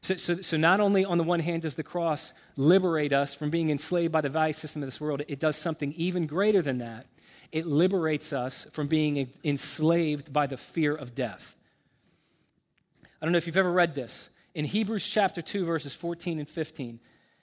So, 0.02 0.16
so, 0.16 0.42
so, 0.42 0.56
not 0.58 0.78
only 0.78 1.04
on 1.04 1.16
the 1.16 1.24
one 1.24 1.40
hand 1.40 1.62
does 1.62 1.74
the 1.74 1.82
cross 1.82 2.34
liberate 2.56 3.12
us 3.14 3.34
from 3.34 3.50
being 3.50 3.70
enslaved 3.70 4.12
by 4.12 4.20
the 4.20 4.28
value 4.28 4.52
system 4.52 4.82
of 4.82 4.86
this 4.86 5.00
world, 5.00 5.22
it 5.26 5.40
does 5.40 5.56
something 5.56 5.94
even 5.94 6.26
greater 6.26 6.60
than 6.62 6.78
that. 6.78 7.06
It 7.50 7.66
liberates 7.66 8.32
us 8.32 8.68
from 8.72 8.86
being 8.86 9.32
enslaved 9.42 10.32
by 10.32 10.46
the 10.46 10.58
fear 10.58 10.94
of 10.94 11.14
death. 11.14 11.55
I 13.20 13.26
don't 13.26 13.32
know 13.32 13.38
if 13.38 13.46
you've 13.46 13.56
ever 13.56 13.72
read 13.72 13.94
this. 13.94 14.30
In 14.54 14.64
Hebrews 14.64 15.06
chapter 15.06 15.42
2, 15.42 15.64
verses 15.64 15.94
14 15.94 16.38
and 16.38 16.48
15, 16.48 17.00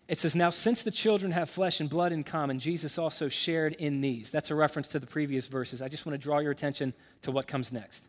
it 0.08 0.18
says, 0.18 0.36
Now 0.36 0.50
since 0.50 0.84
the 0.84 0.92
children 0.92 1.32
have 1.32 1.50
flesh 1.50 1.80
and 1.80 1.90
blood 1.90 2.12
in 2.12 2.24
common, 2.24 2.60
Jesus 2.60 2.98
also 2.98 3.30
shared 3.30 3.74
in 3.74 4.02
these. 4.02 4.32
That's 4.32 4.52
a 4.52 4.56
reference 4.56 4.90
to 4.90 5.00
the 5.00 5.08
previous 5.08 5.48
verses. 5.48 5.82
I 5.82 5.88
just 5.88 6.06
want 6.06 6.20
to 6.20 6.24
draw 6.24 6.40
your 6.40 6.52
attention 6.52 6.94
to 7.22 7.32
what 7.32 7.48
comes 7.48 7.72
next. 7.72 8.08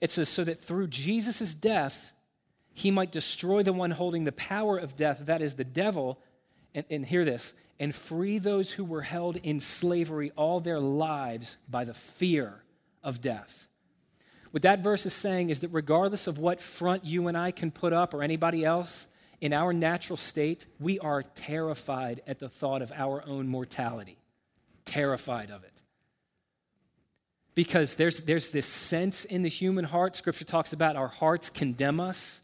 It 0.00 0.10
says, 0.10 0.28
So 0.28 0.44
that 0.44 0.62
through 0.62 0.88
Jesus' 0.88 1.54
death, 1.54 2.12
he 2.72 2.90
might 2.90 3.12
destroy 3.12 3.62
the 3.62 3.72
one 3.72 3.90
holding 3.90 4.24
the 4.24 4.32
power 4.32 4.78
of 4.78 4.96
death, 4.96 5.20
that 5.26 5.42
is 5.42 5.54
the 5.54 5.64
devil, 5.64 6.18
and, 6.74 6.84
and 6.90 7.06
hear 7.06 7.24
this, 7.24 7.54
and 7.78 7.94
free 7.94 8.38
those 8.38 8.72
who 8.72 8.84
were 8.84 9.02
held 9.02 9.36
in 9.38 9.60
slavery 9.60 10.32
all 10.36 10.60
their 10.60 10.80
lives 10.80 11.56
by 11.68 11.84
the 11.84 11.94
fear 11.94 12.62
of 13.02 13.20
death. 13.20 13.68
What 14.50 14.62
that 14.62 14.82
verse 14.82 15.06
is 15.06 15.14
saying 15.14 15.50
is 15.50 15.60
that 15.60 15.68
regardless 15.68 16.26
of 16.26 16.38
what 16.38 16.60
front 16.60 17.04
you 17.04 17.28
and 17.28 17.36
I 17.36 17.50
can 17.52 17.70
put 17.70 17.92
up 17.92 18.14
or 18.14 18.22
anybody 18.22 18.64
else, 18.64 19.06
in 19.40 19.52
our 19.52 19.72
natural 19.72 20.16
state, 20.16 20.66
we 20.78 20.98
are 20.98 21.22
terrified 21.22 22.20
at 22.26 22.38
the 22.38 22.48
thought 22.48 22.82
of 22.82 22.92
our 22.92 23.26
own 23.26 23.48
mortality. 23.48 24.18
Terrified 24.84 25.50
of 25.50 25.64
it. 25.64 25.72
Because 27.54 27.94
there's, 27.94 28.20
there's 28.20 28.50
this 28.50 28.66
sense 28.66 29.24
in 29.24 29.42
the 29.42 29.48
human 29.48 29.84
heart, 29.84 30.14
Scripture 30.16 30.44
talks 30.44 30.72
about 30.72 30.96
our 30.96 31.08
hearts 31.08 31.48
condemn 31.48 32.00
us. 32.00 32.42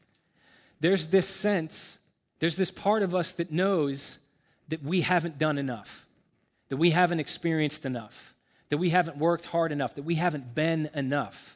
There's 0.80 1.08
this 1.08 1.28
sense, 1.28 1.98
there's 2.38 2.56
this 2.56 2.70
part 2.70 3.02
of 3.02 3.14
us 3.14 3.32
that 3.32 3.50
knows 3.50 4.18
that 4.68 4.82
we 4.82 5.02
haven't 5.02 5.38
done 5.38 5.58
enough, 5.58 6.06
that 6.68 6.76
we 6.76 6.90
haven't 6.90 7.20
experienced 7.20 7.84
enough, 7.84 8.34
that 8.68 8.78
we 8.78 8.90
haven't 8.90 9.16
worked 9.16 9.46
hard 9.46 9.70
enough, 9.70 9.94
that 9.94 10.04
we 10.04 10.16
haven't 10.16 10.54
been 10.54 10.90
enough 10.94 11.55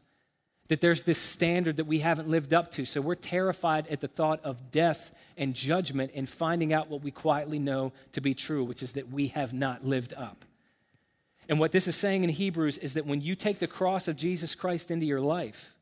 that 0.71 0.81
there's 0.81 1.03
this 1.03 1.19
standard 1.19 1.79
that 1.79 1.87
we 1.87 1.99
haven't 1.99 2.29
lived 2.29 2.55
up 2.55 2.71
to. 2.71 2.85
So 2.85 3.01
we're 3.01 3.17
terrified 3.17 3.89
at 3.89 4.01
the 4.01 4.07
thought 4.07 4.41
of 4.45 4.71
death 4.71 5.11
and 5.37 5.53
judgment 5.53 6.13
and 6.15 6.29
finding 6.29 6.73
out 6.73 6.89
what 6.89 7.03
we 7.03 7.11
quietly 7.11 7.59
know 7.59 7.93
to 8.13 8.21
be 8.21 8.35
true, 8.35 8.63
which 8.63 8.81
is 8.81 8.93
that 8.93 9.11
we 9.11 9.27
have 9.29 9.53
not 9.53 9.85
lived 9.85 10.15
up. 10.15 10.45
And 11.49 11.59
what 11.59 11.73
this 11.73 11.89
is 11.89 11.97
saying 11.97 12.23
in 12.23 12.31
Hebrews 12.31 12.79
is 12.79 12.95
that 12.95 13.05
when 13.05 13.21
you 13.21 13.35
take 13.35 13.59
the 13.59 13.67
cross 13.67 14.07
of 14.07 14.17
Jesus 14.17 14.55
Christ 14.55 14.93
into 14.93 15.07
your 15.07 15.21
life 15.21 15.75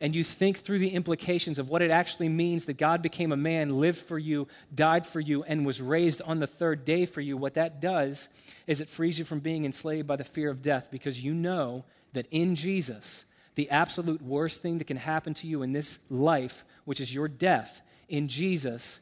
and 0.00 0.12
you 0.12 0.24
think 0.24 0.58
through 0.58 0.80
the 0.80 0.90
implications 0.90 1.60
of 1.60 1.68
what 1.68 1.80
it 1.80 1.92
actually 1.92 2.28
means 2.28 2.64
that 2.64 2.78
God 2.78 3.02
became 3.02 3.30
a 3.30 3.36
man, 3.36 3.78
lived 3.78 4.00
for 4.00 4.18
you, 4.18 4.48
died 4.74 5.06
for 5.06 5.20
you, 5.20 5.44
and 5.44 5.64
was 5.64 5.80
raised 5.80 6.20
on 6.22 6.40
the 6.40 6.48
third 6.48 6.84
day 6.84 7.06
for 7.06 7.20
you, 7.20 7.36
what 7.36 7.54
that 7.54 7.80
does 7.80 8.28
is 8.66 8.80
it 8.80 8.88
frees 8.88 9.20
you 9.20 9.24
from 9.24 9.38
being 9.38 9.64
enslaved 9.64 10.08
by 10.08 10.16
the 10.16 10.24
fear 10.24 10.50
of 10.50 10.62
death 10.62 10.88
because 10.90 11.22
you 11.22 11.32
know 11.32 11.84
that 12.12 12.26
in 12.32 12.56
Jesus, 12.56 13.24
the 13.56 13.68
absolute 13.70 14.22
worst 14.22 14.62
thing 14.62 14.78
that 14.78 14.86
can 14.86 14.96
happen 14.96 15.34
to 15.34 15.46
you 15.46 15.62
in 15.62 15.72
this 15.72 15.98
life, 16.08 16.64
which 16.84 17.00
is 17.00 17.12
your 17.12 17.28
death, 17.28 17.82
in 18.08 18.28
Jesus, 18.28 19.00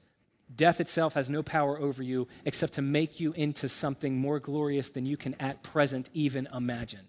Death 0.55 0.81
itself 0.81 1.15
has 1.15 1.31
no 1.31 1.43
power 1.43 1.81
over 1.81 2.03
you 2.03 2.29
except 2.45 2.75
to 2.75 2.83
make 2.83 3.19
you 3.19 3.33
into 3.33 3.69
something 3.69 4.17
more 4.17 4.39
glorious 4.39 4.89
than 4.89 5.07
you 5.07 5.17
can 5.17 5.35
at 5.41 5.63
present 5.63 6.11
even 6.13 6.49
imagine. 6.55 7.01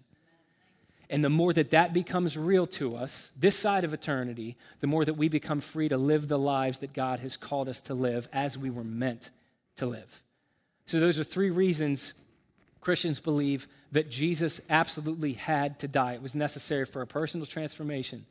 And 1.08 1.22
the 1.22 1.30
more 1.30 1.52
that 1.52 1.70
that 1.70 1.92
becomes 1.92 2.36
real 2.36 2.66
to 2.68 2.96
us, 2.96 3.30
this 3.38 3.56
side 3.56 3.84
of 3.84 3.94
eternity, 3.94 4.56
the 4.80 4.88
more 4.88 5.04
that 5.04 5.14
we 5.14 5.28
become 5.28 5.60
free 5.60 5.88
to 5.88 5.96
live 5.96 6.26
the 6.26 6.38
lives 6.38 6.78
that 6.78 6.92
God 6.92 7.20
has 7.20 7.36
called 7.36 7.68
us 7.68 7.80
to 7.82 7.94
live 7.94 8.28
as 8.32 8.58
we 8.58 8.70
were 8.70 8.82
meant 8.82 9.30
to 9.76 9.86
live. 9.86 10.22
So, 10.86 10.98
those 10.98 11.20
are 11.20 11.24
three 11.24 11.50
reasons 11.50 12.14
Christians 12.86 13.18
believe 13.18 13.66
that 13.90 14.12
Jesus 14.12 14.60
absolutely 14.70 15.32
had 15.32 15.80
to 15.80 15.88
die. 15.88 16.12
It 16.12 16.22
was 16.22 16.36
necessary 16.36 16.86
for 16.86 17.02
a 17.02 17.06
personal 17.06 17.44
transformation, 17.44 18.24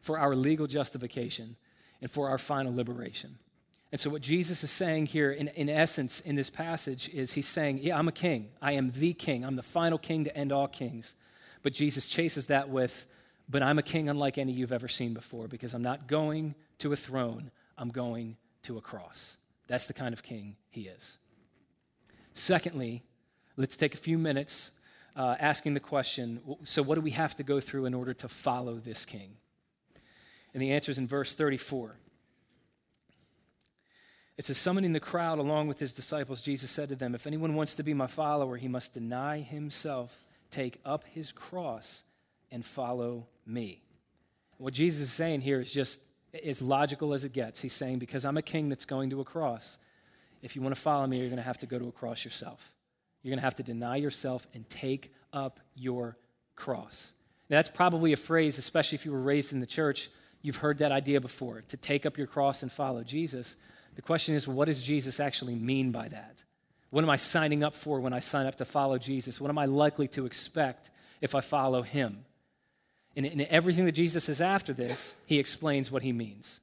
for 0.00 0.16
our 0.16 0.36
legal 0.36 0.68
justification, 0.68 1.56
and 2.00 2.08
for 2.08 2.28
our 2.28 2.38
final 2.38 2.72
liberation. 2.72 3.36
And 3.90 4.00
so, 4.00 4.08
what 4.08 4.22
Jesus 4.22 4.62
is 4.62 4.70
saying 4.70 5.06
here, 5.06 5.32
in, 5.32 5.48
in 5.48 5.68
essence, 5.68 6.20
in 6.20 6.36
this 6.36 6.50
passage, 6.50 7.08
is 7.08 7.32
he's 7.32 7.48
saying, 7.48 7.80
Yeah, 7.82 7.98
I'm 7.98 8.06
a 8.06 8.12
king. 8.12 8.50
I 8.62 8.74
am 8.74 8.92
the 8.92 9.12
king. 9.12 9.44
I'm 9.44 9.56
the 9.56 9.62
final 9.64 9.98
king 9.98 10.22
to 10.22 10.36
end 10.36 10.52
all 10.52 10.68
kings. 10.68 11.16
But 11.64 11.72
Jesus 11.72 12.06
chases 12.06 12.46
that 12.46 12.68
with, 12.68 13.08
But 13.48 13.64
I'm 13.64 13.80
a 13.80 13.82
king 13.82 14.08
unlike 14.08 14.38
any 14.38 14.52
you've 14.52 14.70
ever 14.70 14.86
seen 14.86 15.14
before 15.14 15.48
because 15.48 15.74
I'm 15.74 15.82
not 15.82 16.06
going 16.06 16.54
to 16.78 16.92
a 16.92 16.96
throne, 16.96 17.50
I'm 17.76 17.88
going 17.88 18.36
to 18.62 18.78
a 18.78 18.80
cross. 18.80 19.36
That's 19.66 19.88
the 19.88 19.94
kind 19.94 20.12
of 20.12 20.22
king 20.22 20.54
he 20.70 20.82
is. 20.82 21.18
Secondly, 22.34 23.02
let's 23.56 23.76
take 23.76 23.94
a 23.94 23.98
few 23.98 24.18
minutes 24.18 24.72
uh, 25.16 25.36
asking 25.40 25.74
the 25.74 25.80
question 25.80 26.40
so, 26.64 26.82
what 26.82 26.96
do 26.96 27.00
we 27.00 27.12
have 27.12 27.34
to 27.36 27.42
go 27.42 27.60
through 27.60 27.86
in 27.86 27.94
order 27.94 28.14
to 28.14 28.28
follow 28.28 28.74
this 28.76 29.04
king? 29.04 29.36
And 30.52 30.62
the 30.62 30.72
answer 30.72 30.90
is 30.90 30.98
in 30.98 31.06
verse 31.06 31.34
34. 31.34 31.96
It 34.36 34.44
says, 34.44 34.58
Summoning 34.58 34.92
the 34.92 35.00
crowd 35.00 35.38
along 35.38 35.68
with 35.68 35.78
his 35.78 35.94
disciples, 35.94 36.42
Jesus 36.42 36.70
said 36.70 36.90
to 36.90 36.96
them, 36.96 37.14
If 37.14 37.26
anyone 37.26 37.54
wants 37.54 37.74
to 37.76 37.82
be 37.82 37.94
my 37.94 38.06
follower, 38.06 38.56
he 38.56 38.68
must 38.68 38.92
deny 38.92 39.40
himself, 39.40 40.24
take 40.50 40.80
up 40.84 41.04
his 41.04 41.32
cross, 41.32 42.04
and 42.50 42.64
follow 42.64 43.26
me. 43.46 43.82
What 44.58 44.74
Jesus 44.74 45.02
is 45.02 45.12
saying 45.12 45.42
here 45.42 45.60
is 45.60 45.72
just 45.72 46.00
as 46.44 46.60
logical 46.60 47.14
as 47.14 47.24
it 47.24 47.32
gets. 47.32 47.60
He's 47.60 47.72
saying, 47.72 47.98
Because 47.98 48.24
I'm 48.24 48.36
a 48.36 48.42
king 48.42 48.68
that's 48.68 48.84
going 48.84 49.10
to 49.10 49.20
a 49.20 49.24
cross, 49.24 49.78
if 50.42 50.54
you 50.54 50.62
want 50.62 50.74
to 50.74 50.80
follow 50.80 51.06
me, 51.06 51.18
you're 51.18 51.28
going 51.28 51.38
to 51.38 51.42
have 51.42 51.58
to 51.58 51.66
go 51.66 51.78
to 51.78 51.88
a 51.88 51.92
cross 51.92 52.24
yourself. 52.24 52.72
You're 53.26 53.32
going 53.32 53.40
to 53.40 53.44
have 53.44 53.56
to 53.56 53.64
deny 53.64 53.96
yourself 53.96 54.46
and 54.54 54.70
take 54.70 55.12
up 55.32 55.58
your 55.74 56.16
cross. 56.54 57.12
Now, 57.50 57.56
that's 57.56 57.68
probably 57.68 58.12
a 58.12 58.16
phrase, 58.16 58.56
especially 58.56 58.94
if 58.94 59.04
you 59.04 59.10
were 59.10 59.20
raised 59.20 59.52
in 59.52 59.58
the 59.58 59.66
church, 59.66 60.10
you've 60.42 60.58
heard 60.58 60.78
that 60.78 60.92
idea 60.92 61.20
before 61.20 61.62
to 61.62 61.76
take 61.76 62.06
up 62.06 62.16
your 62.16 62.28
cross 62.28 62.62
and 62.62 62.70
follow 62.70 63.02
Jesus. 63.02 63.56
The 63.96 64.02
question 64.02 64.36
is, 64.36 64.46
what 64.46 64.66
does 64.66 64.80
Jesus 64.80 65.18
actually 65.18 65.56
mean 65.56 65.90
by 65.90 66.06
that? 66.06 66.44
What 66.90 67.02
am 67.02 67.10
I 67.10 67.16
signing 67.16 67.64
up 67.64 67.74
for 67.74 67.98
when 67.98 68.12
I 68.12 68.20
sign 68.20 68.46
up 68.46 68.54
to 68.58 68.64
follow 68.64 68.96
Jesus? 68.96 69.40
What 69.40 69.50
am 69.50 69.58
I 69.58 69.64
likely 69.64 70.06
to 70.06 70.24
expect 70.24 70.92
if 71.20 71.34
I 71.34 71.40
follow 71.40 71.82
him? 71.82 72.26
And 73.16 73.26
in 73.26 73.40
everything 73.50 73.86
that 73.86 73.92
Jesus 73.96 74.22
says 74.22 74.40
after 74.40 74.72
this, 74.72 75.16
he 75.26 75.40
explains 75.40 75.90
what 75.90 76.04
he 76.04 76.12
means. 76.12 76.60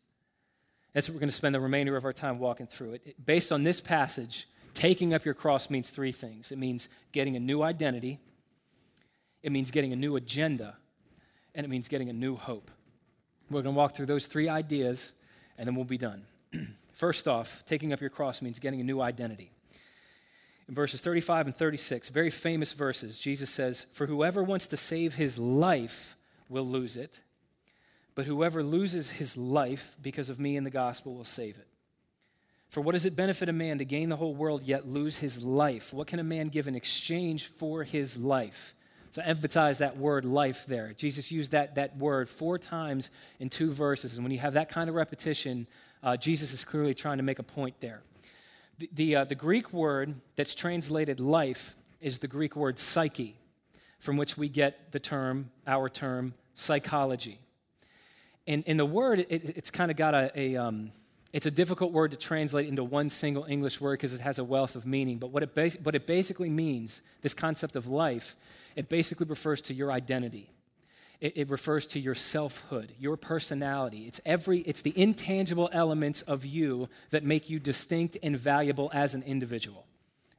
That's 0.93 1.09
what 1.09 1.15
we're 1.15 1.19
going 1.19 1.29
to 1.29 1.35
spend 1.35 1.55
the 1.55 1.59
remainder 1.59 1.97
of 1.97 2.05
our 2.05 2.13
time 2.13 2.39
walking 2.39 2.67
through 2.67 2.93
it. 2.93 3.25
Based 3.25 3.51
on 3.51 3.63
this 3.63 3.81
passage, 3.81 4.47
taking 4.73 5.13
up 5.13 5.25
your 5.25 5.33
cross 5.33 5.69
means 5.69 5.89
three 5.89 6.11
things 6.11 6.51
it 6.51 6.57
means 6.57 6.89
getting 7.11 7.35
a 7.35 7.39
new 7.39 7.61
identity, 7.61 8.19
it 9.41 9.51
means 9.51 9.71
getting 9.71 9.93
a 9.93 9.95
new 9.95 10.15
agenda, 10.15 10.75
and 11.55 11.65
it 11.65 11.69
means 11.69 11.87
getting 11.87 12.09
a 12.09 12.13
new 12.13 12.35
hope. 12.35 12.71
We're 13.49 13.61
going 13.61 13.75
to 13.75 13.77
walk 13.77 13.95
through 13.95 14.07
those 14.07 14.27
three 14.27 14.49
ideas, 14.49 15.13
and 15.57 15.67
then 15.67 15.75
we'll 15.75 15.85
be 15.85 15.97
done. 15.97 16.23
First 16.93 17.27
off, 17.27 17.63
taking 17.65 17.91
up 17.91 18.01
your 18.01 18.09
cross 18.09 18.41
means 18.41 18.59
getting 18.59 18.79
a 18.79 18.83
new 18.83 19.01
identity. 19.01 19.51
In 20.67 20.75
verses 20.75 21.01
35 21.01 21.47
and 21.47 21.55
36, 21.55 22.09
very 22.09 22.29
famous 22.29 22.73
verses, 22.73 23.19
Jesus 23.19 23.49
says, 23.49 23.85
For 23.91 24.07
whoever 24.07 24.43
wants 24.43 24.67
to 24.67 24.77
save 24.77 25.15
his 25.15 25.37
life 25.37 26.15
will 26.47 26.65
lose 26.65 26.95
it, 26.95 27.21
but 28.15 28.25
whoever 28.25 28.63
loses 28.63 29.11
his 29.11 29.35
life 29.35 29.97
because 30.01 30.29
of 30.29 30.39
me 30.39 30.55
and 30.55 30.65
the 30.65 30.71
gospel 30.71 31.15
will 31.15 31.25
save 31.25 31.57
it. 31.57 31.67
For 32.73 32.81
what 32.81 32.93
does 32.93 33.05
it 33.05 33.15
benefit 33.15 33.49
a 33.49 33.53
man 33.53 33.77
to 33.77 33.85
gain 33.85 34.09
the 34.09 34.15
whole 34.15 34.33
world 34.33 34.63
yet 34.63 34.87
lose 34.87 35.19
his 35.19 35.45
life? 35.45 35.93
What 35.93 36.07
can 36.07 36.17
a 36.17 36.23
man 36.23 36.47
give 36.47 36.67
in 36.67 36.73
exchange 36.73 37.45
for 37.45 37.83
his 37.83 38.17
life? 38.17 38.73
So 39.11 39.21
emphasize 39.23 39.77
that 39.77 39.95
word 39.95 40.25
life 40.25 40.65
there. 40.65 40.91
Jesus 40.97 41.31
used 41.31 41.51
that, 41.51 41.75
that 41.75 41.95
word 41.97 42.27
four 42.27 42.57
times 42.57 43.11
in 43.39 43.51
two 43.51 43.71
verses. 43.71 44.15
And 44.15 44.25
when 44.25 44.31
you 44.31 44.39
have 44.39 44.55
that 44.55 44.69
kind 44.69 44.89
of 44.89 44.95
repetition, 44.95 45.67
uh, 46.01 46.17
Jesus 46.17 46.51
is 46.51 46.65
clearly 46.65 46.95
trying 46.95 47.17
to 47.17 47.23
make 47.23 47.37
a 47.37 47.43
point 47.43 47.75
there. 47.79 48.01
The, 48.79 48.89
the, 48.91 49.15
uh, 49.17 49.25
the 49.25 49.35
Greek 49.35 49.71
word 49.71 50.15
that's 50.35 50.55
translated 50.55 51.19
life 51.19 51.75
is 52.01 52.17
the 52.17 52.27
Greek 52.27 52.55
word 52.55 52.79
psyche, 52.79 53.35
from 53.99 54.17
which 54.17 54.35
we 54.35 54.49
get 54.49 54.91
the 54.91 54.99
term, 54.99 55.51
our 55.67 55.89
term, 55.89 56.33
psychology. 56.55 57.37
And, 58.47 58.63
and 58.65 58.79
the 58.79 58.85
word, 58.85 59.19
it, 59.19 59.29
it's 59.55 59.69
kind 59.69 59.91
of 59.91 59.95
got 59.95 60.15
a, 60.15 60.31
a 60.35 60.55
um, 60.55 60.91
it's 61.33 61.47
a 61.47 61.51
difficult 61.51 61.91
word 61.91 62.11
to 62.11 62.17
translate 62.17 62.67
into 62.67 62.83
one 62.83 63.09
single 63.09 63.45
English 63.45 63.81
word 63.81 63.93
because 63.93 64.13
it 64.13 64.21
has 64.21 64.37
a 64.37 64.43
wealth 64.43 64.75
of 64.75 64.85
meaning. 64.85 65.17
But 65.17 65.31
what 65.31 65.41
it, 65.41 65.55
bas- 65.55 65.77
what 65.81 65.95
it 65.95 66.05
basically 66.05 66.49
means, 66.49 67.01
this 67.23 67.33
concept 67.33 67.75
of 67.75 67.87
life, 67.87 68.37
it 68.75 68.87
basically 68.87 69.25
refers 69.25 69.59
to 69.63 69.73
your 69.73 69.91
identity. 69.91 70.51
It, 71.19 71.35
it 71.35 71.49
refers 71.49 71.87
to 71.87 71.99
your 71.99 72.13
selfhood, 72.13 72.93
your 72.99 73.17
personality. 73.17 74.05
It's, 74.05 74.21
every, 74.27 74.59
it's 74.59 74.83
the 74.83 74.93
intangible 74.95 75.69
elements 75.73 76.21
of 76.21 76.45
you 76.45 76.87
that 77.09 77.23
make 77.23 77.49
you 77.49 77.59
distinct 77.59 78.15
and 78.21 78.37
valuable 78.37 78.91
as 78.93 79.15
an 79.15 79.23
individual. 79.23 79.87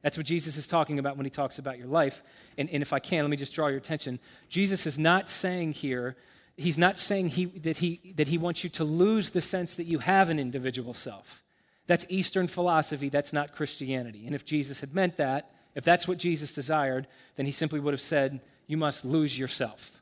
That's 0.01 0.15
what 0.15 0.25
Jesus 0.25 0.55
is 0.55 0.67
talking 0.67 0.97
about 0.97 1.17
when 1.17 1.25
he 1.25 1.29
talks 1.29 1.59
about 1.59 1.77
your 1.77 1.87
life. 1.87 2.23
And, 2.57 2.69
and 2.69 2.81
if 2.81 2.93
I 2.93 2.99
can, 2.99 3.23
let 3.23 3.29
me 3.29 3.37
just 3.37 3.53
draw 3.53 3.67
your 3.67 3.79
attention. 3.79 4.19
Jesus 4.47 4.85
is 4.85 4.97
not 4.97 5.27
saying 5.27 5.73
here 5.73 6.15
he's 6.57 6.77
not 6.77 6.97
saying 6.97 7.29
he, 7.29 7.45
that, 7.45 7.77
he, 7.77 8.13
that 8.15 8.27
he 8.27 8.37
wants 8.37 8.63
you 8.63 8.69
to 8.71 8.83
lose 8.83 9.31
the 9.31 9.41
sense 9.41 9.75
that 9.75 9.85
you 9.85 9.99
have 9.99 10.29
an 10.29 10.39
individual 10.39 10.93
self. 10.93 11.43
That's 11.87 12.05
Eastern 12.09 12.47
philosophy, 12.47 13.09
that's 13.09 13.33
not 13.33 13.53
Christianity. 13.53 14.25
And 14.25 14.33
if 14.33 14.45
Jesus 14.45 14.79
had 14.79 14.95
meant 14.95 15.17
that, 15.17 15.51
if 15.75 15.83
that's 15.83 16.07
what 16.07 16.17
Jesus 16.17 16.53
desired, 16.53 17.07
then 17.35 17.45
he 17.45 17.51
simply 17.51 17.79
would 17.79 17.93
have 17.93 18.01
said, 18.01 18.39
You 18.67 18.77
must 18.77 19.05
lose 19.05 19.37
yourself. 19.37 20.01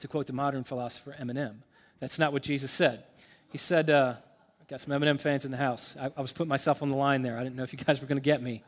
To 0.00 0.08
quote 0.08 0.26
the 0.26 0.32
modern 0.32 0.64
philosopher 0.64 1.14
Eminem, 1.20 1.56
that's 2.00 2.18
not 2.18 2.32
what 2.32 2.42
Jesus 2.42 2.70
said. 2.70 3.04
He 3.52 3.58
said, 3.58 3.90
uh, 3.90 4.14
I 4.16 4.64
got 4.70 4.80
some 4.80 4.98
Eminem 4.98 5.20
fans 5.20 5.44
in 5.44 5.50
the 5.50 5.58
house. 5.58 5.94
I, 6.00 6.10
I 6.16 6.20
was 6.22 6.32
putting 6.32 6.48
myself 6.48 6.82
on 6.82 6.88
the 6.88 6.96
line 6.96 7.20
there. 7.20 7.36
I 7.36 7.42
didn't 7.42 7.56
know 7.56 7.62
if 7.62 7.72
you 7.72 7.78
guys 7.78 8.00
were 8.00 8.06
going 8.06 8.16
to 8.18 8.24
get 8.24 8.42
me. 8.42 8.62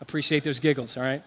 Appreciate 0.00 0.44
those 0.44 0.60
giggles, 0.60 0.96
all 0.96 1.02
right? 1.02 1.22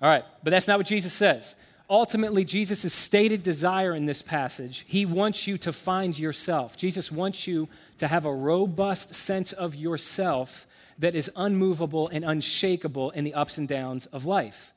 All 0.00 0.08
right, 0.08 0.24
but 0.42 0.50
that's 0.50 0.68
not 0.68 0.78
what 0.78 0.86
Jesus 0.86 1.12
says 1.12 1.54
ultimately 1.88 2.44
Jesus' 2.44 2.92
stated 2.92 3.42
desire 3.42 3.94
in 3.94 4.06
this 4.06 4.22
passage. 4.22 4.84
He 4.88 5.06
wants 5.06 5.46
you 5.46 5.58
to 5.58 5.72
find 5.72 6.18
yourself. 6.18 6.76
Jesus 6.76 7.12
wants 7.12 7.46
you 7.46 7.68
to 7.98 8.08
have 8.08 8.24
a 8.24 8.34
robust 8.34 9.14
sense 9.14 9.52
of 9.52 9.74
yourself 9.74 10.66
that 10.98 11.14
is 11.14 11.30
unmovable 11.36 12.08
and 12.08 12.24
unshakable 12.24 13.10
in 13.10 13.24
the 13.24 13.34
ups 13.34 13.58
and 13.58 13.68
downs 13.68 14.06
of 14.06 14.24
life. 14.24 14.72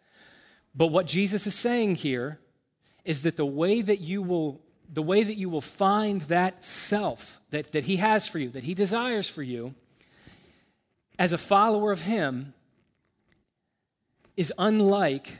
But 0.75 0.87
what 0.87 1.07
Jesus 1.07 1.47
is 1.47 1.55
saying 1.55 1.95
here 1.95 2.39
is 3.05 3.23
that 3.23 3.37
the 3.37 3.45
way 3.45 3.81
that 3.81 3.99
you 3.99 4.21
will 4.21 4.61
the 4.91 5.03
way 5.03 5.21
that 5.21 5.37
you 5.37 5.49
will 5.49 5.61
find 5.61 6.21
that 6.21 6.63
self 6.63 7.39
that, 7.51 7.73
that 7.73 7.83
he 7.83 7.97
has 7.97 8.27
for 8.27 8.39
you, 8.39 8.49
that 8.49 8.63
he 8.63 8.73
desires 8.73 9.29
for 9.29 9.43
you, 9.43 9.75
as 11.19 11.31
a 11.31 11.37
follower 11.37 11.91
of 11.91 12.01
him, 12.01 12.55
is 14.35 14.51
unlike 14.57 15.37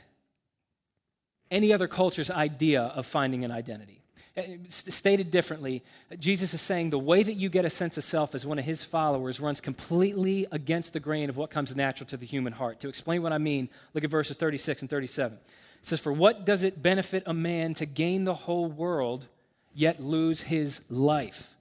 any 1.50 1.72
other 1.72 1.88
culture's 1.88 2.30
idea 2.30 2.82
of 2.82 3.06
finding 3.06 3.44
an 3.44 3.50
identity. 3.50 4.00
Uh, 4.36 4.42
stated 4.68 5.30
differently, 5.30 5.82
Jesus 6.18 6.54
is 6.54 6.60
saying 6.60 6.90
the 6.90 6.98
way 6.98 7.22
that 7.22 7.34
you 7.34 7.48
get 7.48 7.64
a 7.64 7.70
sense 7.70 7.98
of 7.98 8.04
self 8.04 8.34
as 8.34 8.46
one 8.46 8.58
of 8.58 8.64
his 8.64 8.84
followers 8.84 9.40
runs 9.40 9.60
completely 9.60 10.46
against 10.52 10.92
the 10.92 11.00
grain 11.00 11.28
of 11.28 11.36
what 11.36 11.50
comes 11.50 11.74
natural 11.74 12.06
to 12.06 12.16
the 12.16 12.26
human 12.26 12.52
heart. 12.52 12.78
To 12.80 12.88
explain 12.88 13.22
what 13.22 13.32
I 13.32 13.38
mean, 13.38 13.68
look 13.92 14.04
at 14.04 14.10
verses 14.10 14.36
36 14.36 14.82
and 14.82 14.90
37. 14.90 15.36
It 15.36 15.86
says, 15.86 15.98
For 15.98 16.12
what 16.12 16.44
does 16.44 16.62
it 16.62 16.80
benefit 16.80 17.24
a 17.26 17.34
man 17.34 17.74
to 17.74 17.86
gain 17.86 18.24
the 18.24 18.34
whole 18.34 18.66
world 18.66 19.26
yet 19.74 20.00
lose 20.00 20.42
his 20.42 20.80
life? 20.88 21.56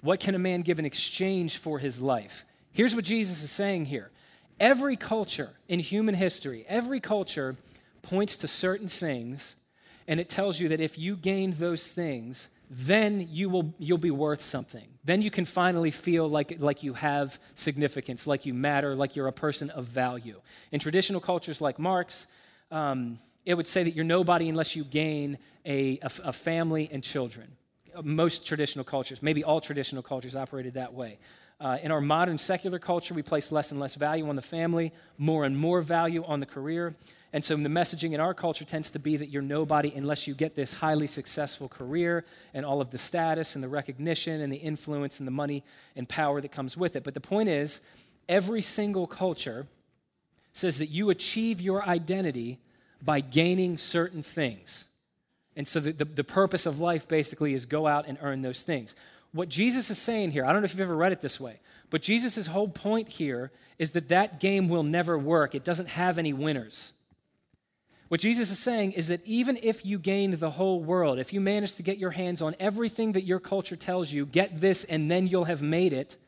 What 0.00 0.18
can 0.18 0.34
a 0.34 0.40
man 0.40 0.62
give 0.62 0.80
in 0.80 0.84
exchange 0.84 1.58
for 1.58 1.78
his 1.78 2.02
life? 2.02 2.44
Here's 2.72 2.96
what 2.96 3.04
Jesus 3.04 3.44
is 3.44 3.50
saying 3.50 3.84
here. 3.84 4.10
Every 4.58 4.96
culture 4.96 5.50
in 5.68 5.78
human 5.78 6.16
history, 6.16 6.64
every 6.68 6.98
culture 6.98 7.56
points 8.02 8.36
to 8.38 8.48
certain 8.48 8.88
things 8.88 9.56
and 10.08 10.18
it 10.18 10.28
tells 10.28 10.60
you 10.60 10.68
that 10.68 10.80
if 10.80 10.98
you 10.98 11.16
gain 11.16 11.54
those 11.58 11.90
things, 11.90 12.50
then 12.68 13.28
you 13.30 13.48
will 13.48 13.74
you'll 13.78 13.98
be 13.98 14.10
worth 14.10 14.40
something. 14.40 14.88
Then 15.04 15.22
you 15.22 15.30
can 15.30 15.44
finally 15.44 15.90
feel 15.90 16.28
like, 16.28 16.60
like 16.60 16.82
you 16.82 16.94
have 16.94 17.38
significance, 17.54 18.26
like 18.26 18.46
you 18.46 18.54
matter, 18.54 18.94
like 18.94 19.16
you're 19.16 19.28
a 19.28 19.32
person 19.32 19.70
of 19.70 19.84
value. 19.86 20.40
In 20.70 20.80
traditional 20.80 21.20
cultures 21.20 21.60
like 21.60 21.78
Mark's, 21.78 22.26
um, 22.70 23.18
it 23.44 23.54
would 23.54 23.66
say 23.66 23.82
that 23.82 23.94
you're 23.94 24.04
nobody 24.04 24.48
unless 24.48 24.76
you 24.76 24.84
gain 24.84 25.38
a, 25.66 25.98
a, 26.02 26.10
a 26.24 26.32
family 26.32 26.88
and 26.92 27.02
children. 27.02 27.48
Most 28.02 28.46
traditional 28.46 28.84
cultures, 28.84 29.22
maybe 29.22 29.44
all 29.44 29.60
traditional 29.60 30.02
cultures, 30.02 30.34
operated 30.34 30.74
that 30.74 30.94
way. 30.94 31.18
Uh, 31.60 31.78
in 31.82 31.90
our 31.90 32.00
modern 32.00 32.38
secular 32.38 32.78
culture, 32.78 33.12
we 33.12 33.22
place 33.22 33.52
less 33.52 33.70
and 33.70 33.78
less 33.78 33.96
value 33.96 34.28
on 34.28 34.36
the 34.36 34.42
family, 34.42 34.92
more 35.18 35.44
and 35.44 35.56
more 35.56 35.80
value 35.80 36.24
on 36.24 36.40
the 36.40 36.46
career. 36.46 36.94
And 37.32 37.42
so 37.44 37.56
the 37.56 37.68
messaging 37.68 38.12
in 38.12 38.20
our 38.20 38.34
culture 38.34 38.64
tends 38.64 38.90
to 38.90 38.98
be 38.98 39.16
that 39.16 39.30
you're 39.30 39.40
nobody 39.40 39.92
unless 39.94 40.26
you 40.26 40.34
get 40.34 40.54
this 40.54 40.74
highly 40.74 41.06
successful 41.06 41.66
career 41.66 42.26
and 42.52 42.66
all 42.66 42.82
of 42.82 42.90
the 42.90 42.98
status 42.98 43.54
and 43.54 43.64
the 43.64 43.68
recognition 43.68 44.42
and 44.42 44.52
the 44.52 44.58
influence 44.58 45.18
and 45.18 45.26
the 45.26 45.32
money 45.32 45.64
and 45.96 46.08
power 46.08 46.42
that 46.42 46.52
comes 46.52 46.76
with 46.76 46.94
it. 46.94 47.04
But 47.04 47.14
the 47.14 47.20
point 47.20 47.48
is, 47.48 47.80
every 48.28 48.60
single 48.60 49.06
culture 49.06 49.66
says 50.52 50.78
that 50.78 50.90
you 50.90 51.08
achieve 51.08 51.60
your 51.60 51.82
identity 51.88 52.58
by 53.00 53.20
gaining 53.20 53.78
certain 53.78 54.22
things. 54.22 54.84
And 55.56 55.66
so 55.66 55.80
the, 55.80 55.92
the, 55.92 56.04
the, 56.04 56.24
purpose 56.24 56.66
of 56.66 56.80
life 56.80 57.08
basically 57.08 57.54
is 57.54 57.66
go 57.66 57.86
out 57.86 58.06
and 58.06 58.16
earn 58.22 58.42
those 58.42 58.62
things. 58.62 58.94
What 59.32 59.48
Jesus 59.48 59.90
is 59.90 59.98
saying 59.98 60.30
here, 60.30 60.44
I 60.44 60.52
don't 60.52 60.60
know 60.60 60.66
if 60.66 60.72
you've 60.72 60.80
ever 60.80 60.96
read 60.96 61.12
it 61.12 61.20
this 61.20 61.40
way, 61.40 61.60
but 61.90 62.02
Jesus' 62.02 62.46
whole 62.46 62.68
point 62.68 63.08
here 63.08 63.50
is 63.78 63.90
that 63.92 64.08
that 64.08 64.40
game 64.40 64.68
will 64.68 64.82
never 64.82 65.18
work. 65.18 65.54
It 65.54 65.64
doesn't 65.64 65.88
have 65.88 66.18
any 66.18 66.32
winners. 66.32 66.92
What 68.12 68.20
Jesus 68.20 68.50
is 68.50 68.58
saying 68.58 68.92
is 68.92 69.08
that 69.08 69.22
even 69.24 69.58
if 69.62 69.86
you 69.86 69.98
gained 69.98 70.34
the 70.34 70.50
whole 70.50 70.82
world, 70.82 71.18
if 71.18 71.32
you 71.32 71.40
manage 71.40 71.76
to 71.76 71.82
get 71.82 71.96
your 71.96 72.10
hands 72.10 72.42
on 72.42 72.54
everything 72.60 73.12
that 73.12 73.24
your 73.24 73.40
culture 73.40 73.74
tells 73.74 74.12
you, 74.12 74.26
get 74.26 74.60
this 74.60 74.84
and 74.84 75.10
then 75.10 75.26
you'll 75.26 75.46
have 75.46 75.62
made 75.62 75.94
it, 75.94 76.18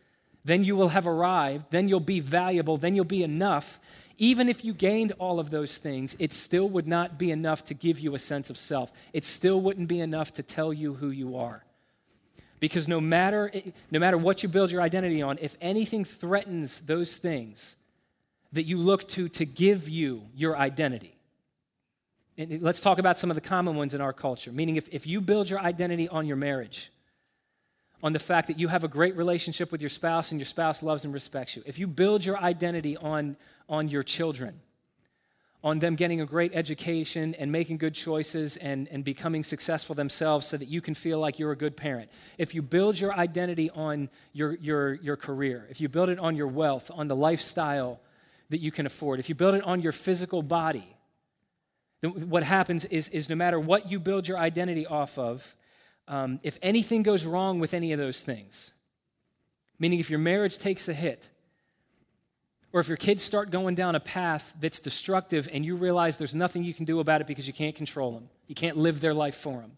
then 0.46 0.64
you 0.64 0.76
will 0.76 0.88
have 0.88 1.06
arrived, 1.06 1.66
then 1.68 1.86
you'll 1.86 2.00
be 2.00 2.20
valuable, 2.20 2.78
then 2.78 2.96
you'll 2.96 3.04
be 3.04 3.22
enough. 3.22 3.78
Even 4.16 4.48
if 4.48 4.64
you 4.64 4.72
gained 4.72 5.12
all 5.18 5.38
of 5.38 5.50
those 5.50 5.76
things, 5.76 6.16
it 6.18 6.32
still 6.32 6.70
would 6.70 6.86
not 6.86 7.18
be 7.18 7.30
enough 7.30 7.66
to 7.66 7.74
give 7.74 8.00
you 8.00 8.14
a 8.14 8.18
sense 8.18 8.48
of 8.48 8.56
self. 8.56 8.90
It 9.12 9.26
still 9.26 9.60
wouldn't 9.60 9.88
be 9.88 10.00
enough 10.00 10.32
to 10.36 10.42
tell 10.42 10.72
you 10.72 10.94
who 10.94 11.10
you 11.10 11.36
are. 11.36 11.66
Because 12.60 12.88
no 12.88 12.98
matter, 12.98 13.52
no 13.90 13.98
matter 13.98 14.16
what 14.16 14.42
you 14.42 14.48
build 14.48 14.70
your 14.70 14.80
identity 14.80 15.20
on, 15.20 15.36
if 15.42 15.54
anything 15.60 16.06
threatens 16.06 16.80
those 16.80 17.14
things 17.14 17.76
that 18.54 18.62
you 18.62 18.78
look 18.78 19.06
to 19.08 19.28
to 19.28 19.44
give 19.44 19.86
you 19.86 20.22
your 20.34 20.56
identity, 20.56 21.13
and 22.36 22.62
let's 22.62 22.80
talk 22.80 22.98
about 22.98 23.18
some 23.18 23.30
of 23.30 23.34
the 23.34 23.40
common 23.40 23.76
ones 23.76 23.94
in 23.94 24.00
our 24.00 24.12
culture. 24.12 24.50
Meaning, 24.50 24.76
if, 24.76 24.88
if 24.90 25.06
you 25.06 25.20
build 25.20 25.48
your 25.48 25.60
identity 25.60 26.08
on 26.08 26.26
your 26.26 26.36
marriage, 26.36 26.90
on 28.02 28.12
the 28.12 28.18
fact 28.18 28.48
that 28.48 28.58
you 28.58 28.68
have 28.68 28.84
a 28.84 28.88
great 28.88 29.16
relationship 29.16 29.70
with 29.70 29.80
your 29.80 29.88
spouse 29.88 30.30
and 30.30 30.40
your 30.40 30.46
spouse 30.46 30.82
loves 30.82 31.04
and 31.04 31.14
respects 31.14 31.56
you, 31.56 31.62
if 31.64 31.78
you 31.78 31.86
build 31.86 32.24
your 32.24 32.36
identity 32.38 32.96
on, 32.96 33.36
on 33.68 33.88
your 33.88 34.02
children, 34.02 34.60
on 35.62 35.78
them 35.78 35.94
getting 35.94 36.20
a 36.20 36.26
great 36.26 36.52
education 36.54 37.34
and 37.36 37.50
making 37.50 37.78
good 37.78 37.94
choices 37.94 38.58
and, 38.58 38.86
and 38.88 39.02
becoming 39.04 39.42
successful 39.42 39.94
themselves 39.94 40.46
so 40.46 40.58
that 40.58 40.68
you 40.68 40.82
can 40.82 40.92
feel 40.92 41.18
like 41.18 41.38
you're 41.38 41.52
a 41.52 41.56
good 41.56 41.74
parent. 41.76 42.10
If 42.36 42.54
you 42.54 42.60
build 42.60 43.00
your 43.00 43.14
identity 43.14 43.70
on 43.70 44.10
your, 44.34 44.56
your, 44.56 44.94
your 44.94 45.16
career, 45.16 45.66
if 45.70 45.80
you 45.80 45.88
build 45.88 46.10
it 46.10 46.18
on 46.18 46.36
your 46.36 46.48
wealth, 46.48 46.90
on 46.92 47.08
the 47.08 47.16
lifestyle 47.16 48.00
that 48.50 48.58
you 48.58 48.70
can 48.70 48.84
afford, 48.84 49.20
if 49.20 49.30
you 49.30 49.34
build 49.34 49.54
it 49.54 49.64
on 49.64 49.80
your 49.80 49.92
physical 49.92 50.42
body, 50.42 50.93
what 52.10 52.42
happens 52.42 52.84
is, 52.86 53.08
is 53.08 53.28
no 53.28 53.36
matter 53.36 53.58
what 53.58 53.90
you 53.90 53.98
build 54.00 54.28
your 54.28 54.38
identity 54.38 54.86
off 54.86 55.18
of, 55.18 55.54
um, 56.08 56.40
if 56.42 56.58
anything 56.62 57.02
goes 57.02 57.24
wrong 57.24 57.60
with 57.60 57.74
any 57.74 57.92
of 57.92 57.98
those 57.98 58.20
things, 58.20 58.72
meaning 59.78 59.98
if 60.00 60.10
your 60.10 60.18
marriage 60.18 60.58
takes 60.58 60.88
a 60.88 60.94
hit, 60.94 61.30
or 62.72 62.80
if 62.80 62.88
your 62.88 62.96
kids 62.96 63.22
start 63.22 63.50
going 63.50 63.76
down 63.76 63.94
a 63.94 64.00
path 64.00 64.52
that's 64.60 64.80
destructive 64.80 65.48
and 65.52 65.64
you 65.64 65.76
realize 65.76 66.16
there's 66.16 66.34
nothing 66.34 66.64
you 66.64 66.74
can 66.74 66.84
do 66.84 66.98
about 66.98 67.20
it 67.20 67.26
because 67.26 67.46
you 67.46 67.52
can't 67.52 67.76
control 67.76 68.10
them, 68.12 68.28
you 68.48 68.54
can't 68.54 68.76
live 68.76 69.00
their 69.00 69.14
life 69.14 69.36
for 69.36 69.60
them. 69.60 69.72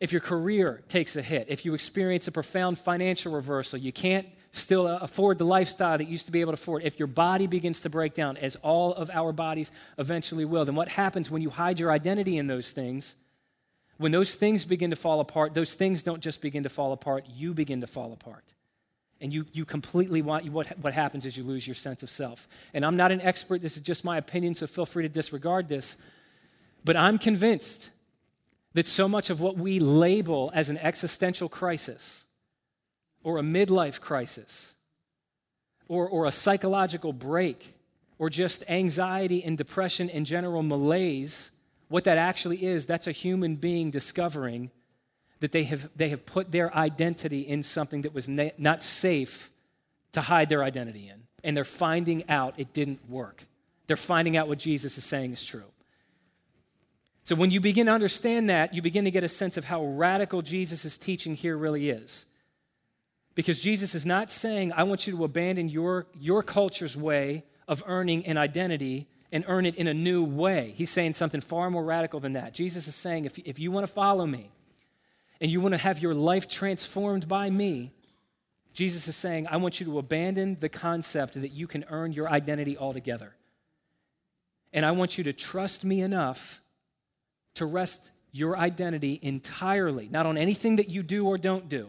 If 0.00 0.12
your 0.12 0.22
career 0.22 0.82
takes 0.88 1.16
a 1.16 1.22
hit, 1.22 1.46
if 1.50 1.66
you 1.66 1.74
experience 1.74 2.26
a 2.26 2.32
profound 2.32 2.78
financial 2.78 3.32
reversal, 3.32 3.78
you 3.78 3.92
can't 3.92 4.26
still 4.52 4.86
uh, 4.86 4.98
afford 5.00 5.38
the 5.38 5.44
lifestyle 5.44 5.98
that 5.98 6.08
used 6.08 6.26
to 6.26 6.32
be 6.32 6.40
able 6.40 6.52
to 6.52 6.54
afford, 6.54 6.82
if 6.82 6.98
your 6.98 7.08
body 7.08 7.46
begins 7.46 7.80
to 7.82 7.90
break 7.90 8.14
down, 8.14 8.36
as 8.36 8.56
all 8.56 8.92
of 8.94 9.10
our 9.10 9.32
bodies 9.32 9.70
eventually 9.98 10.44
will, 10.44 10.64
then 10.64 10.74
what 10.74 10.88
happens 10.88 11.30
when 11.30 11.42
you 11.42 11.50
hide 11.50 11.78
your 11.78 11.90
identity 11.90 12.36
in 12.36 12.46
those 12.46 12.70
things? 12.70 13.16
When 13.98 14.12
those 14.12 14.34
things 14.34 14.64
begin 14.64 14.90
to 14.90 14.96
fall 14.96 15.20
apart, 15.20 15.54
those 15.54 15.74
things 15.74 16.02
don't 16.02 16.20
just 16.20 16.40
begin 16.40 16.62
to 16.62 16.68
fall 16.68 16.92
apart, 16.92 17.26
you 17.28 17.54
begin 17.54 17.80
to 17.82 17.86
fall 17.86 18.12
apart. 18.12 18.44
And 19.20 19.32
you, 19.32 19.44
you 19.52 19.66
completely 19.66 20.22
want, 20.22 20.48
what, 20.50 20.66
what 20.78 20.94
happens 20.94 21.26
is 21.26 21.36
you 21.36 21.44
lose 21.44 21.66
your 21.66 21.74
sense 21.74 22.02
of 22.02 22.08
self. 22.08 22.48
And 22.72 22.84
I'm 22.84 22.96
not 22.96 23.12
an 23.12 23.20
expert, 23.20 23.60
this 23.60 23.76
is 23.76 23.82
just 23.82 24.02
my 24.02 24.16
opinion, 24.16 24.54
so 24.54 24.66
feel 24.66 24.86
free 24.86 25.02
to 25.02 25.08
disregard 25.08 25.68
this. 25.68 25.96
But 26.84 26.96
I'm 26.96 27.18
convinced 27.18 27.90
that 28.72 28.86
so 28.86 29.06
much 29.06 29.28
of 29.28 29.40
what 29.40 29.58
we 29.58 29.78
label 29.78 30.50
as 30.54 30.70
an 30.70 30.78
existential 30.78 31.48
crisis, 31.48 32.24
or 33.22 33.38
a 33.38 33.42
midlife 33.42 34.00
crisis 34.00 34.74
or, 35.88 36.08
or 36.08 36.26
a 36.26 36.32
psychological 36.32 37.12
break 37.12 37.74
or 38.18 38.30
just 38.30 38.62
anxiety 38.68 39.42
and 39.42 39.56
depression 39.56 40.10
and 40.10 40.26
general 40.26 40.62
malaise, 40.62 41.50
what 41.88 42.04
that 42.04 42.18
actually 42.18 42.64
is, 42.64 42.86
that's 42.86 43.06
a 43.06 43.12
human 43.12 43.56
being 43.56 43.90
discovering 43.90 44.70
that 45.40 45.52
they 45.52 45.64
have, 45.64 45.88
they 45.96 46.10
have 46.10 46.24
put 46.26 46.52
their 46.52 46.74
identity 46.76 47.40
in 47.40 47.62
something 47.62 48.02
that 48.02 48.14
was 48.14 48.28
not 48.28 48.82
safe 48.82 49.50
to 50.12 50.20
hide 50.20 50.48
their 50.48 50.62
identity 50.62 51.08
in. 51.08 51.22
And 51.42 51.56
they're 51.56 51.64
finding 51.64 52.28
out 52.28 52.54
it 52.58 52.72
didn't 52.72 53.08
work. 53.08 53.46
They're 53.86 53.96
finding 53.96 54.36
out 54.36 54.48
what 54.48 54.58
Jesus 54.58 54.98
is 54.98 55.04
saying 55.04 55.32
is 55.32 55.44
true. 55.44 55.64
So 57.24 57.34
when 57.34 57.50
you 57.50 57.60
begin 57.60 57.86
to 57.86 57.92
understand 57.92 58.50
that, 58.50 58.74
you 58.74 58.82
begin 58.82 59.04
to 59.04 59.10
get 59.10 59.24
a 59.24 59.28
sense 59.28 59.56
of 59.56 59.64
how 59.64 59.84
radical 59.84 60.42
Jesus' 60.42 60.98
teaching 60.98 61.34
here 61.34 61.56
really 61.56 61.90
is. 61.90 62.26
Because 63.40 63.58
Jesus 63.58 63.94
is 63.94 64.04
not 64.04 64.30
saying, 64.30 64.74
I 64.74 64.82
want 64.82 65.06
you 65.06 65.16
to 65.16 65.24
abandon 65.24 65.70
your, 65.70 66.04
your 66.20 66.42
culture's 66.42 66.94
way 66.94 67.42
of 67.66 67.82
earning 67.86 68.26
an 68.26 68.36
identity 68.36 69.08
and 69.32 69.46
earn 69.48 69.64
it 69.64 69.76
in 69.76 69.86
a 69.86 69.94
new 69.94 70.22
way. 70.22 70.74
He's 70.76 70.90
saying 70.90 71.14
something 71.14 71.40
far 71.40 71.70
more 71.70 71.82
radical 71.82 72.20
than 72.20 72.32
that. 72.32 72.52
Jesus 72.52 72.86
is 72.86 72.94
saying, 72.94 73.24
if, 73.24 73.38
if 73.38 73.58
you 73.58 73.70
want 73.70 73.86
to 73.86 73.90
follow 73.90 74.26
me 74.26 74.50
and 75.40 75.50
you 75.50 75.58
want 75.62 75.72
to 75.72 75.78
have 75.78 76.00
your 76.00 76.12
life 76.12 76.48
transformed 76.48 77.28
by 77.28 77.48
me, 77.48 77.92
Jesus 78.74 79.08
is 79.08 79.16
saying, 79.16 79.46
I 79.46 79.56
want 79.56 79.80
you 79.80 79.86
to 79.86 79.98
abandon 79.98 80.58
the 80.60 80.68
concept 80.68 81.32
that 81.40 81.52
you 81.52 81.66
can 81.66 81.86
earn 81.88 82.12
your 82.12 82.28
identity 82.28 82.76
altogether. 82.76 83.34
And 84.70 84.84
I 84.84 84.90
want 84.90 85.16
you 85.16 85.24
to 85.24 85.32
trust 85.32 85.82
me 85.82 86.02
enough 86.02 86.60
to 87.54 87.64
rest 87.64 88.10
your 88.32 88.58
identity 88.58 89.18
entirely, 89.22 90.10
not 90.10 90.26
on 90.26 90.36
anything 90.36 90.76
that 90.76 90.90
you 90.90 91.02
do 91.02 91.26
or 91.26 91.38
don't 91.38 91.70
do, 91.70 91.88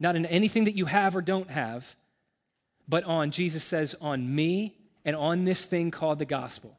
not 0.00 0.16
in 0.16 0.26
anything 0.26 0.64
that 0.64 0.76
you 0.76 0.86
have 0.86 1.16
or 1.16 1.22
don't 1.22 1.50
have, 1.50 1.96
but 2.88 3.04
on, 3.04 3.30
Jesus 3.30 3.64
says, 3.64 3.94
on 4.00 4.34
me 4.34 4.76
and 5.04 5.16
on 5.16 5.44
this 5.44 5.64
thing 5.64 5.90
called 5.90 6.18
the 6.18 6.24
gospel. 6.24 6.78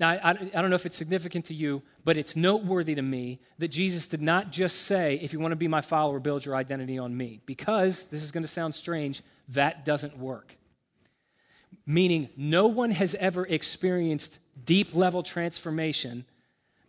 Now, 0.00 0.10
I, 0.10 0.30
I, 0.30 0.34
don't 0.34 0.70
know 0.70 0.76
if 0.76 0.86
it's 0.86 0.96
significant 0.96 1.44
to 1.46 1.54
you, 1.54 1.82
but 2.04 2.16
it's 2.16 2.34
noteworthy 2.34 2.96
to 2.96 3.02
me 3.02 3.38
that 3.58 3.68
Jesus 3.68 4.08
did 4.08 4.20
not 4.20 4.50
just 4.50 4.82
say, 4.82 5.20
if 5.22 5.32
you 5.32 5.38
want 5.38 5.52
to 5.52 5.56
be 5.56 5.68
my 5.68 5.82
follower, 5.82 6.18
build 6.18 6.44
your 6.44 6.56
identity 6.56 6.98
on 6.98 7.16
me. 7.16 7.40
Because, 7.46 8.08
this 8.08 8.22
is 8.22 8.32
going 8.32 8.42
to 8.42 8.48
sound 8.48 8.74
strange, 8.74 9.22
that 9.50 9.84
doesn't 9.84 10.18
work. 10.18 10.56
Meaning, 11.86 12.28
no 12.36 12.66
one 12.66 12.90
has 12.90 13.14
ever 13.16 13.46
experienced 13.46 14.40
deep 14.64 14.96
level 14.96 15.22
transformation 15.22 16.24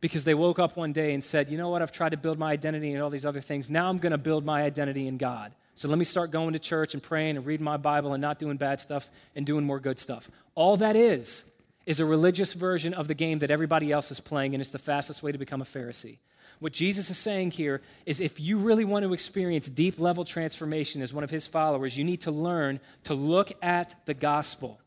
because 0.05 0.23
they 0.23 0.33
woke 0.33 0.59
up 0.59 0.77
one 0.77 0.93
day 0.93 1.13
and 1.13 1.23
said, 1.23 1.49
you 1.49 1.57
know 1.57 1.69
what, 1.69 1.81
I've 1.81 1.91
tried 1.91 2.09
to 2.09 2.17
build 2.17 2.37
my 2.37 2.51
identity 2.51 2.93
and 2.93 3.01
all 3.01 3.09
these 3.09 3.25
other 3.25 3.41
things. 3.41 3.69
Now 3.69 3.89
I'm 3.89 3.97
going 3.97 4.11
to 4.11 4.17
build 4.17 4.45
my 4.45 4.63
identity 4.63 5.07
in 5.07 5.17
God. 5.17 5.53
So 5.73 5.89
let 5.89 5.97
me 5.97 6.05
start 6.05 6.31
going 6.31 6.53
to 6.53 6.59
church 6.59 6.93
and 6.93 7.01
praying 7.01 7.37
and 7.37 7.45
reading 7.45 7.63
my 7.63 7.77
Bible 7.77 8.13
and 8.13 8.21
not 8.21 8.39
doing 8.39 8.57
bad 8.57 8.79
stuff 8.79 9.09
and 9.35 9.45
doing 9.45 9.65
more 9.65 9.79
good 9.79 9.99
stuff. 9.99 10.29
All 10.53 10.77
that 10.77 10.95
is, 10.95 11.43
is 11.85 11.99
a 11.99 12.05
religious 12.05 12.53
version 12.53 12.93
of 12.93 13.07
the 13.07 13.13
game 13.13 13.39
that 13.39 13.51
everybody 13.51 13.91
else 13.91 14.11
is 14.11 14.19
playing, 14.19 14.53
and 14.53 14.61
it's 14.61 14.69
the 14.69 14.79
fastest 14.79 15.21
way 15.21 15.31
to 15.31 15.37
become 15.37 15.61
a 15.61 15.65
Pharisee. 15.65 16.17
What 16.59 16.71
Jesus 16.71 17.09
is 17.09 17.17
saying 17.17 17.51
here 17.51 17.81
is 18.05 18.21
if 18.21 18.39
you 18.39 18.59
really 18.59 18.85
want 18.85 19.03
to 19.03 19.13
experience 19.13 19.69
deep 19.69 19.99
level 19.99 20.23
transformation 20.23 21.01
as 21.01 21.13
one 21.13 21.23
of 21.23 21.29
his 21.29 21.47
followers, 21.47 21.97
you 21.97 22.03
need 22.03 22.21
to 22.21 22.31
learn 22.31 22.79
to 23.03 23.13
look 23.13 23.51
at 23.61 23.95
the 24.05 24.13
gospel 24.13 24.79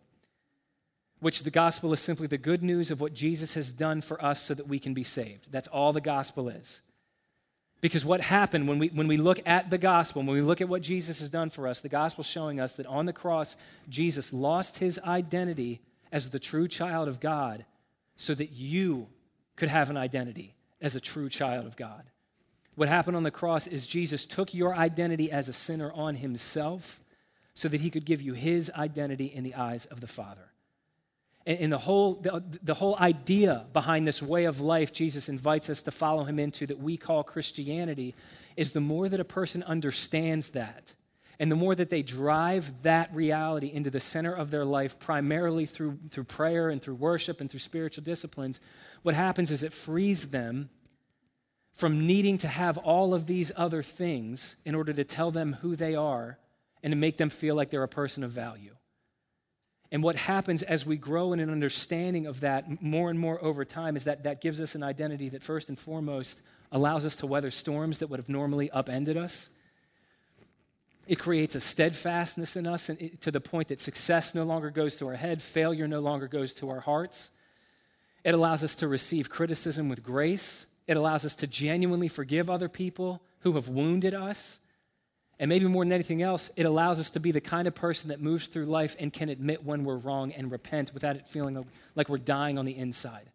which 1.20 1.42
the 1.42 1.50
gospel 1.50 1.92
is 1.92 2.00
simply 2.00 2.26
the 2.26 2.38
good 2.38 2.62
news 2.62 2.90
of 2.90 3.00
what 3.00 3.12
Jesus 3.12 3.54
has 3.54 3.72
done 3.72 4.00
for 4.00 4.22
us 4.24 4.42
so 4.42 4.54
that 4.54 4.68
we 4.68 4.78
can 4.78 4.94
be 4.94 5.02
saved. 5.02 5.50
That's 5.50 5.68
all 5.68 5.92
the 5.92 6.00
gospel 6.00 6.48
is. 6.48 6.82
Because 7.80 8.04
what 8.04 8.20
happened 8.20 8.68
when 8.68 8.78
we, 8.78 8.88
when 8.88 9.06
we 9.06 9.16
look 9.16 9.40
at 9.46 9.70
the 9.70 9.78
gospel, 9.78 10.22
when 10.22 10.34
we 10.34 10.40
look 10.40 10.60
at 10.60 10.68
what 10.68 10.82
Jesus 10.82 11.20
has 11.20 11.30
done 11.30 11.50
for 11.50 11.68
us, 11.68 11.80
the 11.80 11.88
gospel 11.88 12.24
showing 12.24 12.58
us 12.58 12.74
that 12.76 12.86
on 12.86 13.06
the 13.06 13.12
cross, 13.12 13.56
Jesus 13.88 14.32
lost 14.32 14.78
his 14.78 14.98
identity 15.00 15.80
as 16.10 16.30
the 16.30 16.40
true 16.40 16.66
child 16.66 17.06
of 17.06 17.20
God 17.20 17.64
so 18.16 18.34
that 18.34 18.50
you 18.50 19.06
could 19.54 19.68
have 19.68 19.90
an 19.90 19.96
identity 19.96 20.54
as 20.80 20.96
a 20.96 21.00
true 21.00 21.28
child 21.28 21.66
of 21.66 21.76
God. 21.76 22.02
What 22.74 22.88
happened 22.88 23.16
on 23.16 23.24
the 23.24 23.30
cross 23.30 23.66
is 23.66 23.86
Jesus 23.86 24.24
took 24.24 24.54
your 24.54 24.74
identity 24.74 25.30
as 25.30 25.48
a 25.48 25.52
sinner 25.52 25.92
on 25.92 26.16
himself 26.16 27.00
so 27.54 27.68
that 27.68 27.80
he 27.80 27.90
could 27.90 28.04
give 28.04 28.22
you 28.22 28.34
his 28.34 28.70
identity 28.76 29.26
in 29.26 29.42
the 29.42 29.56
eyes 29.56 29.84
of 29.86 30.00
the 30.00 30.06
Father. 30.06 30.52
And, 31.48 31.72
the, 31.72 31.78
whole, 31.78 32.16
the, 32.16 32.44
the 32.62 32.74
whole 32.74 32.94
idea 32.98 33.64
behind 33.72 34.06
this 34.06 34.22
way 34.22 34.44
of 34.44 34.60
life 34.60 34.92
Jesus 34.92 35.30
invites 35.30 35.70
us 35.70 35.80
to 35.80 35.90
follow 35.90 36.24
him 36.24 36.38
into 36.38 36.66
that 36.66 36.78
we 36.78 36.98
call 36.98 37.24
Christianity 37.24 38.14
is 38.54 38.72
the 38.72 38.82
more 38.82 39.08
that 39.08 39.18
a 39.18 39.24
person 39.24 39.62
understands 39.62 40.50
that, 40.50 40.92
and 41.38 41.50
the 41.50 41.56
more 41.56 41.74
that 41.74 41.88
they 41.88 42.02
drive 42.02 42.82
that 42.82 43.14
reality 43.14 43.72
into 43.72 43.88
the 43.88 43.98
center 43.98 44.34
of 44.34 44.50
their 44.50 44.66
life, 44.66 44.98
primarily 44.98 45.64
through, 45.64 45.98
through 46.10 46.24
prayer 46.24 46.68
and 46.68 46.82
through 46.82 46.96
worship 46.96 47.40
and 47.40 47.50
through 47.50 47.60
spiritual 47.60 48.04
disciplines, 48.04 48.60
what 49.00 49.14
happens 49.14 49.50
is 49.50 49.62
it 49.62 49.72
frees 49.72 50.28
them 50.28 50.68
from 51.72 52.06
needing 52.06 52.36
to 52.36 52.48
have 52.48 52.76
all 52.76 53.14
of 53.14 53.26
these 53.26 53.52
other 53.56 53.82
things 53.82 54.56
in 54.66 54.74
order 54.74 54.92
to 54.92 55.04
tell 55.04 55.30
them 55.30 55.54
who 55.62 55.76
they 55.76 55.94
are 55.94 56.36
and 56.82 56.90
to 56.90 56.96
make 56.96 57.16
them 57.16 57.30
feel 57.30 57.54
like 57.54 57.70
they're 57.70 57.82
a 57.82 57.88
person 57.88 58.22
of 58.22 58.32
value. 58.32 58.74
And 59.90 60.02
what 60.02 60.16
happens 60.16 60.62
as 60.62 60.84
we 60.84 60.96
grow 60.96 61.32
in 61.32 61.40
an 61.40 61.50
understanding 61.50 62.26
of 62.26 62.40
that 62.40 62.82
more 62.82 63.08
and 63.08 63.18
more 63.18 63.42
over 63.42 63.64
time 63.64 63.96
is 63.96 64.04
that 64.04 64.24
that 64.24 64.40
gives 64.40 64.60
us 64.60 64.74
an 64.74 64.82
identity 64.82 65.30
that, 65.30 65.42
first 65.42 65.70
and 65.70 65.78
foremost, 65.78 66.42
allows 66.70 67.06
us 67.06 67.16
to 67.16 67.26
weather 67.26 67.50
storms 67.50 68.00
that 68.00 68.08
would 68.08 68.18
have 68.18 68.28
normally 68.28 68.70
upended 68.70 69.16
us. 69.16 69.48
It 71.06 71.18
creates 71.18 71.54
a 71.54 71.60
steadfastness 71.60 72.54
in 72.54 72.66
us 72.66 72.90
to 73.22 73.30
the 73.30 73.40
point 73.40 73.68
that 73.68 73.80
success 73.80 74.34
no 74.34 74.44
longer 74.44 74.70
goes 74.70 74.98
to 74.98 75.06
our 75.06 75.16
head, 75.16 75.40
failure 75.40 75.88
no 75.88 76.00
longer 76.00 76.28
goes 76.28 76.52
to 76.54 76.68
our 76.68 76.80
hearts. 76.80 77.30
It 78.24 78.34
allows 78.34 78.62
us 78.62 78.74
to 78.76 78.88
receive 78.88 79.30
criticism 79.30 79.88
with 79.88 80.02
grace. 80.02 80.66
It 80.86 80.98
allows 80.98 81.24
us 81.24 81.34
to 81.36 81.46
genuinely 81.46 82.08
forgive 82.08 82.50
other 82.50 82.68
people 82.68 83.22
who 83.40 83.52
have 83.52 83.68
wounded 83.68 84.12
us. 84.12 84.60
And 85.40 85.48
maybe 85.48 85.66
more 85.66 85.84
than 85.84 85.92
anything 85.92 86.22
else, 86.22 86.50
it 86.56 86.66
allows 86.66 86.98
us 86.98 87.10
to 87.10 87.20
be 87.20 87.30
the 87.30 87.40
kind 87.40 87.68
of 87.68 87.74
person 87.74 88.08
that 88.08 88.20
moves 88.20 88.48
through 88.48 88.66
life 88.66 88.96
and 88.98 89.12
can 89.12 89.28
admit 89.28 89.64
when 89.64 89.84
we're 89.84 89.96
wrong 89.96 90.32
and 90.32 90.50
repent 90.50 90.92
without 90.92 91.16
it 91.16 91.26
feeling 91.28 91.64
like 91.94 92.08
we're 92.08 92.18
dying 92.18 92.58
on 92.58 92.64
the 92.64 92.76
inside. 92.76 93.30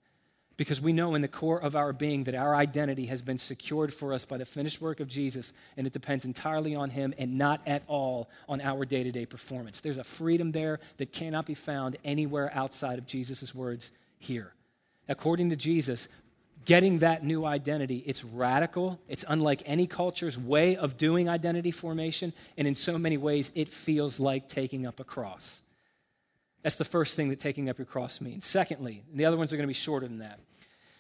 Because 0.56 0.80
we 0.80 0.94
know 0.94 1.16
in 1.16 1.22
the 1.22 1.28
core 1.28 1.60
of 1.60 1.76
our 1.76 1.94
being 1.94 2.26
that 2.26 2.36
our 2.36 2.56
identity 2.56 3.08
has 3.08 3.22
been 3.22 3.38
secured 3.40 3.92
for 3.94 4.14
us 4.14 4.24
by 4.24 4.38
the 4.38 4.46
finished 4.46 4.82
work 4.82 5.00
of 5.00 5.08
Jesus, 5.08 5.52
and 5.78 5.88
it 5.88 5.94
depends 5.94 6.26
entirely 6.26 6.76
on 6.76 6.92
Him 6.92 7.14
and 7.18 7.38
not 7.38 7.62
at 7.66 7.84
all 7.88 8.30
on 8.48 8.62
our 8.62 8.86
day 8.86 9.04
to 9.04 9.12
day 9.12 9.26
performance. 9.26 9.80
There's 9.80 9.98
a 9.98 10.04
freedom 10.04 10.52
there 10.52 10.80
that 10.98 11.12
cannot 11.12 11.48
be 11.48 11.56
found 11.56 11.98
anywhere 12.04 12.52
outside 12.54 13.00
of 13.00 13.08
Jesus' 13.08 13.56
words 13.56 13.92
here. 14.20 14.54
According 15.08 15.50
to 15.50 15.56
Jesus, 15.56 16.08
getting 16.66 17.00
that 17.00 17.24
new 17.24 17.46
identity, 17.46 18.04
it's 18.06 18.24
radical. 18.24 19.00
It's 19.08 19.26
unlike 19.28 19.64
any 19.66 19.88
culture's 19.88 20.38
way 20.38 20.76
of 20.76 20.98
doing 20.98 21.30
identity 21.30 21.72
formation. 21.72 22.34
And 22.58 22.68
in 22.68 22.76
so 22.76 22.98
many 22.98 23.18
ways, 23.18 23.52
it 23.56 23.70
feels 23.70 24.20
like 24.20 24.48
taking 24.48 24.86
up 24.86 25.00
a 25.00 25.04
cross. 25.04 25.62
That's 26.62 26.78
the 26.78 26.86
first 26.86 27.16
thing 27.16 27.30
that 27.30 27.40
taking 27.40 27.70
up 27.70 27.78
your 27.78 27.86
cross 27.86 28.22
means. 28.22 28.46
Secondly, 28.46 29.04
the 29.14 29.26
other 29.26 29.38
ones 29.38 29.52
are 29.52 29.58
going 29.58 29.66
to 29.66 29.68
be 29.68 29.74
shorter 29.74 30.08
than 30.08 30.20
that. 30.20 30.40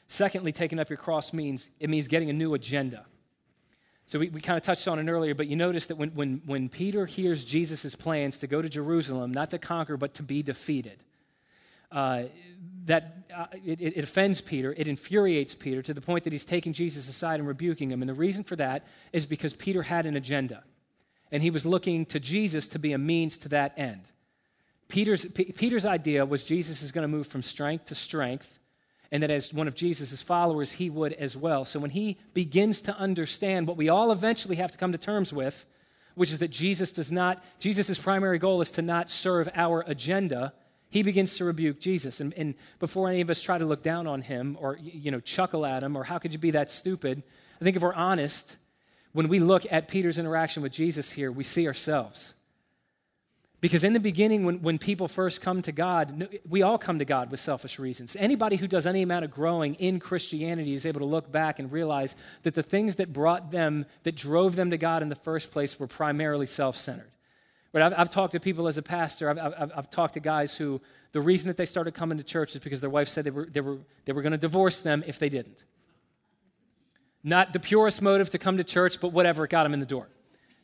Secondly, 0.07 0.51
taking 0.51 0.79
up 0.79 0.89
your 0.89 0.97
cross 0.97 1.33
means 1.33 1.69
it 1.79 1.89
means 1.89 2.07
getting 2.07 2.29
a 2.29 2.33
new 2.33 2.53
agenda. 2.53 3.05
So 4.05 4.19
we, 4.19 4.29
we 4.29 4.41
kind 4.41 4.57
of 4.57 4.63
touched 4.63 4.87
on 4.87 4.99
it 4.99 5.09
earlier, 5.09 5.33
but 5.33 5.47
you 5.47 5.55
notice 5.55 5.87
that 5.87 5.97
when, 5.97 6.09
when, 6.09 6.41
when 6.45 6.67
Peter 6.67 7.05
hears 7.05 7.43
Jesus' 7.45 7.95
plans 7.95 8.37
to 8.39 8.47
go 8.47 8.61
to 8.61 8.67
Jerusalem, 8.67 9.33
not 9.33 9.49
to 9.51 9.57
conquer, 9.57 9.95
but 9.95 10.13
to 10.15 10.23
be 10.23 10.43
defeated, 10.43 10.99
uh, 11.93 12.23
that 12.85 13.17
uh, 13.33 13.45
it, 13.65 13.79
it, 13.79 14.03
offends 14.03 14.41
Peter, 14.41 14.73
it 14.75 14.87
infuriates 14.87 15.55
Peter 15.55 15.81
to 15.81 15.93
the 15.93 16.01
point 16.01 16.23
that 16.25 16.33
he's 16.33 16.43
taking 16.43 16.73
Jesus 16.73 17.07
aside 17.07 17.39
and 17.39 17.47
rebuking 17.47 17.91
him. 17.91 18.01
And 18.01 18.09
the 18.09 18.15
reason 18.15 18.43
for 18.43 18.55
that 18.57 18.85
is 19.13 19.25
because 19.25 19.53
Peter 19.53 19.83
had 19.83 20.05
an 20.05 20.15
agenda, 20.15 20.63
and 21.31 21.41
he 21.41 21.49
was 21.49 21.65
looking 21.65 22.05
to 22.07 22.19
Jesus 22.19 22.67
to 22.69 22.79
be 22.79 22.91
a 22.91 22.97
means 22.97 23.37
to 23.39 23.49
that 23.49 23.73
end. 23.77 24.01
Peter's, 24.89 25.25
P- 25.25 25.53
Peter's 25.53 25.85
idea 25.85 26.25
was 26.25 26.43
Jesus 26.43 26.81
is 26.81 26.91
going 26.91 27.03
to 27.03 27.07
move 27.07 27.27
from 27.27 27.41
strength 27.41 27.85
to 27.85 27.95
strength, 27.95 28.59
and 29.11 29.23
that 29.23 29.31
as 29.31 29.53
one 29.53 29.67
of 29.67 29.75
Jesus' 29.75 30.21
followers, 30.21 30.73
he 30.73 30.89
would 30.89 31.13
as 31.13 31.37
well. 31.37 31.65
So 31.65 31.79
when 31.79 31.91
he 31.91 32.17
begins 32.33 32.81
to 32.81 32.97
understand 32.97 33.67
what 33.67 33.77
we 33.77 33.87
all 33.87 34.11
eventually 34.11 34.55
have 34.57 34.71
to 34.71 34.77
come 34.77 34.91
to 34.91 34.97
terms 34.97 35.31
with, 35.31 35.65
which 36.15 36.31
is 36.31 36.39
that 36.39 36.49
Jesus 36.49 36.91
does 36.91 37.11
not, 37.11 37.43
Jesus' 37.59 37.97
primary 37.97 38.39
goal 38.39 38.61
is 38.61 38.71
to 38.71 38.81
not 38.81 39.09
serve 39.09 39.47
our 39.55 39.83
agenda 39.87 40.53
he 40.93 41.01
begins 41.01 41.37
to 41.37 41.43
rebuke 41.43 41.79
Jesus. 41.79 42.21
And, 42.21 42.35
and, 42.35 42.53
before 42.77 43.09
any 43.09 43.19
of 43.21 43.31
us 43.31 43.41
try 43.41 43.57
to 43.57 43.65
look 43.65 43.81
down 43.81 44.05
on 44.05 44.21
him 44.21 44.55
or, 44.61 44.77
you 44.79 45.09
know, 45.09 45.19
chuckle 45.19 45.65
at 45.65 45.81
him 45.81 45.95
or 45.95 46.03
how 46.03 46.19
could 46.19 46.33
you 46.33 46.37
be 46.37 46.51
that 46.51 46.69
stupid, 46.69 47.23
I 47.59 47.63
think 47.63 47.75
if 47.75 47.81
we're 47.81 47.95
honest, 47.95 48.57
when 49.11 49.27
we 49.27 49.39
look 49.39 49.63
at 49.71 49.87
Peter's 49.87 50.19
interaction 50.19 50.61
with 50.61 50.71
Jesus 50.71 51.11
here, 51.11 51.31
we 51.31 51.43
see 51.43 51.65
ourselves. 51.65 52.35
Because 53.59 53.83
in 53.83 53.93
the 53.93 53.99
beginning, 53.99 54.45
when, 54.45 54.61
when 54.61 54.77
people 54.77 55.07
first 55.07 55.41
come 55.41 55.63
to 55.63 55.71
God, 55.71 56.29
we 56.47 56.61
all 56.61 56.77
come 56.77 56.99
to 56.99 57.05
God 57.05 57.31
with 57.31 57.39
selfish 57.39 57.79
reasons. 57.79 58.15
Anybody 58.15 58.57
who 58.57 58.67
does 58.67 58.85
any 58.85 59.01
amount 59.01 59.25
of 59.25 59.31
growing 59.31 59.73
in 59.75 59.99
Christianity 59.99 60.75
is 60.75 60.85
able 60.85 60.99
to 60.99 61.07
look 61.07 61.31
back 61.31 61.57
and 61.57 61.71
realize 61.71 62.15
that 62.43 62.53
the 62.53 62.61
things 62.61 62.97
that 62.97 63.11
brought 63.11 63.49
them, 63.49 63.87
that 64.03 64.15
drove 64.15 64.55
them 64.55 64.69
to 64.69 64.77
God 64.77 65.01
in 65.01 65.09
the 65.09 65.15
first 65.15 65.49
place, 65.49 65.79
were 65.79 65.87
primarily 65.87 66.45
self 66.45 66.77
centered. 66.77 67.09
But 67.73 67.81
I've, 67.81 67.93
I've, 67.97 68.09
talked 68.09 68.33
to 68.33 68.39
people 68.39 68.67
as 68.67 68.77
a 68.77 68.83
pastor, 68.83 69.29
I've, 69.31 69.39
I've, 69.39 69.71
I've, 69.75 69.89
talked 69.89 70.13
to 70.13 70.19
guys 70.19 70.55
who 70.55 70.79
the 71.11 71.19
reason 71.19 71.47
that 71.47 71.57
they 71.57 71.65
started 71.65 71.95
coming 71.95 72.19
to 72.19 72.23
church 72.23 72.55
is 72.55 72.61
because 72.61 72.79
their 72.79 72.89
wife 72.89 73.09
said 73.09 73.25
they 73.25 73.31
were, 73.31 73.47
they 73.47 73.61
were, 73.61 73.79
they 74.05 74.13
were 74.13 74.21
going 74.21 74.31
to 74.31 74.37
divorce 74.37 74.79
them 74.81 75.03
if 75.07 75.17
they 75.17 75.27
didn't. 75.27 75.65
Not 77.23 77.51
the 77.51 77.59
purest 77.59 78.01
motive 78.01 78.29
to 78.29 78.37
come 78.37 78.57
to 78.57 78.63
church, 78.63 79.01
but 79.01 79.11
whatever 79.11 79.43
it 79.43 79.49
got 79.49 79.63
them 79.63 79.73
in 79.73 79.79
the 79.79 79.87
door. 79.87 80.07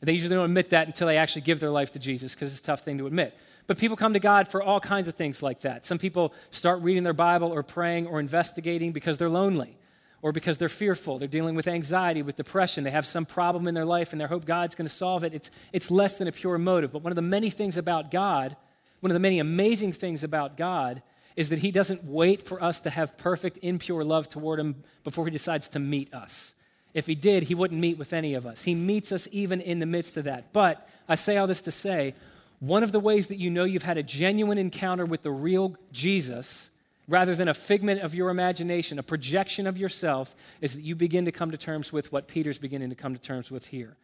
And 0.00 0.08
they 0.08 0.12
usually 0.12 0.34
don't 0.34 0.44
admit 0.44 0.70
that 0.70 0.86
until 0.86 1.08
they 1.08 1.16
actually 1.16 1.42
give 1.42 1.58
their 1.58 1.70
life 1.70 1.90
to 1.92 1.98
Jesus 1.98 2.34
because 2.34 2.52
it's 2.52 2.60
a 2.60 2.64
tough 2.64 2.82
thing 2.82 2.96
to 2.98 3.06
admit. 3.08 3.36
But 3.66 3.76
people 3.76 3.96
come 3.96 4.14
to 4.14 4.20
God 4.20 4.46
for 4.46 4.62
all 4.62 4.78
kinds 4.78 5.08
of 5.08 5.16
things 5.16 5.42
like 5.42 5.62
that. 5.62 5.84
Some 5.84 5.98
people 5.98 6.32
start 6.50 6.80
reading 6.80 7.02
their 7.02 7.12
Bible 7.12 7.52
or 7.52 7.64
praying 7.64 8.06
or 8.06 8.20
investigating 8.20 8.92
because 8.92 9.18
they're 9.18 9.28
lonely 9.28 9.76
or 10.22 10.32
because 10.32 10.58
they're 10.58 10.68
fearful. 10.68 11.18
They're 11.18 11.28
dealing 11.28 11.54
with 11.54 11.66
anxiety, 11.66 12.22
with 12.22 12.36
depression. 12.36 12.84
They 12.84 12.90
have 12.90 13.06
some 13.06 13.24
problem 13.24 13.66
in 13.66 13.74
their 13.74 13.84
life 13.86 14.12
and 14.12 14.20
they 14.20 14.26
hope 14.26 14.44
God's 14.44 14.74
going 14.74 14.88
to 14.88 14.94
solve 14.94 15.24
it. 15.24 15.34
It's, 15.34 15.50
it's 15.72 15.90
less 15.90 16.16
than 16.18 16.28
a 16.28 16.32
pure 16.32 16.58
motive. 16.58 16.92
But 16.92 17.02
one 17.02 17.12
of 17.12 17.16
the 17.16 17.22
many 17.22 17.50
things 17.50 17.76
about 17.76 18.10
God, 18.10 18.56
one 19.00 19.10
of 19.10 19.14
the 19.14 19.20
many 19.20 19.38
amazing 19.38 19.92
things 19.92 20.22
about 20.22 20.56
God, 20.56 21.02
is 21.36 21.48
that 21.48 21.60
He 21.60 21.70
doesn't 21.70 22.04
wait 22.04 22.46
for 22.46 22.62
us 22.62 22.80
to 22.80 22.90
have 22.90 23.16
perfect, 23.16 23.58
impure 23.62 24.04
love 24.04 24.28
toward 24.28 24.60
Him 24.60 24.82
before 25.04 25.24
He 25.24 25.30
decides 25.30 25.68
to 25.70 25.78
meet 25.78 26.12
us. 26.12 26.54
If 26.92 27.06
He 27.06 27.14
did, 27.14 27.44
He 27.44 27.54
wouldn't 27.54 27.80
meet 27.80 27.98
with 27.98 28.12
any 28.12 28.34
of 28.34 28.46
us. 28.46 28.64
He 28.64 28.74
meets 28.74 29.12
us 29.12 29.26
even 29.32 29.60
in 29.60 29.78
the 29.78 29.86
midst 29.86 30.16
of 30.16 30.24
that. 30.24 30.52
But 30.52 30.86
I 31.08 31.14
say 31.14 31.38
all 31.38 31.46
this 31.46 31.62
to 31.62 31.70
say, 31.70 32.14
one 32.58 32.82
of 32.82 32.92
the 32.92 33.00
ways 33.00 33.28
that 33.28 33.38
you 33.38 33.48
know 33.48 33.64
you've 33.64 33.84
had 33.84 33.96
a 33.96 34.02
genuine 34.02 34.58
encounter 34.58 35.06
with 35.06 35.22
the 35.22 35.30
real 35.30 35.76
Jesus 35.92 36.70
rather 37.10 37.34
than 37.34 37.48
a 37.48 37.54
figment 37.54 38.00
of 38.00 38.14
your 38.14 38.30
imagination, 38.30 38.98
a 38.98 39.02
projection 39.02 39.66
of 39.66 39.76
yourself, 39.76 40.34
is 40.60 40.74
that 40.74 40.82
you 40.82 40.94
begin 40.94 41.24
to 41.24 41.32
come 41.32 41.50
to 41.50 41.58
terms 41.58 41.92
with 41.92 42.12
what 42.12 42.28
Peter's 42.28 42.56
beginning 42.56 42.88
to 42.88 42.94
come 42.94 43.14
to 43.14 43.20
terms 43.20 43.50
with 43.50 43.66
here. 43.66 43.96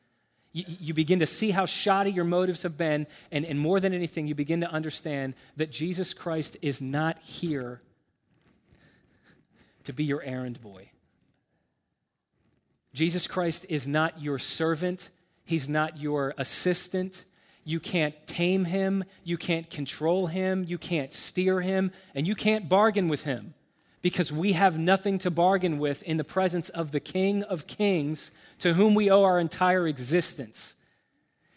You, 0.52 0.64
you 0.80 0.92
begin 0.92 1.20
to 1.20 1.26
see 1.26 1.52
how 1.52 1.66
shoddy 1.66 2.10
your 2.10 2.24
motives 2.24 2.64
have 2.64 2.76
been, 2.76 3.06
and, 3.30 3.44
and 3.44 3.60
more 3.60 3.78
than 3.78 3.94
anything, 3.94 4.26
you 4.26 4.34
begin 4.34 4.60
to 4.62 4.70
understand 4.70 5.34
that 5.56 5.70
Jesus 5.70 6.14
Christ 6.14 6.56
is 6.62 6.82
not 6.82 7.18
here 7.20 7.80
to 9.84 9.92
be 9.92 10.02
your 10.02 10.22
errand 10.22 10.60
boy. 10.60 10.90
Jesus 12.92 13.28
Christ 13.28 13.66
is 13.68 13.86
not 13.86 14.20
your 14.20 14.40
servant, 14.40 15.10
He's 15.44 15.68
not 15.68 16.00
your 16.00 16.34
assistant, 16.38 17.24
you 17.68 17.80
can't 17.80 18.14
tame 18.28 18.64
him. 18.64 19.02
You 19.24 19.36
can't 19.36 19.68
control 19.68 20.28
him. 20.28 20.64
You 20.68 20.78
can't 20.78 21.12
steer 21.12 21.60
him. 21.60 21.90
And 22.14 22.26
you 22.26 22.36
can't 22.36 22.68
bargain 22.68 23.08
with 23.08 23.24
him 23.24 23.54
because 24.02 24.32
we 24.32 24.52
have 24.52 24.78
nothing 24.78 25.18
to 25.18 25.32
bargain 25.32 25.80
with 25.80 26.00
in 26.04 26.16
the 26.16 26.22
presence 26.22 26.68
of 26.68 26.92
the 26.92 27.00
King 27.00 27.42
of 27.42 27.66
Kings 27.66 28.30
to 28.60 28.74
whom 28.74 28.94
we 28.94 29.10
owe 29.10 29.24
our 29.24 29.40
entire 29.40 29.88
existence. 29.88 30.76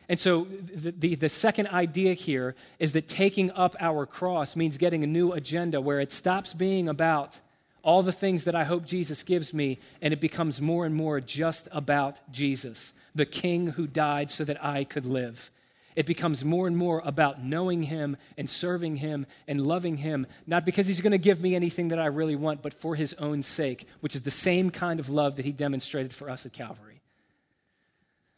And 0.10 0.20
so, 0.20 0.47
the, 0.74 0.89
the, 0.89 1.14
the, 1.14 1.30
second 1.30 1.68
idea 1.68 2.16
here 2.16 2.55
is 2.80 2.93
that 2.93 3.07
taking 3.07 3.51
up 3.51 3.76
our 3.80 4.07
cross 4.07 4.55
means 4.55 4.80
getting 4.80 5.03
a 5.03 5.07
new 5.07 5.34
agenda 5.34 5.80
where 5.80 5.99
it 5.99 6.12
stops 6.12 6.55
being 6.55 6.89
about 6.89 7.39
all 7.84 8.01
the 8.01 8.12
things 8.12 8.45
that 8.45 8.55
I 8.55 8.64
hope 8.64 8.84
Jesus 8.84 9.22
gives 9.22 9.53
me 9.53 9.78
and 10.01 10.12
it 10.12 10.20
becomes 10.20 10.60
more 10.60 10.88
and 10.88 10.95
more 10.95 11.22
just 11.22 11.68
about 11.72 12.20
Jesus, 12.32 12.93
the 13.14 13.28
King 13.28 13.68
who 13.68 13.86
died 13.86 14.32
so 14.32 14.43
that 14.45 14.66
I 14.66 14.86
could 14.86 15.05
live. 15.05 15.51
It 15.96 16.06
becomes 16.06 16.46
more 16.46 16.68
and 16.68 16.78
more 16.78 17.02
about 17.04 17.44
knowing 17.44 17.84
Him 17.84 18.18
and 18.38 18.50
serving 18.50 18.98
Him 18.98 19.26
and 19.48 19.66
loving 19.66 19.98
Him, 19.98 20.28
not 20.48 20.66
because 20.66 20.88
He's 20.88 21.02
going 21.02 21.12
to 21.12 21.18
give 21.18 21.42
me 21.42 21.56
anything 21.56 21.90
that 21.90 22.00
I 22.00 22.06
really 22.06 22.36
want, 22.36 22.62
but 22.62 22.74
for 22.74 22.96
His 22.96 23.14
own 23.16 23.44
sake, 23.44 23.88
which 24.00 24.16
is 24.16 24.22
the 24.22 24.32
same 24.32 24.70
kind 24.70 25.00
of 25.00 25.10
love 25.10 25.36
that 25.36 25.46
He 25.46 25.52
demonstrated 25.52 26.14
for 26.14 26.30
us 26.30 26.46
at 26.46 26.54
Calvary. 26.54 27.02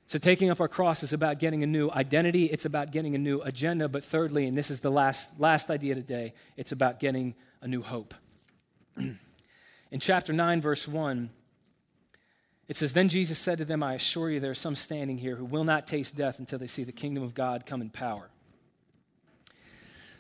So, 0.08 0.20
taking 0.20 0.50
up 0.50 0.60
our 0.60 0.68
cross 0.68 1.04
is 1.04 1.14
about 1.14 1.40
getting 1.40 1.64
a 1.64 1.68
new 1.68 1.90
identity, 1.90 2.46
it's 2.46 2.66
about 2.66 2.92
getting 2.92 3.16
a 3.16 3.18
new 3.18 3.42
agenda, 3.44 3.88
but 3.88 4.04
thirdly, 4.04 4.46
and 4.46 4.58
this 4.58 4.70
is 4.70 4.82
the 4.82 4.92
last, 4.92 5.32
last 5.40 5.70
idea 5.70 5.96
today, 5.96 6.34
it's 6.58 6.74
about 6.74 7.00
getting 7.00 7.34
a 7.62 7.68
new 7.68 7.82
hope. 7.82 8.14
In 8.98 10.00
chapter 10.00 10.34
9, 10.34 10.60
verse 10.60 10.86
1, 10.88 11.30
it 12.72 12.78
says, 12.78 12.94
Then 12.94 13.10
Jesus 13.10 13.38
said 13.38 13.58
to 13.58 13.66
them, 13.66 13.84
I 13.84 13.96
assure 13.96 14.32
you, 14.32 14.40
there 14.40 14.52
are 14.52 14.56
some 14.56 14.78
standing 14.78 15.18
here 15.18 15.36
who 15.36 15.44
will 15.44 15.66
not 15.66 15.88
taste 15.88 16.16
death 16.16 16.40
until 16.40 16.58
they 16.58 16.68
see 16.68 16.86
the 16.86 16.94
kingdom 16.94 17.22
of 17.22 17.34
God 17.34 17.66
come 17.66 17.82
in 17.82 17.90
power. 17.90 18.30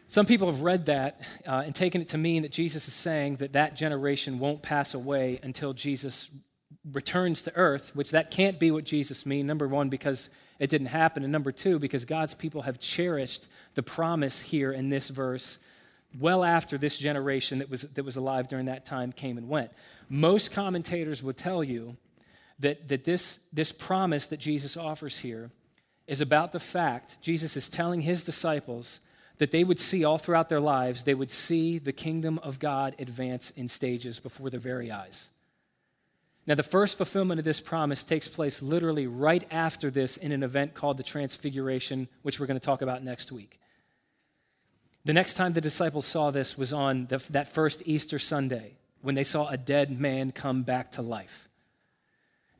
Some 0.09 0.25
people 0.25 0.51
have 0.51 0.59
read 0.59 0.87
that 0.87 1.21
uh, 1.47 1.63
and 1.65 1.73
taken 1.73 2.01
it 2.01 2.09
to 2.09 2.17
mean 2.17 2.41
that 2.41 2.51
Jesus 2.51 2.89
is 2.89 2.93
saying 2.93 3.37
that 3.37 3.53
that 3.53 3.77
generation 3.77 4.37
won't 4.37 4.61
pass 4.61 4.93
away 4.93 5.39
until 5.41 5.71
Jesus 5.71 6.27
returns 6.91 7.41
to 7.43 7.55
earth, 7.55 7.95
which 7.95 8.11
that 8.11 8.31
can't 8.31 8.59
be 8.59 8.69
what 8.69 8.83
Jesus 8.83 9.25
means. 9.25 9.47
Number 9.47 9.69
one, 9.69 9.87
because 9.87 10.29
it 10.59 10.69
didn't 10.69 10.87
happen. 10.87 11.23
And 11.23 11.31
number 11.31 11.53
two, 11.53 11.79
because 11.79 12.03
God's 12.03 12.33
people 12.33 12.63
have 12.63 12.81
cherished 12.81 13.47
the 13.75 13.83
promise 13.83 14.41
here 14.41 14.73
in 14.73 14.89
this 14.89 15.07
verse 15.07 15.57
well 16.19 16.43
after 16.43 16.77
this 16.77 16.97
generation 16.97 17.59
that 17.59 17.69
was, 17.69 17.83
that 17.83 18.03
was 18.03 18.17
alive 18.17 18.49
during 18.49 18.65
that 18.65 18.85
time 18.85 19.13
came 19.13 19.37
and 19.37 19.47
went. 19.47 19.71
Most 20.09 20.51
commentators 20.51 21.23
would 21.23 21.37
tell 21.37 21.63
you 21.63 21.95
that, 22.61 22.87
that 22.87 23.03
this, 23.03 23.39
this 23.51 23.71
promise 23.71 24.27
that 24.27 24.39
Jesus 24.39 24.77
offers 24.77 25.19
here 25.19 25.51
is 26.07 26.21
about 26.21 26.51
the 26.51 26.59
fact 26.59 27.21
Jesus 27.21 27.55
is 27.57 27.69
telling 27.69 28.01
his 28.01 28.23
disciples 28.23 28.99
that 29.37 29.51
they 29.51 29.63
would 29.63 29.79
see 29.79 30.03
all 30.03 30.17
throughout 30.17 30.49
their 30.49 30.59
lives, 30.59 31.03
they 31.03 31.15
would 31.15 31.31
see 31.31 31.79
the 31.79 31.91
kingdom 31.91 32.39
of 32.39 32.59
God 32.59 32.95
advance 32.99 33.49
in 33.51 33.67
stages 33.67 34.19
before 34.19 34.49
their 34.49 34.59
very 34.59 34.91
eyes. 34.91 35.29
Now, 36.45 36.55
the 36.55 36.63
first 36.63 36.97
fulfillment 36.97 37.39
of 37.39 37.45
this 37.45 37.61
promise 37.61 38.03
takes 38.03 38.27
place 38.27 38.61
literally 38.61 39.07
right 39.07 39.43
after 39.51 39.89
this 39.89 40.17
in 40.17 40.31
an 40.31 40.43
event 40.43 40.73
called 40.73 40.97
the 40.97 41.03
Transfiguration, 41.03 42.07
which 42.23 42.39
we're 42.39 42.47
going 42.47 42.59
to 42.59 42.65
talk 42.65 42.81
about 42.81 43.03
next 43.03 43.31
week. 43.31 43.59
The 45.05 45.13
next 45.13 45.35
time 45.35 45.53
the 45.53 45.61
disciples 45.61 46.05
saw 46.05 46.29
this 46.29 46.57
was 46.57 46.73
on 46.73 47.07
the, 47.07 47.17
that 47.29 47.53
first 47.53 47.81
Easter 47.85 48.19
Sunday 48.19 48.73
when 49.01 49.15
they 49.15 49.23
saw 49.23 49.47
a 49.47 49.57
dead 49.57 49.99
man 49.99 50.31
come 50.31 50.63
back 50.63 50.91
to 50.93 51.01
life. 51.01 51.47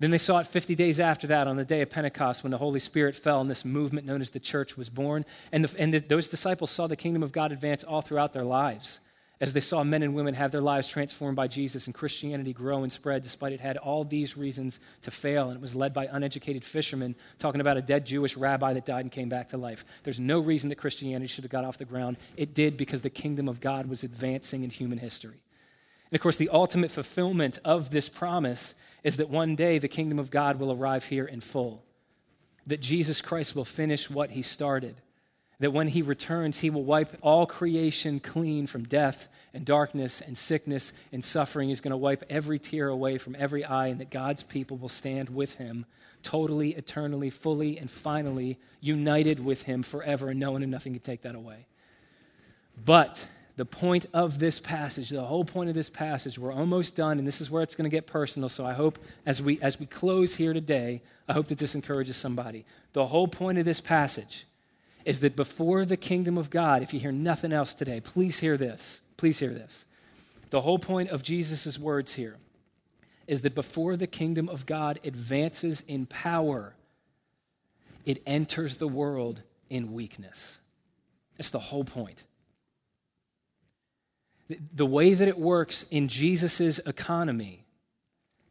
Then 0.02 0.10
they 0.10 0.18
saw 0.18 0.40
it 0.40 0.48
50 0.48 0.74
days 0.74 1.00
after 1.00 1.28
that 1.28 1.48
on 1.48 1.58
the 1.58 1.64
day 1.64 1.82
of 1.82 1.92
Pentecost 1.92 2.42
when 2.42 2.50
the 2.50 2.58
Holy 2.58 2.80
Spirit 2.80 3.14
fell 3.14 3.40
and 3.40 3.48
this 3.48 3.64
movement 3.64 4.08
known 4.08 4.20
as 4.20 4.32
the 4.32 4.40
church 4.40 4.76
was 4.76 4.90
born. 4.90 5.26
And, 5.52 5.64
the, 5.64 5.80
and 5.80 5.94
the, 5.94 6.00
those 6.00 6.28
disciples 6.28 6.72
saw 6.72 6.88
the 6.88 6.96
kingdom 6.96 7.22
of 7.22 7.32
God 7.32 7.52
advance 7.52 7.84
all 7.84 8.02
throughout 8.02 8.34
their 8.34 8.44
lives 8.44 9.00
as 9.40 9.54
they 9.54 9.60
saw 9.60 9.84
men 9.84 10.02
and 10.02 10.16
women 10.16 10.34
have 10.34 10.52
their 10.52 10.60
lives 10.62 10.88
transformed 10.88 11.36
by 11.36 11.48
Jesus 11.48 11.86
and 11.86 11.94
Christianity 11.94 12.52
grow 12.52 12.82
and 12.82 12.92
spread 12.92 13.22
despite 13.22 13.54
it 13.54 13.60
had 13.60 13.78
all 13.78 14.04
these 14.04 14.36
reasons 14.36 14.80
to 15.04 15.12
fail. 15.12 15.50
And 15.50 15.58
it 15.58 15.62
was 15.62 15.76
led 15.76 15.94
by 15.94 16.08
uneducated 16.12 16.64
fishermen 16.64 17.14
talking 17.38 17.62
about 17.62 17.78
a 17.78 17.82
dead 17.84 18.04
Jewish 18.04 18.36
rabbi 18.36 18.74
that 18.74 18.88
died 18.88 19.02
and 19.02 19.12
came 19.12 19.30
back 19.30 19.50
to 19.50 19.58
life. 19.58 19.86
There's 20.02 20.20
no 20.20 20.40
reason 20.40 20.70
that 20.70 20.80
Christianity 20.80 21.28
should 21.28 21.44
have 21.44 21.52
got 21.52 21.64
off 21.64 21.78
the 21.78 21.86
ground. 21.86 22.18
It 22.38 22.56
did 22.56 22.76
because 22.76 23.02
the 23.02 23.12
kingdom 23.12 23.48
of 23.48 23.62
God 23.62 23.86
was 23.86 24.04
advancing 24.04 24.64
in 24.64 24.72
human 24.72 24.98
history. 24.98 25.38
And 26.10 26.16
of 26.16 26.22
course, 26.22 26.38
the 26.38 26.50
ultimate 26.50 26.90
fulfillment 26.90 27.60
of 27.64 27.92
this 27.92 28.10
promise 28.10 28.74
is 29.04 29.18
that 29.18 29.30
one 29.30 29.56
day 29.56 29.80
the 29.80 29.88
kingdom 29.88 30.20
of 30.20 30.32
God 30.32 30.60
will 30.60 30.72
arrive 30.72 31.06
here 31.06 31.26
in 31.26 31.42
full, 31.42 31.84
that 32.68 32.82
Jesus 32.82 33.22
Christ 33.22 33.56
will 33.56 33.66
finish 33.66 34.10
what 34.10 34.32
he 34.32 34.42
started, 34.42 34.96
that 35.60 35.72
when 35.72 35.88
he 35.88 36.02
returns, 36.02 36.60
he 36.60 36.70
will 36.70 36.84
wipe 36.84 37.18
all 37.22 37.46
creation 37.46 38.20
clean 38.20 38.66
from 38.66 38.84
death 38.84 39.28
and 39.54 39.64
darkness 39.64 40.20
and 40.22 40.38
sickness 40.38 40.92
and 41.12 41.24
suffering. 41.24 41.70
He's 41.70 41.82
going 41.82 41.92
to 41.92 41.98
wipe 41.98 42.24
every 42.30 42.58
tear 42.58 42.90
away 42.90 43.20
from 43.20 43.36
every 43.38 43.64
eye, 43.64 43.88
and 43.88 44.00
that 44.00 44.10
God's 44.10 44.44
people 44.44 44.78
will 44.78 44.90
stand 44.90 45.30
with 45.30 45.56
him 45.56 45.86
totally, 46.24 46.72
eternally, 46.72 47.30
fully, 47.30 47.78
and 47.78 47.90
finally 47.90 48.60
united 48.80 49.44
with 49.44 49.64
him 49.64 49.84
forever, 49.84 50.30
and 50.30 50.40
no 50.40 50.52
one 50.52 50.64
and 50.64 50.72
nothing 50.72 50.94
can 50.94 51.02
take 51.02 51.22
that 51.24 51.36
away. 51.36 51.68
But 52.84 53.28
the 53.62 53.66
point 53.66 54.08
of 54.12 54.40
this 54.40 54.60
passage, 54.60 55.10
the 55.10 55.22
whole 55.22 55.46
point 55.46 55.70
of 55.70 55.76
this 55.76 55.88
passage, 55.88 56.40
we're 56.40 56.52
almost 56.52 56.96
done, 56.96 57.20
and 57.20 57.28
this 57.28 57.42
is 57.42 57.52
where 57.52 57.62
it's 57.62 57.76
going 57.76 57.88
to 57.88 57.96
get 57.96 58.08
personal. 58.08 58.50
So 58.50 58.66
I 58.66 58.74
hope 58.74 58.98
as 59.24 59.40
we 59.40 59.62
as 59.62 59.80
we 59.80 59.86
close 59.86 60.34
here 60.34 60.52
today, 60.52 61.04
I 61.28 61.34
hope 61.34 61.46
that 61.50 61.60
this 61.60 61.76
encourages 61.76 62.18
somebody. 62.18 62.66
The 62.94 63.06
whole 63.06 63.28
point 63.28 63.60
of 63.60 63.66
this 63.66 63.80
passage 63.80 64.48
is 65.06 65.20
that 65.20 65.36
before 65.36 65.86
the 65.86 65.96
kingdom 65.96 66.40
of 66.40 66.50
God, 66.50 66.82
if 66.82 66.92
you 66.92 67.00
hear 67.00 67.12
nothing 67.12 67.54
else 67.54 67.76
today, 67.76 68.02
please 68.02 68.40
hear 68.40 68.58
this. 68.58 69.04
Please 69.16 69.38
hear 69.38 69.52
this. 69.52 69.86
The 70.50 70.62
whole 70.62 70.80
point 70.80 71.12
of 71.12 71.22
Jesus' 71.22 71.78
words 71.78 72.16
here 72.16 72.38
is 73.28 73.44
that 73.44 73.54
before 73.54 73.96
the 73.96 74.08
kingdom 74.08 74.50
of 74.50 74.66
God 74.66 75.00
advances 75.04 75.84
in 75.88 76.08
power, 76.08 76.74
it 78.08 78.24
enters 78.26 78.78
the 78.78 78.88
world 78.88 79.44
in 79.70 79.94
weakness. 79.94 80.62
That's 81.38 81.52
the 81.52 81.60
whole 81.60 81.84
point 81.84 82.24
the 84.74 84.86
way 84.86 85.14
that 85.14 85.28
it 85.28 85.38
works 85.38 85.86
in 85.92 86.08
Jesus' 86.08 86.80
economy, 86.80 87.66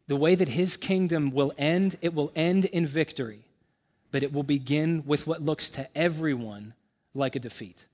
the 0.07 0.15
way 0.15 0.35
that 0.35 0.49
his 0.49 0.77
kingdom 0.77 1.31
will 1.31 1.53
end, 1.57 1.97
it 2.01 2.13
will 2.13 2.31
end 2.35 2.65
in 2.65 2.85
victory, 2.85 3.45
but 4.11 4.23
it 4.23 4.33
will 4.33 4.43
begin 4.43 5.03
with 5.05 5.27
what 5.27 5.41
looks 5.41 5.69
to 5.71 5.87
everyone 5.97 6.73
like 7.13 7.35
a 7.35 7.39
defeat. 7.39 7.85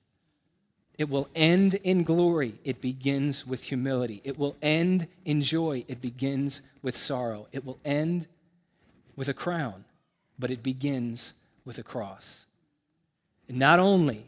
It 0.97 1.09
will 1.09 1.29
end 1.35 1.75
in 1.75 2.03
glory. 2.03 2.55
It 2.63 2.81
begins 2.81 3.45
with 3.45 3.63
humility. 3.63 4.19
It 4.23 4.39
will 4.39 4.55
end 4.61 5.07
in 5.25 5.41
joy. 5.41 5.85
It 5.87 6.01
begins 6.01 6.61
with 6.81 6.97
sorrow. 6.97 7.47
It 7.51 7.63
will 7.63 7.77
end 7.85 8.25
with 9.15 9.29
a 9.29 9.33
crown, 9.33 9.85
but 10.39 10.49
it 10.49 10.63
begins 10.63 11.33
with 11.65 11.77
a 11.77 11.83
cross. 11.83 12.45
And 13.47 13.59
not 13.59 13.79
only, 13.79 14.25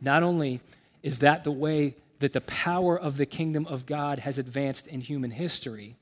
not 0.00 0.22
only 0.22 0.60
is 1.02 1.18
that 1.18 1.42
the 1.42 1.52
way 1.52 1.96
that 2.18 2.32
the 2.32 2.40
power 2.40 2.98
of 2.98 3.16
the 3.16 3.26
kingdom 3.26 3.66
of 3.66 3.86
God 3.86 4.20
has 4.20 4.38
advanced 4.38 4.88
in 4.88 5.00
human 5.00 5.30
history, 5.30 5.96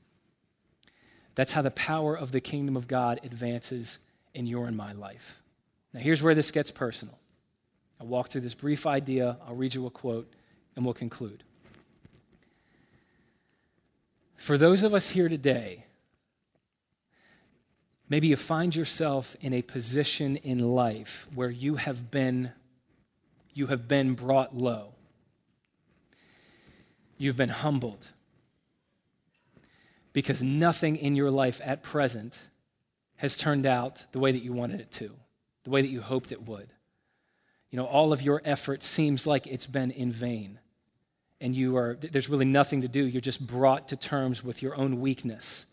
that's 1.35 1.51
how 1.51 1.61
the 1.61 1.71
power 1.71 2.17
of 2.17 2.31
the 2.31 2.41
kingdom 2.41 2.75
of 2.75 2.87
God 2.87 3.19
advances 3.23 3.99
in 4.33 4.47
your 4.47 4.67
and 4.67 4.75
my 4.75 4.93
life. 4.93 5.41
Now, 5.93 5.99
here's 5.99 6.23
where 6.23 6.35
this 6.35 6.51
gets 6.51 6.71
personal. 6.71 7.19
I'll 7.99 8.07
walk 8.07 8.29
through 8.29 8.41
this 8.41 8.55
brief 8.55 8.85
idea, 8.85 9.37
I'll 9.47 9.55
read 9.55 9.73
you 9.73 9.85
a 9.85 9.91
quote, 9.91 10.31
and 10.75 10.85
we'll 10.85 10.93
conclude. 10.93 11.43
For 14.35 14.57
those 14.57 14.83
of 14.83 14.93
us 14.93 15.09
here 15.09 15.29
today, 15.29 15.85
maybe 18.07 18.27
you 18.27 18.35
find 18.35 18.75
yourself 18.75 19.35
in 19.41 19.53
a 19.53 19.61
position 19.61 20.37
in 20.37 20.59
life 20.59 21.27
where 21.33 21.49
you 21.49 21.75
have 21.75 22.09
been 22.11 22.51
you 23.53 23.67
have 23.67 23.87
been 23.87 24.13
brought 24.13 24.55
low 24.55 24.93
You've 27.17 27.37
been 27.37 27.49
humbled 27.49 28.05
because 30.13 30.41
nothing 30.41 30.95
in 30.95 31.15
your 31.15 31.31
life 31.31 31.61
at 31.63 31.83
present 31.83 32.39
has 33.17 33.35
turned 33.35 33.65
out 33.65 34.05
the 34.11 34.19
way 34.19 34.31
that 34.31 34.43
you 34.43 34.53
wanted 34.53 34.79
it 34.79 34.91
to, 34.91 35.11
the 35.63 35.69
way 35.69 35.81
that 35.81 35.89
you 35.89 36.01
hoped 36.01 36.31
it 36.31 36.47
would. 36.47 36.69
You 37.69 37.77
know, 37.77 37.85
all 37.85 38.13
of 38.13 38.21
your 38.21 38.41
effort 38.45 38.83
seems 38.83 39.27
like 39.27 39.45
it's 39.45 39.67
been 39.67 39.91
in 39.91 40.11
vain. 40.11 40.59
And 41.39 41.55
you 41.55 41.77
are, 41.77 41.97
there's 41.99 42.29
really 42.29 42.45
nothing 42.45 42.81
to 42.81 42.87
do. 42.87 43.05
You're 43.05 43.21
just 43.21 43.45
brought 43.45 43.89
to 43.89 43.95
terms 43.95 44.43
with 44.43 44.63
your 44.63 44.75
own 44.75 45.01
weakness, 45.01 45.65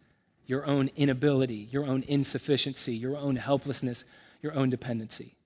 your 0.47 0.66
own 0.66 0.90
inability, 0.97 1.68
your 1.70 1.86
own 1.86 2.05
insufficiency, 2.07 2.95
your 2.95 3.16
own 3.16 3.36
helplessness, 3.36 4.05
your 4.42 4.55
own 4.55 4.68
dependency. 4.68 5.36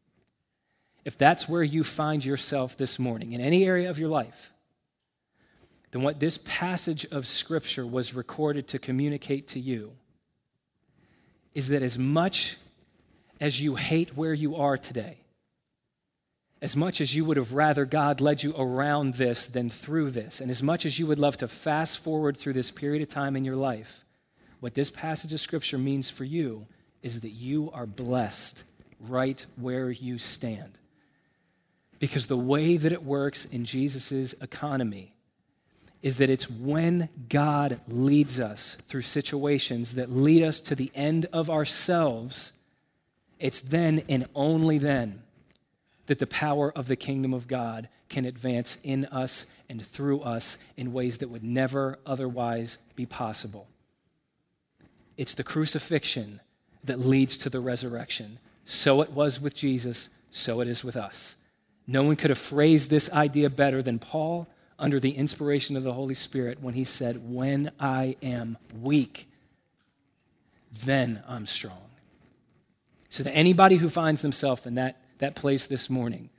If 1.04 1.16
that's 1.16 1.48
where 1.48 1.62
you 1.62 1.84
find 1.84 2.24
yourself 2.24 2.76
this 2.76 2.98
morning, 2.98 3.32
in 3.32 3.40
any 3.40 3.64
area 3.64 3.88
of 3.90 3.98
your 3.98 4.08
life, 4.08 4.52
then 5.90 6.02
what 6.02 6.20
this 6.20 6.38
passage 6.44 7.06
of 7.06 7.26
Scripture 7.26 7.86
was 7.86 8.14
recorded 8.14 8.68
to 8.68 8.78
communicate 8.78 9.48
to 9.48 9.60
you 9.60 9.92
is 11.54 11.68
that 11.68 11.82
as 11.82 11.98
much 11.98 12.56
as 13.40 13.60
you 13.60 13.76
hate 13.76 14.16
where 14.16 14.34
you 14.34 14.56
are 14.56 14.76
today, 14.76 15.18
as 16.60 16.76
much 16.76 17.00
as 17.00 17.14
you 17.14 17.24
would 17.24 17.36
have 17.36 17.52
rather 17.52 17.84
God 17.84 18.20
led 18.20 18.42
you 18.42 18.54
around 18.56 19.14
this 19.14 19.46
than 19.46 19.70
through 19.70 20.10
this, 20.10 20.40
and 20.40 20.50
as 20.50 20.62
much 20.62 20.84
as 20.84 20.98
you 20.98 21.06
would 21.06 21.18
love 21.18 21.36
to 21.38 21.48
fast 21.48 21.98
forward 21.98 22.36
through 22.36 22.52
this 22.52 22.70
period 22.70 23.02
of 23.02 23.08
time 23.08 23.36
in 23.36 23.44
your 23.44 23.56
life, 23.56 24.04
what 24.60 24.74
this 24.74 24.90
passage 24.90 25.32
of 25.32 25.40
Scripture 25.40 25.78
means 25.78 26.10
for 26.10 26.24
you 26.24 26.66
is 27.02 27.20
that 27.20 27.30
you 27.30 27.70
are 27.72 27.86
blessed 27.86 28.64
right 29.00 29.46
where 29.56 29.90
you 29.90 30.18
stand. 30.18 30.78
Because 32.00 32.26
the 32.26 32.36
way 32.36 32.76
that 32.76 32.92
it 32.92 33.04
works 33.04 33.44
in 33.44 33.64
Jesus' 33.64 34.34
economy 34.40 35.14
is 36.02 36.18
that 36.18 36.30
it's 36.30 36.48
when 36.48 37.08
God 37.28 37.80
leads 37.88 38.38
us 38.38 38.76
through 38.86 39.02
situations 39.02 39.94
that 39.94 40.10
lead 40.10 40.42
us 40.42 40.60
to 40.60 40.74
the 40.74 40.92
end 40.94 41.26
of 41.32 41.50
ourselves, 41.50 42.52
it's 43.38 43.60
then 43.60 44.02
and 44.08 44.26
only 44.34 44.78
then 44.78 45.22
that 46.06 46.18
the 46.18 46.26
power 46.26 46.72
of 46.72 46.88
the 46.88 46.96
kingdom 46.96 47.34
of 47.34 47.48
God 47.48 47.88
can 48.08 48.24
advance 48.24 48.78
in 48.82 49.04
us 49.06 49.44
and 49.68 49.84
through 49.84 50.20
us 50.20 50.56
in 50.76 50.92
ways 50.92 51.18
that 51.18 51.28
would 51.28 51.44
never 51.44 51.98
otherwise 52.06 52.78
be 52.96 53.04
possible. 53.04 53.66
It's 55.16 55.34
the 55.34 55.44
crucifixion 55.44 56.40
that 56.84 57.00
leads 57.00 57.36
to 57.38 57.50
the 57.50 57.60
resurrection. 57.60 58.38
So 58.64 59.02
it 59.02 59.10
was 59.10 59.40
with 59.40 59.54
Jesus, 59.54 60.08
so 60.30 60.60
it 60.60 60.68
is 60.68 60.84
with 60.84 60.96
us. 60.96 61.36
No 61.86 62.02
one 62.02 62.16
could 62.16 62.30
have 62.30 62.38
phrased 62.38 62.88
this 62.88 63.10
idea 63.10 63.50
better 63.50 63.82
than 63.82 63.98
Paul 63.98 64.48
under 64.78 65.00
the 65.00 65.10
inspiration 65.10 65.76
of 65.76 65.82
the 65.82 65.92
Holy 65.92 66.14
Spirit 66.14 66.60
when 66.60 66.74
he 66.74 66.84
said, 66.84 67.30
When 67.30 67.70
I 67.80 68.16
am 68.22 68.58
weak, 68.80 69.28
then 70.84 71.22
I'm 71.26 71.46
strong. 71.46 71.90
So, 73.10 73.22
that 73.22 73.32
anybody 73.32 73.76
who 73.76 73.88
finds 73.88 74.22
themselves 74.22 74.66
in 74.66 74.76
that, 74.76 75.00
that 75.18 75.34
place 75.34 75.66
this 75.66 75.90
morning, 75.90 76.30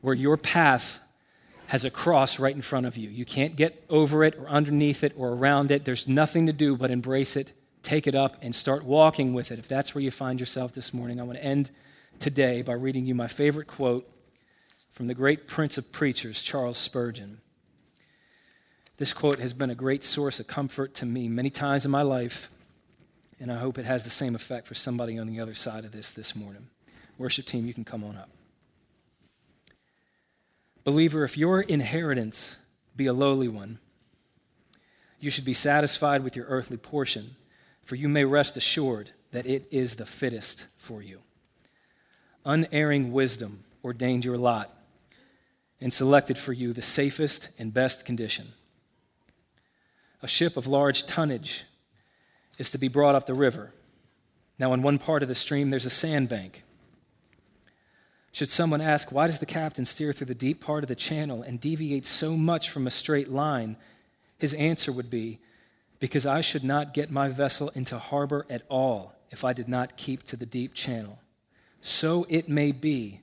where 0.00 0.14
your 0.14 0.36
path 0.36 1.00
has 1.68 1.84
a 1.86 1.90
cross 1.90 2.38
right 2.38 2.54
in 2.54 2.60
front 2.60 2.84
of 2.84 2.98
you. 2.98 3.08
You 3.08 3.24
can't 3.24 3.56
get 3.56 3.82
over 3.88 4.24
it 4.24 4.34
or 4.36 4.46
underneath 4.46 5.02
it 5.02 5.14
or 5.16 5.30
around 5.30 5.70
it. 5.70 5.86
There's 5.86 6.06
nothing 6.06 6.46
to 6.46 6.52
do 6.52 6.76
but 6.76 6.90
embrace 6.90 7.34
it, 7.34 7.52
take 7.82 8.06
it 8.06 8.14
up, 8.14 8.36
and 8.42 8.54
start 8.54 8.84
walking 8.84 9.32
with 9.32 9.50
it. 9.50 9.58
If 9.58 9.68
that's 9.68 9.94
where 9.94 10.02
you 10.02 10.10
find 10.10 10.38
yourself 10.38 10.72
this 10.74 10.92
morning, 10.92 11.18
I 11.18 11.22
want 11.22 11.38
to 11.38 11.44
end 11.44 11.70
today 12.18 12.60
by 12.60 12.74
reading 12.74 13.06
you 13.06 13.14
my 13.14 13.26
favorite 13.26 13.68
quote 13.68 14.06
from 14.92 15.06
the 15.06 15.14
great 15.14 15.46
prince 15.46 15.78
of 15.78 15.90
preachers, 15.90 16.42
Charles 16.42 16.76
Spurgeon. 16.76 17.40
This 18.98 19.12
quote 19.12 19.38
has 19.38 19.54
been 19.54 19.70
a 19.70 19.74
great 19.74 20.04
source 20.04 20.38
of 20.38 20.46
comfort 20.46 20.94
to 20.96 21.06
me 21.06 21.28
many 21.28 21.50
times 21.50 21.84
in 21.84 21.90
my 21.90 22.02
life, 22.02 22.50
and 23.40 23.50
I 23.50 23.56
hope 23.56 23.78
it 23.78 23.86
has 23.86 24.04
the 24.04 24.10
same 24.10 24.34
effect 24.34 24.66
for 24.66 24.74
somebody 24.74 25.18
on 25.18 25.26
the 25.26 25.40
other 25.40 25.54
side 25.54 25.84
of 25.84 25.92
this 25.92 26.12
this 26.12 26.36
morning. 26.36 26.68
Worship 27.18 27.46
team, 27.46 27.66
you 27.66 27.74
can 27.74 27.84
come 27.84 28.04
on 28.04 28.16
up. 28.16 28.28
Believer, 30.84 31.24
if 31.24 31.38
your 31.38 31.62
inheritance 31.62 32.58
be 32.94 33.06
a 33.06 33.12
lowly 33.12 33.48
one, 33.48 33.78
you 35.20 35.30
should 35.30 35.44
be 35.44 35.54
satisfied 35.54 36.22
with 36.22 36.36
your 36.36 36.46
earthly 36.46 36.76
portion, 36.76 37.36
for 37.82 37.96
you 37.96 38.08
may 38.08 38.24
rest 38.24 38.56
assured 38.56 39.10
that 39.30 39.46
it 39.46 39.66
is 39.70 39.94
the 39.94 40.04
fittest 40.04 40.66
for 40.76 41.00
you. 41.00 41.20
Unerring 42.44 43.12
wisdom 43.12 43.60
ordained 43.84 44.24
your 44.24 44.36
lot 44.36 44.81
and 45.82 45.92
selected 45.92 46.38
for 46.38 46.52
you 46.52 46.72
the 46.72 46.82
safest 46.82 47.48
and 47.58 47.74
best 47.74 48.06
condition. 48.06 48.52
A 50.22 50.28
ship 50.28 50.56
of 50.56 50.66
large 50.66 51.04
tonnage 51.06 51.64
is 52.58 52.70
to 52.70 52.78
be 52.78 52.88
brought 52.88 53.14
up 53.14 53.26
the 53.26 53.34
river. 53.34 53.72
Now, 54.58 54.72
in 54.72 54.82
one 54.82 54.98
part 54.98 55.22
of 55.22 55.28
the 55.28 55.34
stream, 55.34 55.70
there's 55.70 55.86
a 55.86 55.90
sandbank 55.90 56.62
should 58.32 58.48
someone 58.48 58.80
ask, 58.80 59.12
why 59.12 59.26
does 59.26 59.38
the 59.38 59.46
captain 59.46 59.84
steer 59.84 60.14
through 60.14 60.28
the 60.28 60.34
deep 60.34 60.62
part 60.62 60.82
of 60.82 60.88
the 60.88 60.94
channel 60.94 61.42
and 61.42 61.60
deviate 61.60 62.06
so 62.06 62.34
much 62.34 62.70
from 62.70 62.86
a 62.86 62.90
straight 62.90 63.30
line? 63.30 63.76
His 64.38 64.54
answer 64.54 64.90
would 64.90 65.10
be, 65.10 65.38
because 66.00 66.24
I 66.24 66.40
should 66.40 66.64
not 66.64 66.94
get 66.94 67.10
my 67.10 67.28
vessel 67.28 67.70
into 67.74 67.98
harbor 67.98 68.46
at 68.48 68.62
all 68.70 69.14
if 69.30 69.44
I 69.44 69.52
did 69.52 69.68
not 69.68 69.98
keep 69.98 70.22
to 70.24 70.36
the 70.36 70.46
deep 70.46 70.72
channel. 70.72 71.18
So 71.82 72.26
it 72.30 72.48
may 72.48 72.72
be 72.72 73.20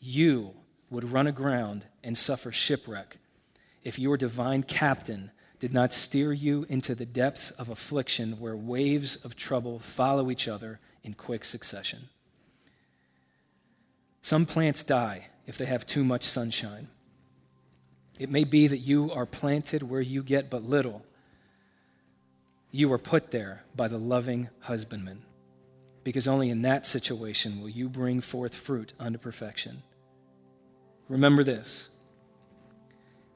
you 0.00 0.54
would 0.92 1.10
run 1.10 1.26
aground 1.26 1.86
and 2.04 2.16
suffer 2.16 2.52
shipwreck 2.52 3.16
if 3.82 3.98
your 3.98 4.16
divine 4.16 4.62
captain 4.62 5.30
did 5.58 5.72
not 5.72 5.92
steer 5.92 6.32
you 6.32 6.66
into 6.68 6.94
the 6.94 7.06
depths 7.06 7.50
of 7.52 7.68
affliction 7.68 8.38
where 8.38 8.56
waves 8.56 9.16
of 9.16 9.34
trouble 9.34 9.78
follow 9.78 10.30
each 10.30 10.46
other 10.46 10.78
in 11.02 11.14
quick 11.14 11.44
succession. 11.44 12.08
Some 14.20 14.44
plants 14.44 14.84
die 14.84 15.28
if 15.46 15.56
they 15.56 15.64
have 15.64 15.86
too 15.86 16.04
much 16.04 16.24
sunshine. 16.24 16.88
It 18.18 18.30
may 18.30 18.44
be 18.44 18.66
that 18.68 18.78
you 18.78 19.10
are 19.12 19.26
planted 19.26 19.82
where 19.82 20.00
you 20.00 20.22
get 20.22 20.50
but 20.50 20.62
little. 20.62 21.04
You 22.70 22.92
are 22.92 22.98
put 22.98 23.30
there 23.30 23.64
by 23.74 23.88
the 23.88 23.98
loving 23.98 24.48
husbandman, 24.60 25.22
because 26.04 26.28
only 26.28 26.50
in 26.50 26.62
that 26.62 26.86
situation 26.86 27.60
will 27.60 27.68
you 27.68 27.88
bring 27.88 28.20
forth 28.20 28.54
fruit 28.54 28.92
unto 29.00 29.18
perfection. 29.18 29.82
Remember 31.12 31.44
this 31.44 31.90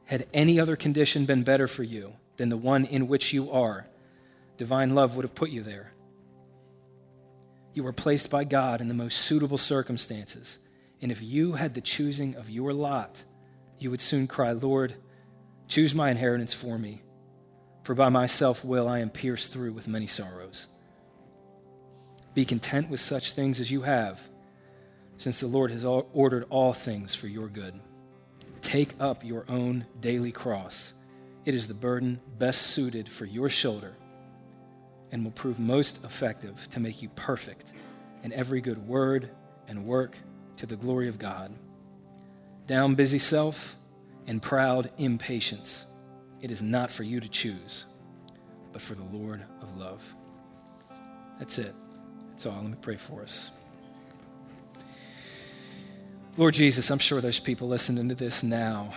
had 0.06 0.26
any 0.32 0.58
other 0.58 0.76
condition 0.76 1.26
been 1.26 1.42
better 1.42 1.68
for 1.68 1.82
you 1.82 2.14
than 2.38 2.48
the 2.48 2.56
one 2.56 2.86
in 2.86 3.06
which 3.06 3.34
you 3.34 3.50
are, 3.50 3.86
divine 4.56 4.94
love 4.94 5.14
would 5.14 5.24
have 5.24 5.34
put 5.34 5.50
you 5.50 5.62
there. 5.62 5.92
You 7.74 7.82
were 7.82 7.92
placed 7.92 8.30
by 8.30 8.44
God 8.44 8.80
in 8.80 8.88
the 8.88 8.94
most 8.94 9.18
suitable 9.18 9.58
circumstances 9.58 10.58
and 11.02 11.12
if 11.12 11.22
you 11.22 11.52
had 11.52 11.74
the 11.74 11.82
choosing 11.82 12.34
of 12.36 12.48
your 12.48 12.72
lot, 12.72 13.22
you 13.78 13.90
would 13.90 14.00
soon 14.00 14.26
cry, 14.26 14.52
Lord, 14.52 14.94
choose 15.68 15.94
my 15.94 16.10
inheritance 16.10 16.54
for 16.54 16.78
me, 16.78 17.02
for 17.82 17.94
by 17.94 18.08
my 18.08 18.24
self 18.24 18.64
will 18.64 18.88
I 18.88 19.00
am 19.00 19.10
pierced 19.10 19.52
through 19.52 19.72
with 19.72 19.86
many 19.86 20.06
sorrows. 20.06 20.68
Be 22.32 22.46
content 22.46 22.88
with 22.88 23.00
such 23.00 23.32
things 23.32 23.60
as 23.60 23.70
you 23.70 23.82
have, 23.82 24.26
since 25.18 25.40
the 25.40 25.46
Lord 25.46 25.70
has 25.70 25.84
ordered 25.84 26.46
all 26.50 26.72
things 26.72 27.14
for 27.14 27.26
your 27.26 27.48
good. 27.48 27.80
Take 28.60 28.94
up 29.00 29.24
your 29.24 29.44
own 29.48 29.86
daily 30.00 30.32
cross. 30.32 30.94
It 31.44 31.54
is 31.54 31.66
the 31.66 31.74
burden 31.74 32.20
best 32.38 32.62
suited 32.62 33.08
for 33.08 33.24
your 33.24 33.48
shoulder 33.48 33.96
and 35.12 35.24
will 35.24 35.32
prove 35.32 35.60
most 35.60 36.04
effective 36.04 36.68
to 36.70 36.80
make 36.80 37.00
you 37.00 37.08
perfect 37.10 37.72
in 38.22 38.32
every 38.32 38.60
good 38.60 38.86
word 38.86 39.30
and 39.68 39.86
work 39.86 40.18
to 40.56 40.66
the 40.66 40.76
glory 40.76 41.08
of 41.08 41.18
God. 41.18 41.56
Down, 42.66 42.94
busy 42.94 43.18
self, 43.18 43.76
and 44.26 44.42
proud 44.42 44.90
impatience. 44.98 45.86
It 46.40 46.50
is 46.50 46.62
not 46.62 46.90
for 46.90 47.04
you 47.04 47.20
to 47.20 47.28
choose, 47.28 47.86
but 48.72 48.82
for 48.82 48.94
the 48.94 49.04
Lord 49.04 49.44
of 49.62 49.76
love. 49.76 50.02
That's 51.38 51.58
it. 51.58 51.74
That's 52.30 52.46
all. 52.46 52.56
Let 52.56 52.70
me 52.70 52.76
pray 52.80 52.96
for 52.96 53.22
us. 53.22 53.52
Lord 56.38 56.52
Jesus, 56.52 56.90
I'm 56.90 56.98
sure 56.98 57.22
there's 57.22 57.40
people 57.40 57.66
listening 57.66 58.10
to 58.10 58.14
this 58.14 58.42
now 58.42 58.92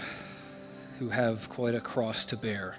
who 0.98 1.08
have 1.08 1.48
quite 1.48 1.74
a 1.74 1.80
cross 1.80 2.26
to 2.26 2.38
bear. 2.38 2.76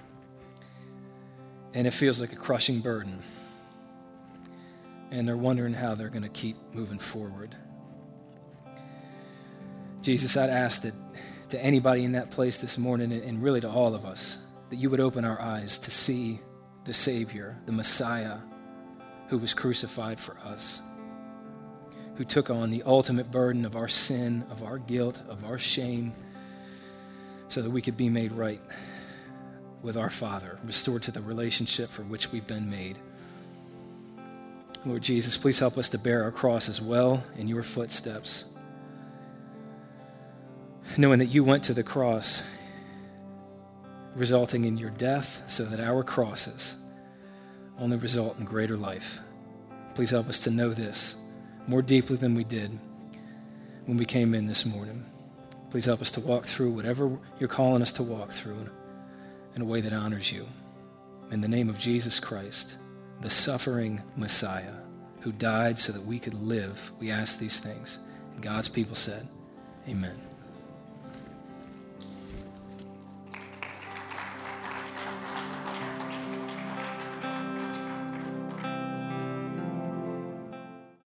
And 1.72 1.86
it 1.86 1.92
feels 1.92 2.20
like 2.20 2.34
a 2.34 2.36
crushing 2.36 2.80
burden. 2.80 3.22
And 5.10 5.26
they're 5.26 5.34
wondering 5.38 5.72
how 5.72 5.94
they're 5.94 6.10
going 6.10 6.24
to 6.24 6.28
keep 6.28 6.58
moving 6.74 6.98
forward. 6.98 7.56
Jesus, 10.02 10.36
I'd 10.36 10.50
ask 10.50 10.82
that 10.82 10.94
to 11.48 11.64
anybody 11.64 12.04
in 12.04 12.12
that 12.12 12.30
place 12.30 12.58
this 12.58 12.76
morning, 12.76 13.12
and 13.12 13.42
really 13.42 13.62
to 13.62 13.68
all 13.68 13.94
of 13.94 14.04
us, 14.04 14.36
that 14.68 14.76
you 14.76 14.90
would 14.90 15.00
open 15.00 15.24
our 15.24 15.40
eyes 15.40 15.78
to 15.78 15.90
see 15.90 16.38
the 16.84 16.92
Savior, 16.92 17.58
the 17.64 17.72
Messiah, 17.72 18.36
who 19.28 19.38
was 19.38 19.54
crucified 19.54 20.20
for 20.20 20.38
us, 20.40 20.82
who 22.20 22.24
took 22.26 22.50
on 22.50 22.68
the 22.68 22.82
ultimate 22.82 23.30
burden 23.30 23.64
of 23.64 23.76
our 23.76 23.88
sin, 23.88 24.44
of 24.50 24.62
our 24.62 24.76
guilt, 24.76 25.22
of 25.30 25.42
our 25.42 25.58
shame, 25.58 26.12
so 27.48 27.62
that 27.62 27.70
we 27.70 27.80
could 27.80 27.96
be 27.96 28.10
made 28.10 28.30
right 28.30 28.60
with 29.80 29.96
our 29.96 30.10
Father, 30.10 30.58
restored 30.62 31.02
to 31.02 31.10
the 31.10 31.22
relationship 31.22 31.88
for 31.88 32.02
which 32.02 32.30
we've 32.30 32.46
been 32.46 32.68
made. 32.68 32.98
Lord 34.84 35.00
Jesus, 35.00 35.38
please 35.38 35.58
help 35.58 35.78
us 35.78 35.88
to 35.88 35.98
bear 35.98 36.22
our 36.22 36.30
cross 36.30 36.68
as 36.68 36.78
well 36.78 37.24
in 37.38 37.48
your 37.48 37.62
footsteps 37.62 38.44
knowing 40.98 41.20
that 41.20 41.28
you 41.28 41.42
went 41.42 41.64
to 41.64 41.72
the 41.72 41.82
cross, 41.82 42.42
resulting 44.14 44.66
in 44.66 44.76
your 44.76 44.90
death, 44.90 45.42
so 45.46 45.64
that 45.64 45.80
our 45.80 46.04
crosses 46.04 46.76
only 47.78 47.96
result 47.96 48.38
in 48.38 48.44
greater 48.44 48.76
life. 48.76 49.20
Please 49.94 50.10
help 50.10 50.28
us 50.28 50.44
to 50.44 50.50
know 50.50 50.74
this 50.74 51.16
more 51.66 51.82
deeply 51.82 52.16
than 52.16 52.34
we 52.34 52.44
did 52.44 52.78
when 53.86 53.96
we 53.96 54.04
came 54.04 54.34
in 54.34 54.46
this 54.46 54.64
morning. 54.64 55.04
Please 55.70 55.84
help 55.84 56.00
us 56.00 56.10
to 56.12 56.20
walk 56.20 56.44
through 56.44 56.70
whatever 56.70 57.18
you're 57.38 57.48
calling 57.48 57.82
us 57.82 57.92
to 57.92 58.02
walk 58.02 58.32
through 58.32 58.68
in 59.54 59.62
a 59.62 59.64
way 59.64 59.80
that 59.80 59.92
honors 59.92 60.32
you. 60.32 60.46
In 61.30 61.40
the 61.40 61.48
name 61.48 61.68
of 61.68 61.78
Jesus 61.78 62.18
Christ, 62.18 62.76
the 63.20 63.30
suffering 63.30 64.02
Messiah 64.16 64.74
who 65.20 65.32
died 65.32 65.78
so 65.78 65.92
that 65.92 66.04
we 66.04 66.18
could 66.18 66.34
live, 66.34 66.90
we 66.98 67.10
ask 67.10 67.38
these 67.38 67.60
things. 67.60 67.98
God's 68.40 68.68
people 68.68 68.96
said, 68.96 69.28
Amen. 69.88 70.29